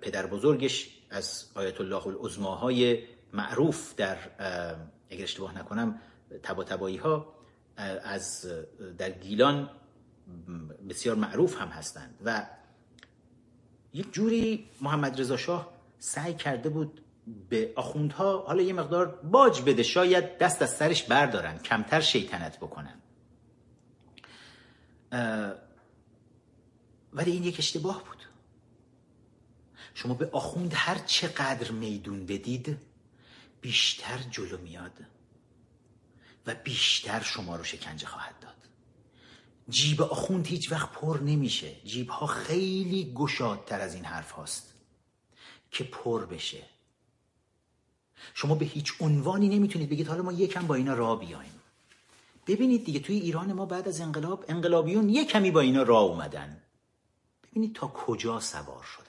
[0.02, 3.04] پدر بزرگش از آیت الله العظماهای
[3.34, 4.18] معروف در
[5.10, 6.00] اگر اشتباه نکنم
[6.44, 7.34] تبا تبایی ها
[8.04, 8.46] از
[8.98, 9.70] در گیلان
[10.90, 12.46] بسیار معروف هم هستند و
[13.94, 17.02] یک جوری محمد رضا شاه سعی کرده بود
[17.50, 23.03] به آخوندها حالا یه مقدار باج بده شاید دست از سرش بردارن کمتر شیطنت بکنن.
[27.14, 28.18] ولی این یک اشتباه بود.
[29.94, 32.78] شما به آخوند هر چقدر میدون بدید
[33.62, 35.06] بیشتر جلو میاد
[36.48, 38.54] و بیشتر شما رو شکنجه خواهد داد.
[39.70, 41.76] جیب آخوند هیچ وقت پر نمیشه.
[41.86, 44.74] جیب ها خیلی گشادتر از این حرف هاست
[45.72, 46.64] که پر بشه.
[48.34, 51.53] شما به هیچ عنوانی نمی‌تونید بگید حالا ما یکم با اینا را بیایم
[52.48, 56.62] ببینید دیگه توی ایران ما بعد از انقلاب انقلابیون یه کمی با اینا راه اومدن.
[57.52, 59.04] ببینید تا کجا سوار شدن.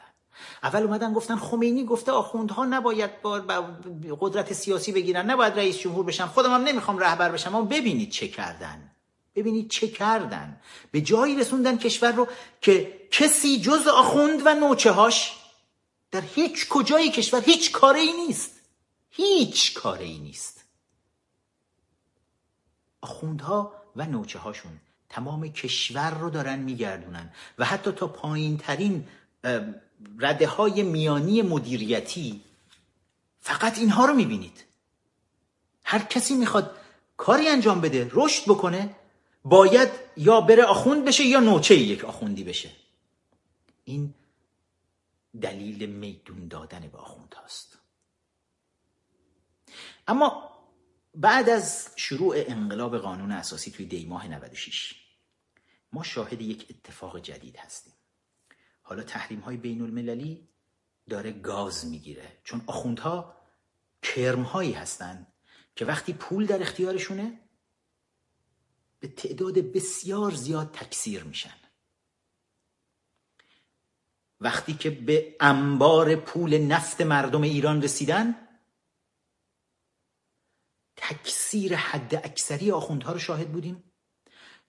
[0.62, 3.40] اول اومدن گفتن خمینی گفته آخوندها نباید با
[4.20, 6.26] قدرت سیاسی بگیرن نباید رئیس جمهور بشن.
[6.26, 8.90] خودم هم نمی‌خوام رهبر بشم اما ببینید چه کردن.
[9.34, 10.60] ببینید چه کردن.
[10.90, 12.28] به جایی رسوندن کشور رو
[12.60, 15.32] که کسی جز آخوند و نوچه هاش
[16.10, 18.50] در هیچ کجای کشور هیچ کاری نیست.
[19.10, 20.53] هیچ کاره ای نیست.
[23.04, 29.08] آخوندها و نوچه هاشون تمام کشور رو دارن میگردونن و حتی تا پایین ترین
[30.18, 32.40] رده های میانی مدیریتی
[33.40, 34.64] فقط اینها رو می‌بینید.
[35.84, 36.76] هر کسی می‌خواد
[37.16, 38.96] کاری انجام بده رشد بکنه
[39.44, 42.70] باید یا بره آخوند بشه یا نوچه یک آخوندی بشه.
[43.84, 44.14] این
[45.40, 47.78] دلیل میدون دادن به آخوند هاست
[50.08, 50.53] اما
[51.14, 54.94] بعد از شروع انقلاب قانون اساسی توی دیماه 96
[55.92, 57.92] ما شاهد یک اتفاق جدید هستیم.
[58.82, 60.48] حالا تحریم های بین المللی
[61.08, 63.36] داره گاز می‌گیره چون آخوندها
[64.02, 65.26] کرم هایی هستن
[65.76, 67.40] که وقتی پول در اختیارشونه
[69.00, 71.54] به تعداد بسیار زیاد تکثیر میشن.
[74.40, 78.43] وقتی که به انبار پول نفت مردم ایران رسیدن
[81.08, 83.84] تکثیر حد اکثری آخوندها رو شاهد بودیم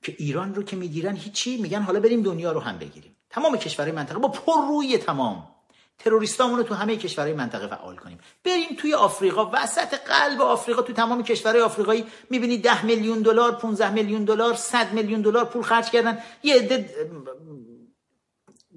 [0.01, 3.15] که ایران رو که می‌گیرن هیچی میگن حالا بریم دنیا رو هم بگیریم.
[3.29, 5.47] تمام کشورهای منطقه با پر روی تمام
[5.99, 8.17] تروریستامون رو تو همه کشورهای منطقه فعال کنیم.
[8.43, 13.89] بریم توی آفریقا وسط قلب آفریقا تو تمام کشورهای آفریقایی می‌بینید ده میلیون دلار 15
[13.89, 16.19] میلیون دلار 100 میلیون دلار پول خرج کردن.
[16.43, 16.95] یه عده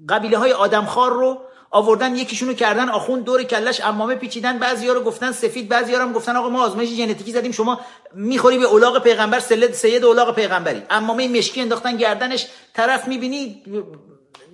[0.09, 5.31] قبیله های آدمخوار رو آوردن یکیشونو کردن آخوند دور کلش امامه پیچیدن بعضیا رو گفتن
[5.31, 7.81] سفید بعضیا هم گفتن آقا ما آزمایش ژنتیکی زدیم شما
[8.13, 10.83] می‌خوری به اولاغ پیغمبر سلد سید اولاغ پیغمبری.
[10.89, 13.63] امامه مشکی انداختن گردنش طرف می‌بینی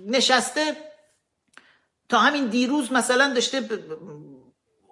[0.06, 0.76] نشسته.
[2.08, 3.68] تا همین دیروز مثلا داشته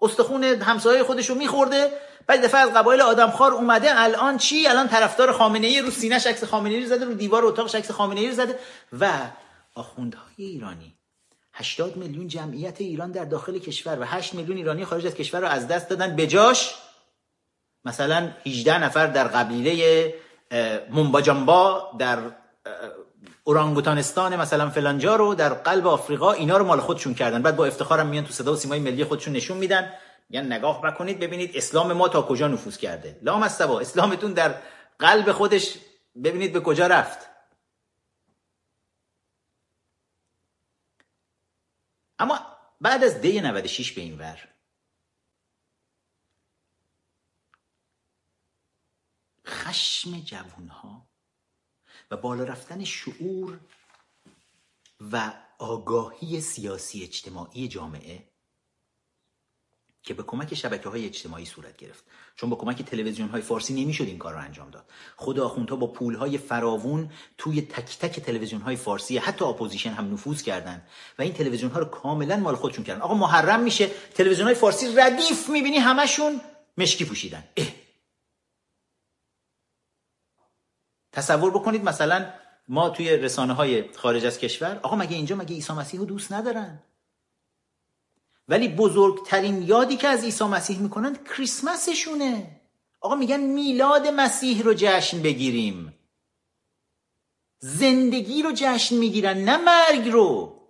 [0.02, 1.92] استخون همسایه خودش رو میخورده.
[2.26, 6.44] بعد دفعه از قبایل آدمخوار اومده الان چی؟ الان طرفدار خامنه ای رو سینه‌ش عکس
[6.44, 8.58] خامنه ای رو زده رو دیوار اتاقش عکس خامنه ای رو زده.
[9.00, 9.10] و
[9.74, 10.93] آخوندهای ایرانی
[11.54, 15.46] 80 میلیون جمعیت ایران در داخل کشور و 8 میلیون ایرانی خارج از کشور رو
[15.46, 16.74] از دست دادن بجاش
[17.84, 20.14] مثلا 18 نفر در قبیله
[20.90, 22.18] منباجانبا در
[23.44, 27.42] اورانگوتانستان مثلا فلانجا رو در قلب آفریقا اینا رو مال خودشون کردن.
[27.42, 29.92] بعد با افتخارم میان تو صدا و سیمای ملی خودشون نشون میدن.
[30.30, 33.18] میگن نگاه بکنید ببینید اسلام ما تا کجا نفوذ کرده.
[33.22, 34.54] لام اسلامتون در
[34.98, 35.74] قلب خودش
[36.24, 37.18] ببینید به کجا رفت.
[42.18, 44.48] اما بعد از دی 96 به این ور
[49.46, 51.08] خشم جوون ها
[52.10, 53.60] و بالا رفتن شعور
[55.00, 58.33] و آگاهی سیاسی اجتماعی جامعه
[60.04, 62.04] که به کمک شبکه های اجتماعی صورت گرفت.
[62.36, 64.84] چون با کمک تلویزیون های فارسی نمی‌شد این کار رو انجام داد.
[65.16, 70.12] خود آخوندها با پول های فراوون توی تک تک تلویزیون های فارسی حتی اپوزیشن هم
[70.12, 70.82] نفوذ کردن
[71.18, 73.00] و این تلویزیون ها رو کاملا مال خودشون کردن.
[73.00, 76.40] آقا محرم میشه تلویزیون های فارسی ردیف می‌بینی همشون
[76.78, 77.44] مشکی پوشیدن.
[77.56, 77.66] اه.
[81.12, 82.30] تصور بکنید مثلا
[82.68, 86.32] ما توی رسانه های خارج از کشور آقا مگه اینجا مگه عیسی مسیح رو دوست
[86.32, 86.78] ندارن؟
[88.48, 92.60] ولی بزرگترین یادی که از عیسی مسیح می‌کنن کریسمسشونه.
[93.00, 95.98] آقا میگن میلاد مسیح رو جشن بگیریم.
[97.58, 100.60] زندگی رو جشن می‌گیرن نه مرگ رو.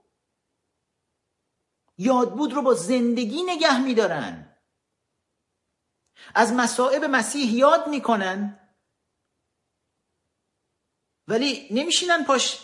[1.99, 4.57] یادبود رو با زندگی نگه میدارن.
[6.35, 8.61] از مصائب مسیح یاد می‌کنن.
[11.29, 12.61] ولی نمیشینن پاش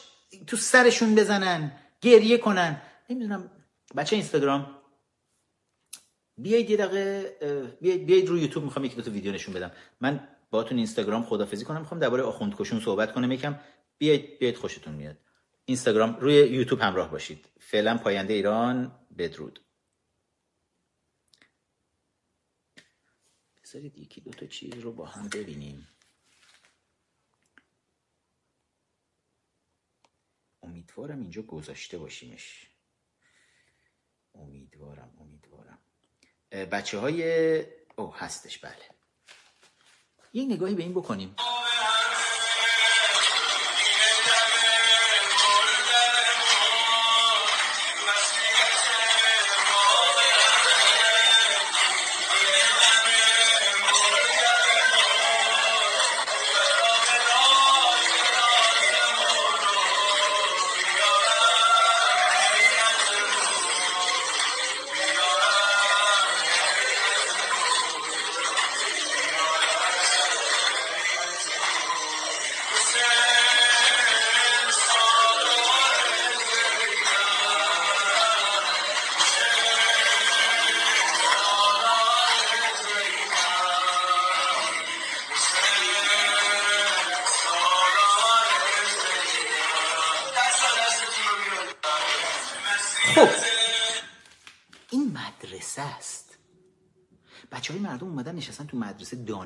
[0.47, 2.83] تو سرشون بزنن گریه کنن.
[3.11, 3.51] نمی‌دونم
[3.97, 4.80] بچه اینستاگرام.
[6.43, 7.37] بیایید یه دقیقه
[7.81, 9.73] بیایید, بیایید روی یوتیوب می‌خوام یکی دو تا ویدیو نشون بدم.
[10.01, 13.33] من باهاتون اینستاگرام خدافظی کنم می‌خوام درباره آخوند کشون صحبت کنم.
[13.33, 13.61] یکم
[13.99, 15.17] بیایید بیایید خوشتون میاد.
[15.65, 17.49] اینستاگرام روی یوتیوب همراه باشید.
[17.61, 19.61] فعلا پاینده ایران بدرود.
[23.65, 25.89] بذارید یکی دو تا چیز رو با هم ببینیم.
[30.63, 32.67] امیدوارم اینجا گذاشته باشیمش.
[34.35, 35.11] امیدوارم.
[36.53, 37.65] بچه های
[37.97, 38.75] او هستش بله.
[40.33, 41.37] یه نگاهی به این بکنیم.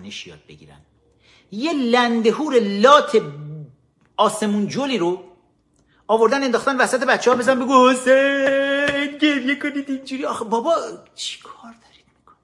[0.05, 0.81] دانش یاد بگیرن.
[1.53, 3.23] یه لندهور لات
[4.17, 5.25] آسمون جولی رو
[6.07, 10.25] آوردن انداختن وسط بچه ها بزن بگو حسین گریه کنید اینجوری.
[10.25, 10.77] آخه بابا
[11.15, 12.37] چی کار دارید میکن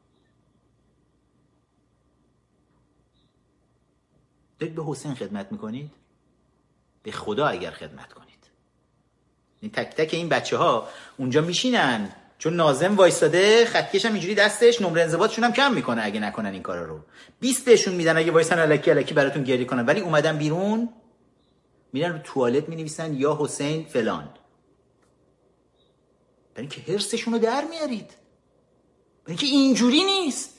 [4.59, 5.91] دارید به حسین خدمت می‌کنید؟
[7.03, 8.31] به خدا اگر خدمت کنید.
[9.73, 12.13] تک تک این بچه ها اونجا میشینن.
[12.41, 16.63] چون نازم وایستاده خطکش هم اینجوری دستش نمره انضباطشون هم کم می‌کنه اگه نکنن این
[16.63, 17.01] کارا رو.
[17.41, 19.87] 20 بهشون میدن اگه وایسن الکی الکی براتون گریه کنن.
[19.87, 20.89] ولی اومدن بیرون
[21.93, 24.29] میرن رو توالت می نویسن یا حسین فلان.
[26.55, 28.11] برای اینکه حرسشون رو در میارید.
[29.25, 30.59] برای اینکه اینجوری نیست.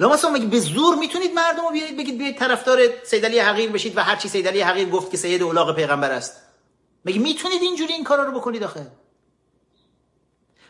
[0.00, 3.96] لامصب مگه به زور می‌تونید مردم رو بیارید بگید بیاید طرفدار سید علی حقیر بشید
[3.96, 6.36] و هر چی سید علی حقیر گفت که سید اولاغ پیغمبر است.
[7.04, 8.86] مگه می‌تونید اینجوری این کارا رو بکنید آخه؟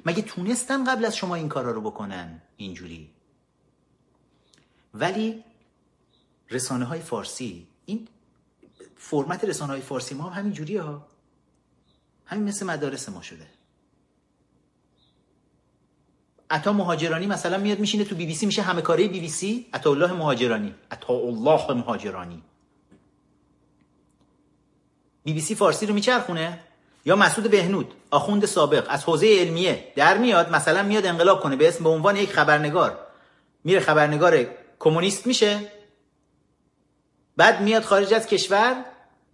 [0.05, 3.11] مگه تونستن قبل از شما این کارا رو بکنن؟ اینجوری.
[4.95, 5.45] ولی
[6.51, 8.09] رسانه های فارسی این
[8.97, 11.07] فرمت رسانه های فارسی ما هم همین جوریه ها.
[12.27, 13.47] همین مثل مدارس ما شده.
[16.51, 19.67] عطا مهاجرانی مثلا میاد میشینه تو بی بی سی میشه همه کاره بی بی سی
[19.73, 20.75] عطا الله مهاجرانی.
[20.91, 22.43] عطا الله مهاجرانی.
[25.25, 26.61] بی بی سی فارسی رو میچرخونه؟
[27.05, 29.93] یا مسعود بهنود آخوند سابق از حوزه علمیه.
[29.97, 32.99] در میاد مثلا میاد انقلاب کنه به اسم به عنوان یک خبرنگار.
[33.65, 34.47] میره خبرنگار
[34.79, 35.61] کمونیست میشه.
[37.37, 38.85] بعد میاد خارج از کشور.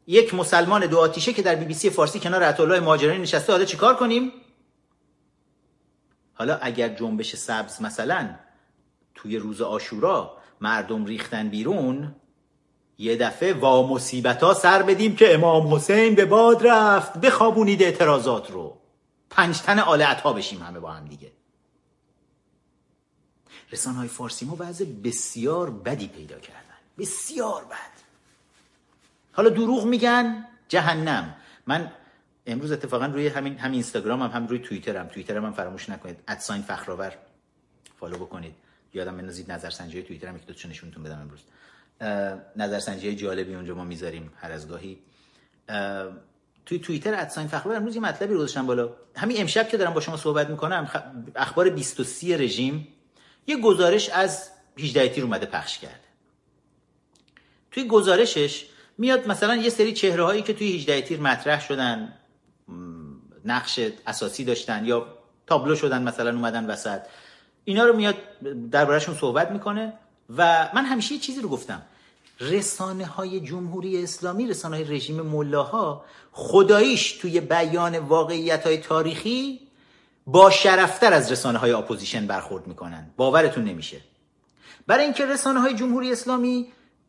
[0.06, 3.64] یک مسلمان دو آتیشه که در بی بی سی فارسی کنار الله مهاجرانی نشسته حالا
[3.64, 4.32] چیکار کنیم؟
[6.34, 8.34] حالا اگر جنبش سبز مثلا
[9.14, 12.14] توی روز آشورا مردم ریختن بیرون
[13.00, 17.12] یه دفعه وا مصیبت ها سر بدیم که امام حسین به باد رفت.
[17.18, 18.76] بخوابونید اعتراضات رو.
[19.30, 21.32] پنج تن آل ها بشیم همه با هم دیگه.
[23.72, 26.60] رسانه های فارسی ما وضع بسیار بدی پیدا کردن.
[26.98, 28.00] بسیار بد.
[29.32, 31.34] حالا دروغ میگن جهنم.
[31.66, 31.92] من
[32.46, 35.08] امروز اتفاقا روی همین هم اینستاگرام هم, هم روی توییترم.
[35.08, 36.18] توییترم هم فراموش نکنید.
[36.28, 37.12] ادساین فخرآور.
[38.00, 38.54] فالو بکنید.
[38.94, 41.40] یادم بندازید نظرسنجی توییترم یک دو نشونتون بدم امروز.
[42.56, 44.98] نظرسنجی جالبی اونجا ما می‌ذاریم هر از گاهی.
[46.66, 48.92] توی توییتر ادساین فخرآور امروز یه مطلبی گذاشتم بالا.
[49.16, 50.90] همین امشب که دارم با شما صحبت می‌کنم
[51.36, 52.88] اخبار 23 رژیم
[53.46, 55.94] یه گزارش از 18 تیر اومده پخش کرده.
[57.70, 58.66] توی گزارشش
[58.98, 62.12] میاد مثلا یه سری چهره هایی که توی 18 تیر مطرح شدن
[63.44, 67.00] نقش اساسی داشتن یا تابلو شدن مثلا اومدن وسط.
[67.64, 68.14] اینا رو میاد
[68.70, 69.92] دربارهشون صحبت می‌کنه
[70.36, 71.82] و من همیشه یه چیزی رو گفتم.
[72.40, 79.60] رسانه های جمهوری اسلامی رسانه های رژیم ملاها خداییش توی بیان واقعیت های تاریخی
[80.26, 83.10] با شرفتر از رسانه های اپوزیشن برخورد می‌کنن.
[83.16, 84.00] باورتون نمیشه.
[84.86, 86.66] برای اینکه رسانه های جمهوری اسلامی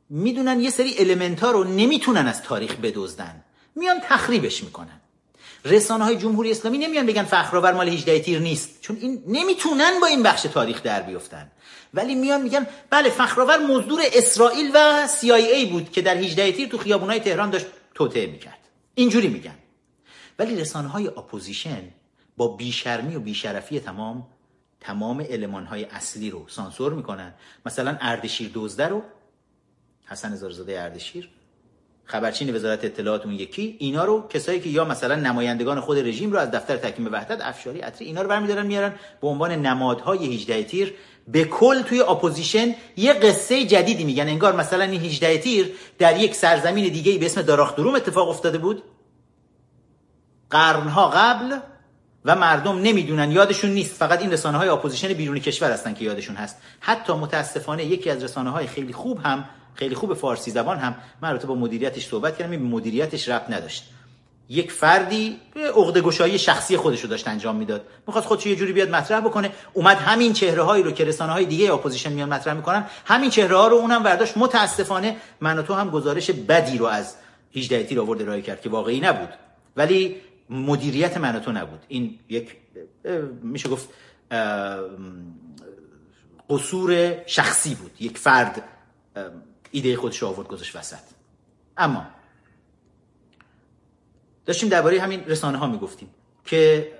[0.10, 3.44] می‌دونن یه سری element ها رو نمی‌تونن از تاریخ بدزدن.
[3.76, 5.02] میان تخریبش می‌کنن.
[5.66, 8.82] رسانه های جمهوری اسلامی نمیان بگن فخرآور مال 18 تیر نیست.
[8.82, 11.52] چون این نمی‌تونن با این بخش تاریخ در بیفتن.
[11.94, 16.78] ولی میان میگن بله فخرآور مزدور اسرائیل و CIA بود که در 18 تیر تو
[16.78, 18.58] خیابونای تهران داشت توطئه می‌کرد.
[18.96, 19.56] اینجوری میگن.
[20.40, 21.84] ولی رسانه های اپوزیشن
[22.38, 24.28] با بیشرمی و بیشرفی تمام
[24.80, 27.34] تمام المان های اصلی رو سانسور می‌کنن.
[27.66, 29.04] مثلا اردشیر دزده رو
[30.06, 31.30] حسن زارزاده اردشیر
[32.12, 36.40] خبرچین وزارت اطلاعات اون یکی اینا رو کسایی که یا مثلا نمایندگان خود رژیم رو
[36.40, 40.94] از دفتر تحکیم وحدت افشاری عطری اینا رو برمیدارن میارن به عنوان نمادهای 18 تیر
[41.27, 44.27] به کل توی اپوزیشن یه قصه جدیدی میگن.
[44.27, 48.84] انگار مثلا این 18 تیر در یک سرزمین دیگه به اسم دراختروم اتفاق افتاده بود.
[50.49, 51.57] قرنها قبل
[52.26, 53.93] و مردم نمی‌دونن یادشون نیست.
[53.93, 56.57] فقط این رسانه های اپوزیشن بیرونی کشور هستن که یادشون هست.
[56.80, 61.38] حتی متاسفانه یکی از رسانه های خیلی خوب هم خیلی خوب فارسی زبان هم من
[61.38, 63.91] با مدیریتش صحبت کردم این مدیریتش ربط نداشت.
[64.52, 65.40] یک فردی
[65.76, 67.86] عقده گشایی شخصی خودش رو داشت انجام می‌داد.
[68.07, 69.52] می‌خواست خودش یه جوری بیاد مطرح بکنه.
[69.73, 73.57] اومد همین چهره هایی رو که رسانه های دیگه اپوزیشن میان مطرح می‌کنن همین چهره
[73.57, 77.15] ها رو اونم برداشت متاسفانه من و تو هم گزارش بدی رو از
[77.56, 79.30] 18 تیر آورد ارائه کرد که واقعی نبود.
[79.76, 80.15] ولی
[80.49, 81.80] مدیریت من و تو نبود.
[81.88, 82.56] این یک
[83.44, 83.90] میشه گفت
[86.49, 87.91] قصور شخصی بود.
[87.99, 88.64] یک فرد
[89.72, 90.98] ایده خودش آورد گذاشت وسط.
[91.78, 92.06] اما
[94.46, 96.10] داشتیم درباره همین رسانه ها می‌گفتیم
[96.46, 96.92] که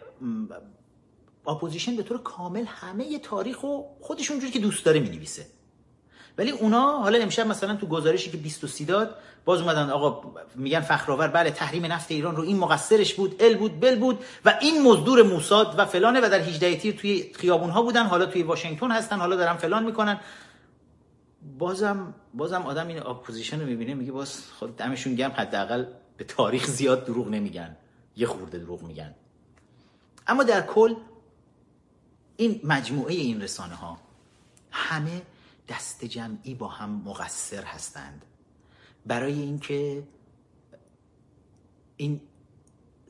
[1.48, 5.46] اپوزیشن به طور کامل همه تاریخ رو خودش اونجوری که دوست داره می‌نویسه.
[6.38, 9.16] ولی اونا حالا امشب مثلا تو گزارشی که 20 داد
[9.46, 13.80] باز اومدن آقا میگن فخرآور بله تحریم نفت ایران رو این مقصرش بود ال بود
[13.80, 17.82] بل بود و این مزدور موساد و فلانه و در 18 تیر توی خیابون ها
[17.82, 20.20] بودن حالا توی واشنگتن هستن حالا دارن فلان می‌کنن.
[21.58, 25.86] بازم بازم آدم این اپوزیشن رو می‌بینه میگه باز خود دمشون گرم حداقل
[26.22, 27.78] به تاریخ زیاد دروغ نمیگن
[28.16, 29.16] یه خورده دروغ میگن.
[30.28, 30.96] اما در کل
[32.38, 34.00] این مجموعه این رسانه ها
[34.72, 35.22] همه
[35.68, 38.26] دست جمعی با هم مقصر هستند.
[39.06, 40.08] برای اینکه
[41.98, 42.22] این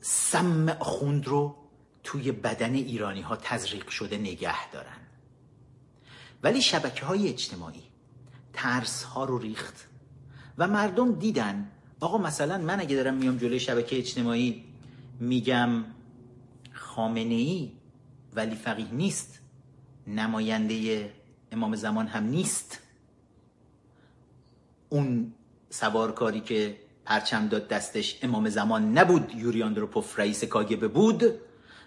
[0.00, 1.56] سم خوند رو
[2.02, 5.00] توی بدن ایرانی ها تزریق شده نگه دارن.
[6.42, 7.84] ولی شبکه های اجتماعی
[8.52, 9.88] ترس ها رو ریخت
[10.58, 11.70] و مردم دیدن
[12.02, 14.64] آقا مثلا من اگه دارم میام جلوی شبکه اجتماعی
[15.20, 15.70] میگم
[16.72, 17.72] خامنه ای
[18.34, 19.40] ولی فقیه نیست.
[20.06, 21.10] نماینده
[21.52, 22.78] امام زمان هم نیست.
[24.88, 25.32] اون
[25.70, 31.24] سوارکاری که پرچم داد دستش امام زمان نبود یوری آندروپوف رئیس کاگبه بود.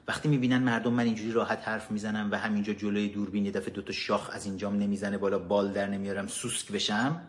[0.07, 3.93] وقتی می‌بینن مردم من اینجوری راحت حرف می‌زنم و همینجا جلوی دوربین یه دفعه دوتا
[3.93, 7.21] شاخ از اینجام نمی‌زنه بالا بال در نمیارم سوسک بشم.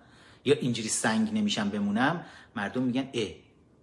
[0.47, 2.25] یا اینجوری سنگ نمیشم بمونم
[2.57, 3.29] مردم میگن اه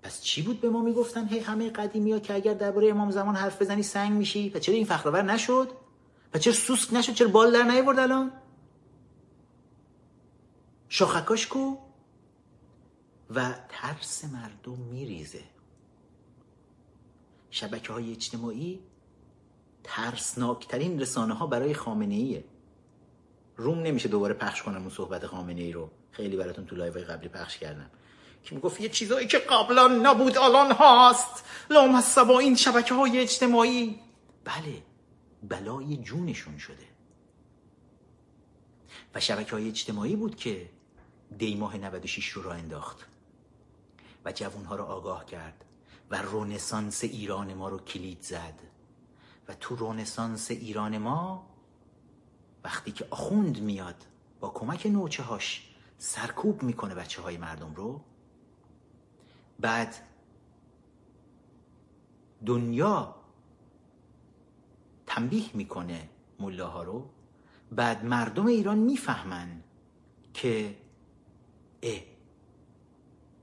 [0.03, 3.35] پس چی بود به ما می‌گفتن؟ هی همه قدیمی ها که اگر درباره امام زمان
[3.35, 4.49] حرف بزنی سنگ میشی.
[4.49, 5.69] و چرا این فخرآور نشد؟
[6.33, 8.31] و چرا سوسک نشد؟ چرا بال در نیورد الان؟
[10.89, 11.77] شاخکاش کو؟
[13.29, 15.43] و ترس مردم میریزه.
[17.49, 18.79] شبکه های اجتماعی
[19.83, 22.43] ترسناکترین رسانه ها برای خامنه ایه
[23.57, 25.89] روم نمیشه دوباره پخش کنم اون صحبت خامنه ای رو.
[26.13, 27.89] خیلی براتون تو live قبلی پخش کردم.
[28.43, 30.75] که می‌گفت یه چیزایی که قبلا نبود الان
[31.69, 33.99] لام با این شبکه های اجتماعی.
[34.43, 34.83] بله
[35.43, 36.87] بلای جونشون شده.
[39.15, 40.69] و شبکه های اجتماعی بود که
[41.37, 42.97] دی ماه 96 رو را انداخت.
[44.25, 45.65] و جوانها رو آگاه کرد.
[46.11, 48.59] و رونسانس ایران ما رو کلید زد.
[49.47, 51.47] و تو رونسانس ایران ما
[52.63, 54.05] وقتی که آخوند میاد
[54.39, 55.72] با کمک نوچه هاش
[56.03, 58.01] سرکوب می‌کنه بچه های مردم رو.
[59.59, 59.95] بعد
[62.45, 63.15] دنیا
[65.07, 66.09] تنبیه می‌کنه
[66.39, 67.09] ملاها رو.
[67.71, 69.47] بعد مردم ایران می‌فهمن
[70.33, 70.75] که
[71.83, 71.99] اه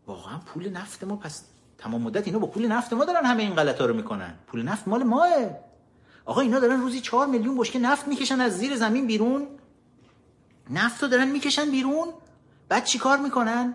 [0.07, 1.45] واقعا پول نفت ما پس
[1.78, 4.39] تمام مدت اینا با پول نفت ما دارن همه این غلطا رو می‌کنن.
[4.47, 5.31] پول نفت مال ماه.
[6.24, 9.49] آقا اینا دارن روزی چهار میلیون بشکه نفت می‌کشن از زیر زمین بیرون.
[10.70, 12.09] نفت رو دارن می‌کشن بیرون.
[12.70, 13.74] بعد چی کار می‌کنن؟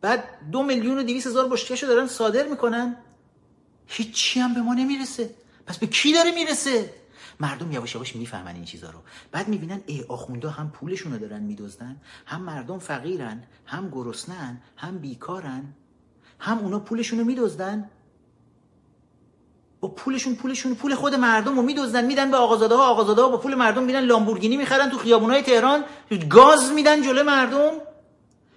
[0.00, 2.96] بعد دو میلیون و دیویس هزار بشکه دارن صادر می‌کنن.
[3.86, 5.30] هیچی هم به ما نمی‌رسه.
[5.66, 6.94] پس به کی داره می‌رسه؟
[7.40, 8.98] مردم یواش یواش می‌فهمن این چیزا رو.
[9.32, 11.96] بعد می‌بینن ای آخوندا هم پولشون رو دارن میدزدن.
[12.26, 15.64] هم مردم فقیرن هم گرسنن هم بیکارن.
[16.38, 17.90] هم اونا پولشون رو میدزدن.
[19.80, 22.04] با پولشون پولشون پول خود مردم رو میدزدن.
[22.04, 25.84] میدن به آقازاده ها آقازاده ها با پول مردم میرن لامبورگینی می‌خرن تو خیابونای تهران.
[26.30, 27.70] گاز میدن جلو مردم.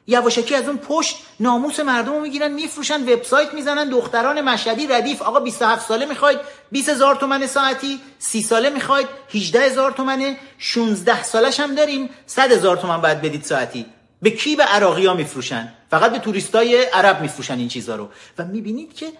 [0.07, 5.21] یواشکی از اون پشت ناموس مردم رو می‌گیرن میفروشن وبسایت می‌زنن دختران مشهدی ردیف.
[5.21, 6.39] آقا 27 ساله می‌خواید
[6.71, 7.99] 20 هزار تومن ساعتی.
[8.19, 10.37] 30 ساله می‌خواید 18 هزار تومنه.
[10.57, 13.85] 16 سالش هم داریم 100 هزار تومن باید بدید ساعتی.
[14.21, 18.09] به کی به عراقی ها میفروشن؟ فقط به توریستای عرب میفروشن این چیزا رو.
[18.37, 19.11] و می‌بینید که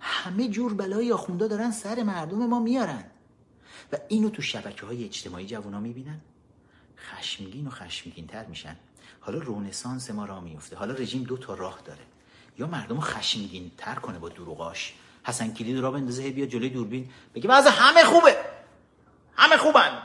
[0.00, 3.04] همه جور بلای آخوندا دارن سر مردم ما میارن.
[3.92, 6.20] و اینو تو شبکه های اجتماعی جوونا می‌بینن.
[7.10, 8.76] خشمگین و خشمگین تر میشن.
[9.26, 11.98] حالا رونسانس ما را میفته حالا رژیم دو تا راه داره.
[12.58, 14.94] یا مردم خشمگین تر کنه با دروغاش.
[15.24, 17.10] حسن کلید را بندازه بیا جلوی دوربین.
[17.34, 18.36] بگه بعض همه خوبه.
[19.36, 19.98] همه خوبن.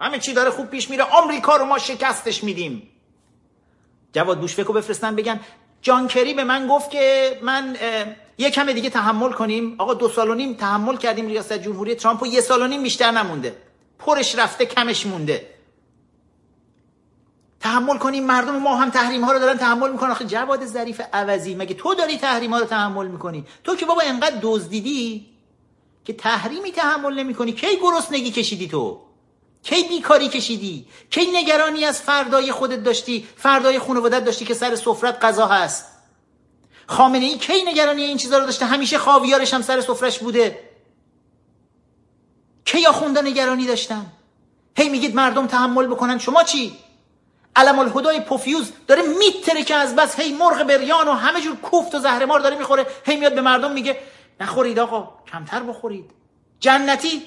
[0.00, 1.04] همه چی داره خوب پیش میره.
[1.04, 2.88] آمریکا رو ما شکستش میدیم.
[4.12, 5.40] جواد بوشفکو بفرستن بگن
[5.82, 7.76] جان کری به من گفت که من
[8.38, 9.74] یه کم دیگه تحمل کنیم.
[9.78, 12.82] آقا دو سال و نیم تحمل کردیم ریاست جمهوری ترامپ و یه سال و نیم
[12.82, 13.56] بیشتر نمونده.
[13.98, 15.53] پرش رفته کمش مونده.
[17.64, 20.10] تحمل کنیم مردم ما هم تحریم ها رو دارن تحمل می‌کنن.
[20.10, 24.02] آخه جواد ظریف عوضی مگه تو داری تحریم ها رو تحمل می‌کنی؟ تو که بابا
[24.04, 25.26] انقدر دزدیدی
[26.04, 27.52] که تحریمی تحمل نمی‌کنی.
[27.52, 29.00] کی گرسنگی کشیدی تو؟
[29.62, 35.24] کی بیکاری کشیدی؟ کی نگرانی از فردای خودت داشتی؟ فردای خانوادت داشتی که سر سفرت
[35.24, 35.84] غذا هست.
[36.86, 40.70] خامنه ای کی نگرانی این چیزا رو داشته؟ همیشه خاویارش هم سر سفرش بوده.
[42.64, 44.06] کی آخونده نگرانی داشتن؟
[44.76, 46.18] هی میگید مردم تحمل بکنن.
[46.18, 46.83] شما چی؟
[47.56, 51.94] علم الهدای پوفیوز داره میتره که از بس هی مرغ بریان و همه جور کوفت
[51.94, 53.98] و زهرمار داره می‌خوره هی میاد به مردم میگه
[54.40, 56.10] نخورید آقا کمتر بخورید.
[56.60, 57.22] جنتی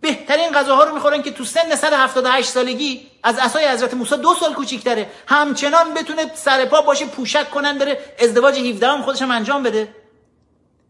[0.00, 4.54] بهترین غذاها رو می‌خورن که تو سن 178 سالگی از اسای حضرت موسی دو سال
[4.54, 5.10] کوچیک‌تره.
[5.26, 9.99] همچنان بتونه سر پا باشه پوشک کنن بره ازدواج 17 هم خودش هم انجام بده.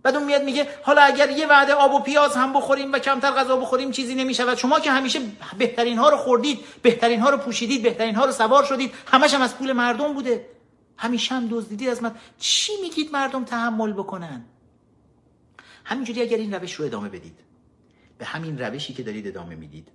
[0.03, 3.31] بعد اون میاد میگه حالا اگر یه وعده آب و پیاز هم بخوریم و کمتر
[3.31, 4.59] غذا بخوریم چیزی نمی‌شود.
[4.59, 5.21] شما که همیشه
[5.59, 9.43] بهترین ها رو خوردید بهترین ها رو پوشیدید بهترین ها رو سوار شدید همش هم
[9.43, 10.47] از پول مردم بوده.
[10.97, 12.15] همیشه هم دزدیدید از من.
[12.39, 14.45] چی میگید مردم تحمل بکنن؟
[15.85, 17.39] همینجوری اگر این روش رو ادامه بدید.
[18.19, 19.89] به همین روشی که دارید ادامه می‌دید.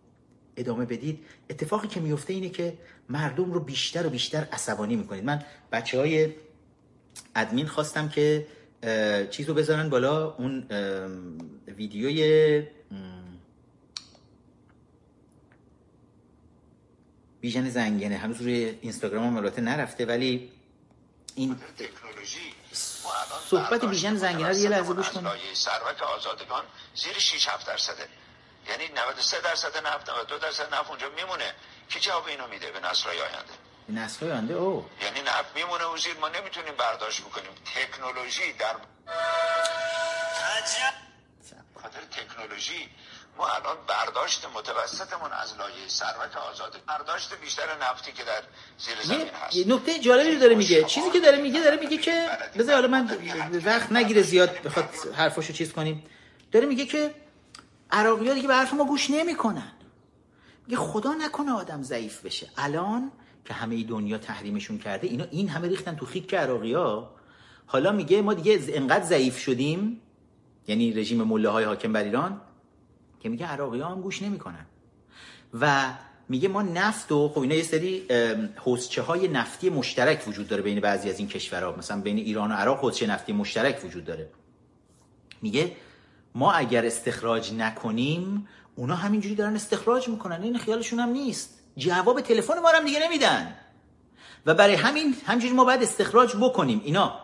[0.57, 1.25] ادامه بدید.
[1.49, 2.77] اتفاقی که میفته اینه که
[3.09, 5.23] مردم رو بیشتر و بیشتر عصبانی می‌کنید.
[5.23, 6.29] من بچه های
[7.35, 8.47] ادمین خواستم که
[9.31, 10.67] چیز رو بذارن بالا اون
[11.67, 12.67] ویدیوی
[17.43, 18.17] ویژن زنگنه.
[18.17, 20.51] هنوز روی اینستاگرام هم نرفته ولی
[21.35, 21.55] این
[23.49, 25.31] صحبت ویژن زنگنه رو یه لحظه گوش کنید.
[25.53, 26.63] ثروت آزادگان
[26.95, 28.07] زیر 6 7 درصده.
[28.69, 31.53] یعنی 93 درصد نفت 92 درصد نفت اونجا میمونه.
[31.89, 33.53] کی جواب اینو میده به نسل‌های آینده؟
[33.89, 34.85] نسل آینده او.
[35.01, 37.51] یعنی نفت میمونه و زیر ما نمی‌تونیم برداشت بکنیم.
[37.75, 38.75] تکنولوژی در
[41.81, 42.89] خاطر تکنولوژی
[43.37, 46.81] ما الان برداشت متوسطمون از لایه ثروت آزاد.
[46.87, 48.41] برداشت بیشتر نفتی که در
[48.77, 49.55] زیر زمین هست.
[49.55, 50.83] یه نکته جالبی داره میگه.
[50.83, 53.17] چیزی که داره میگه داره میگه که بذار حالا من
[53.65, 56.05] وقت نگیره زیاد بخواد حرفاشو چیز کنیم.
[56.51, 57.15] داره میگه که
[57.91, 59.71] عراقی ها دیگه به حرف ما گوش نمی‌کنن.
[60.67, 62.49] میگه خدا نکنه آدم ضعیف بشه.
[62.57, 63.11] الان
[63.45, 67.15] که همه دنیا تحریمشون کرده اینا این همه ریختن تو خیک عراقی ها
[67.65, 70.01] حالا میگه ما دیگه انقدر ضعیف شدیم
[70.67, 72.41] یعنی رژیم مله های حاکم بر ایران
[73.19, 74.65] که میگه عراقی ها هم گوش نمی‌کنن.
[75.61, 75.93] و
[76.29, 78.07] میگه ما نفت و خب اینا یه سری
[78.55, 81.75] حوزچه های نفتی مشترک وجود داره بین بعضی از این کشورها.
[81.75, 84.29] مثلا بین ایران و عراق حوزچه نفتی مشترک وجود داره.
[85.41, 85.71] میگه
[86.35, 91.54] ما اگر استخراج نکنیم اونا همینجوری دارن استخراج می‌کنن این خیالشون هم نیست.
[91.77, 93.55] جواب تلفن ما هم دیگه نمیدن.
[94.45, 96.81] و برای همین همینجوری ما باید استخراج بکنیم.
[96.85, 97.19] اینا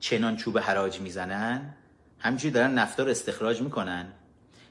[0.00, 1.74] چنان چوب حراج می‌زنن
[2.18, 4.12] همینجوری دارن نفتا رو استخراج می‌کنن.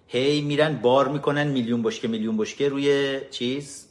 [0.08, 3.88] هی میرن بار می‌کنن میلیون بشکه میلیون بشکه روی چیز؟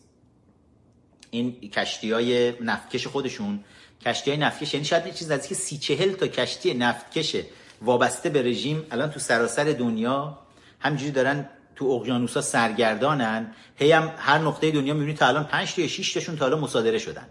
[1.30, 3.64] این کشتی های نفتکش خودشون.
[4.06, 7.36] کشتی های نفتکش یعنی شاید چیز که سی چهل تا کشتی نفتکش
[7.82, 10.38] وابسته به رژیم الان تو سراسر دنیا
[10.80, 11.48] همینجوری دارن
[11.82, 16.12] تو اقیانوسا سرگردانن هی هم هر نقطه دنیا می‌بینید تا الان 5 تا یا 6
[16.12, 17.26] تاشون تا الان مصادره شدن.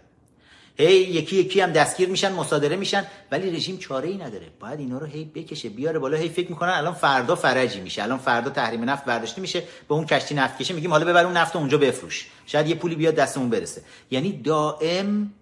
[0.76, 4.46] هی یکی یکی هم دستگیر میشن مصادره میشن ولی رژیم چاره ای نداره.
[4.60, 8.18] باید اینا رو هی بکشه بیاره بالا هی فکر می‌کنن الان فردا فرجی میشه الان
[8.18, 11.56] فردا تحریم نفت برداشته میشه به اون کشتی نفت کشه میگیم حالا ببر اون نفت
[11.56, 12.26] اونجا بفروش.
[12.46, 13.82] شاید یه پولی بیاد دستمون برسه.
[14.10, 15.32] یعنی دائم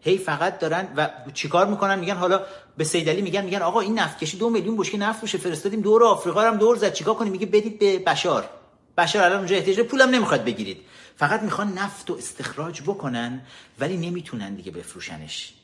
[0.00, 2.40] هی فقط دارن و چیکار می‌کنن؟ میگن حالا
[2.76, 6.04] به سیدلی میگن میگن آقا این نفت کشی دو میلیون بشکه نفت روشه فرستادیم دور
[6.04, 6.92] آفریقا هم دور زد.
[6.92, 8.50] چیکار کنیم؟ میگه بدید به بشار.
[8.98, 10.80] بشار الان اونجا احتیاج پولم نمی‌خواد بگیرید.
[11.16, 13.40] فقط می‌خوان نفت و استخراج بکنن
[13.80, 15.54] ولی نمی‌تونن دیگه بفروشنش.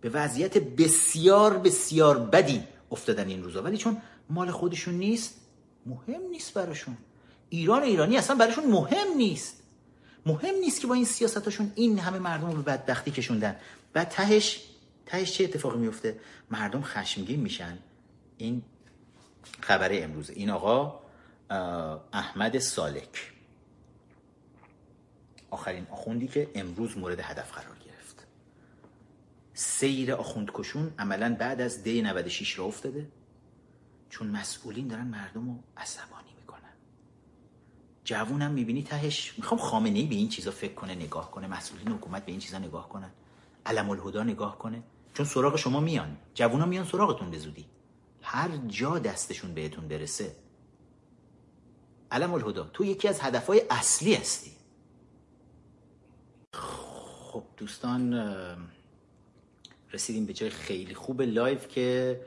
[0.00, 3.62] به وضعیت بسیار بسیار بدی افتادن این روزا.
[3.62, 3.96] ولی چون
[4.30, 5.34] مال خودشون نیست
[5.86, 6.96] مهم نیست براشون.
[7.48, 9.62] ایران ایرانی اصلا براشون مهم نیست.
[10.26, 13.56] مهم نیست که با این سیاستاشون این همه مردم رو به بدبختی کشوندن.
[13.92, 14.60] بعد تهش
[15.06, 16.20] تهش چه اتفاقی میفته؟
[16.50, 17.78] مردم خشمگین میشن.
[18.38, 18.62] این
[19.60, 20.30] خبر امروز.
[20.30, 21.00] این آقا
[22.12, 23.32] احمد سالک.
[25.50, 28.26] آخرین آخوندی که امروز مورد هدف قرار گرفت.
[29.54, 33.08] سیر آخوندکشون عملا بعد از دی 96 را افتاده.
[34.10, 36.24] چون مسئولین دارن مردم رو عصبانی
[38.04, 41.46] جوونم می‌بینی تهش می‌خوام خامنه ای به این چیزا فکر کنه نگاه کنه.
[41.46, 43.10] مسئولین حکومت به این چیزا نگاه کنن.
[43.66, 44.82] علم الهدا نگاه کنه.
[45.14, 46.16] چون سراغ شما میان.
[46.34, 47.66] جوونا میان سراغتون به زودی.
[48.22, 50.36] هر جا دستشون بهتون برسه.
[52.10, 54.50] علم الهدا تو یکی از هدفهای اصلی هستی.
[56.54, 58.14] خب دوستان
[59.92, 62.20] رسیدیم به جای خیلی خوب لایف که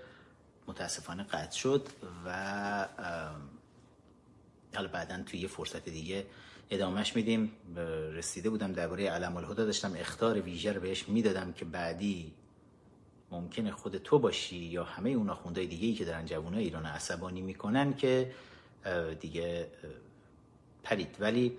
[0.68, 1.88] متاسفانه قطع شد
[2.26, 2.88] و
[4.76, 6.26] حالا بعدا توی یه فرصت دیگه
[6.70, 7.52] ادامهش میدیم.
[8.14, 12.34] رسیده بودم درباره علم الهدا داشتم اختار ویژه رو بهش می‌دادم که بعدی
[13.32, 17.42] ممکنه خود تو باشی یا همه اون آخوندهای دیگه ای که دارن جوانای ایران عصبانی
[17.42, 18.32] می‌کنن که
[19.20, 19.68] دیگه
[20.84, 21.16] پرید.
[21.20, 21.58] ولی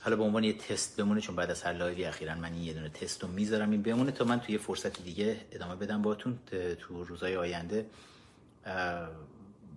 [0.00, 2.72] حالا به عنوان یه تست بمونه چون بعد از هر لایوی اخیرا من این یه
[2.72, 6.38] دونه تست رو می‌ذارم این بمونه تا من توی یه فرصت دیگه ادامه بدم باتون
[6.78, 7.86] تو روزهای آینده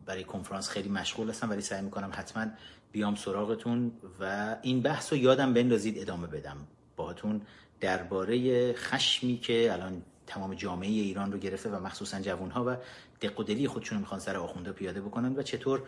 [0.05, 2.45] برای کنفرانس خیلی مشغول هستم ولی سعی می‌کنم حتما
[2.91, 6.57] بیام سراغتون و این بحث رو یادم بندازید ادامه بدم
[6.95, 7.41] باهاتون.
[7.79, 12.75] درباره خشمی که الان تمام جامعه ایران رو گرفته و مخصوصا جوانها و
[13.21, 15.83] دق و دلی خودشون می‌خوان سر آخونده پیاده بکنن و چطور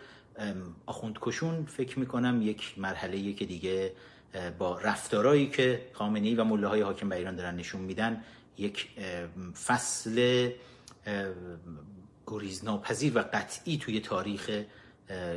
[0.86, 3.92] آخوند کشون فکر می‌کنم یک مرحله که دیگه
[4.58, 8.24] با رفتارهایی که خامنه‌ای و مله های حاکم بر ایران دارن نشون میدن
[8.58, 8.88] یک
[9.64, 10.50] فصل
[12.26, 14.64] گریزناپذیر و قطعی توی تاریخ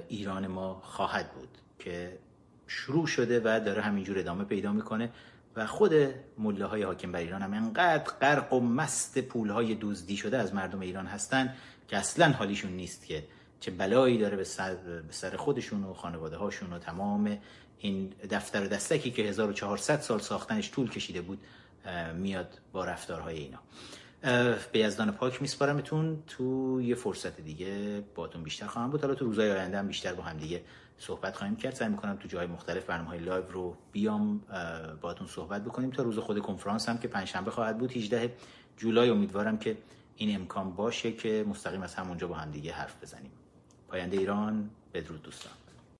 [0.08, 2.18] ایران ما خواهد بود که
[2.68, 5.10] شروع شده و داره همینجور ادامه پیدا می‌کنه.
[5.58, 5.94] و خود
[6.38, 10.54] مله های حاکم بر ایران هم انقدر غرق و مست پول های دزدی شده از
[10.54, 11.54] مردم ایران هستن
[11.88, 13.24] که اصلا حالیشون نیست که
[13.60, 17.38] چه بلایی داره به سر, به سر خودشون و خانواده هاشون و تمام
[17.80, 21.40] این دفتر و دستکی که 1400 سال ساختنش طول کشیده بود
[22.16, 23.60] میاد با رفتارهای اینا.
[24.72, 29.02] به یزدان پاک میسپارمتون تو یه فرصت دیگه باتون بیشتر خواهم بود.
[29.02, 30.62] حالا تو روزهای آینده هم بیشتر با هم دیگه
[31.00, 31.76] صحبت خواهیم کرد.
[31.76, 34.42] سعی می‌کنم تو جای مختلف برنامه های live رو بیام
[35.02, 35.90] باتون صحبت بکنیم.
[35.90, 38.34] تا روز خود کنفرانس هم که پنجشنبه خواهد بود 18
[38.78, 39.10] جولای.
[39.10, 39.78] امیدوارم که
[40.16, 43.32] این امکان باشه که مستقیم از همونجا با هم دیگه حرف بزنیم.
[43.88, 45.54] پاینده ایران بدرود دوستان.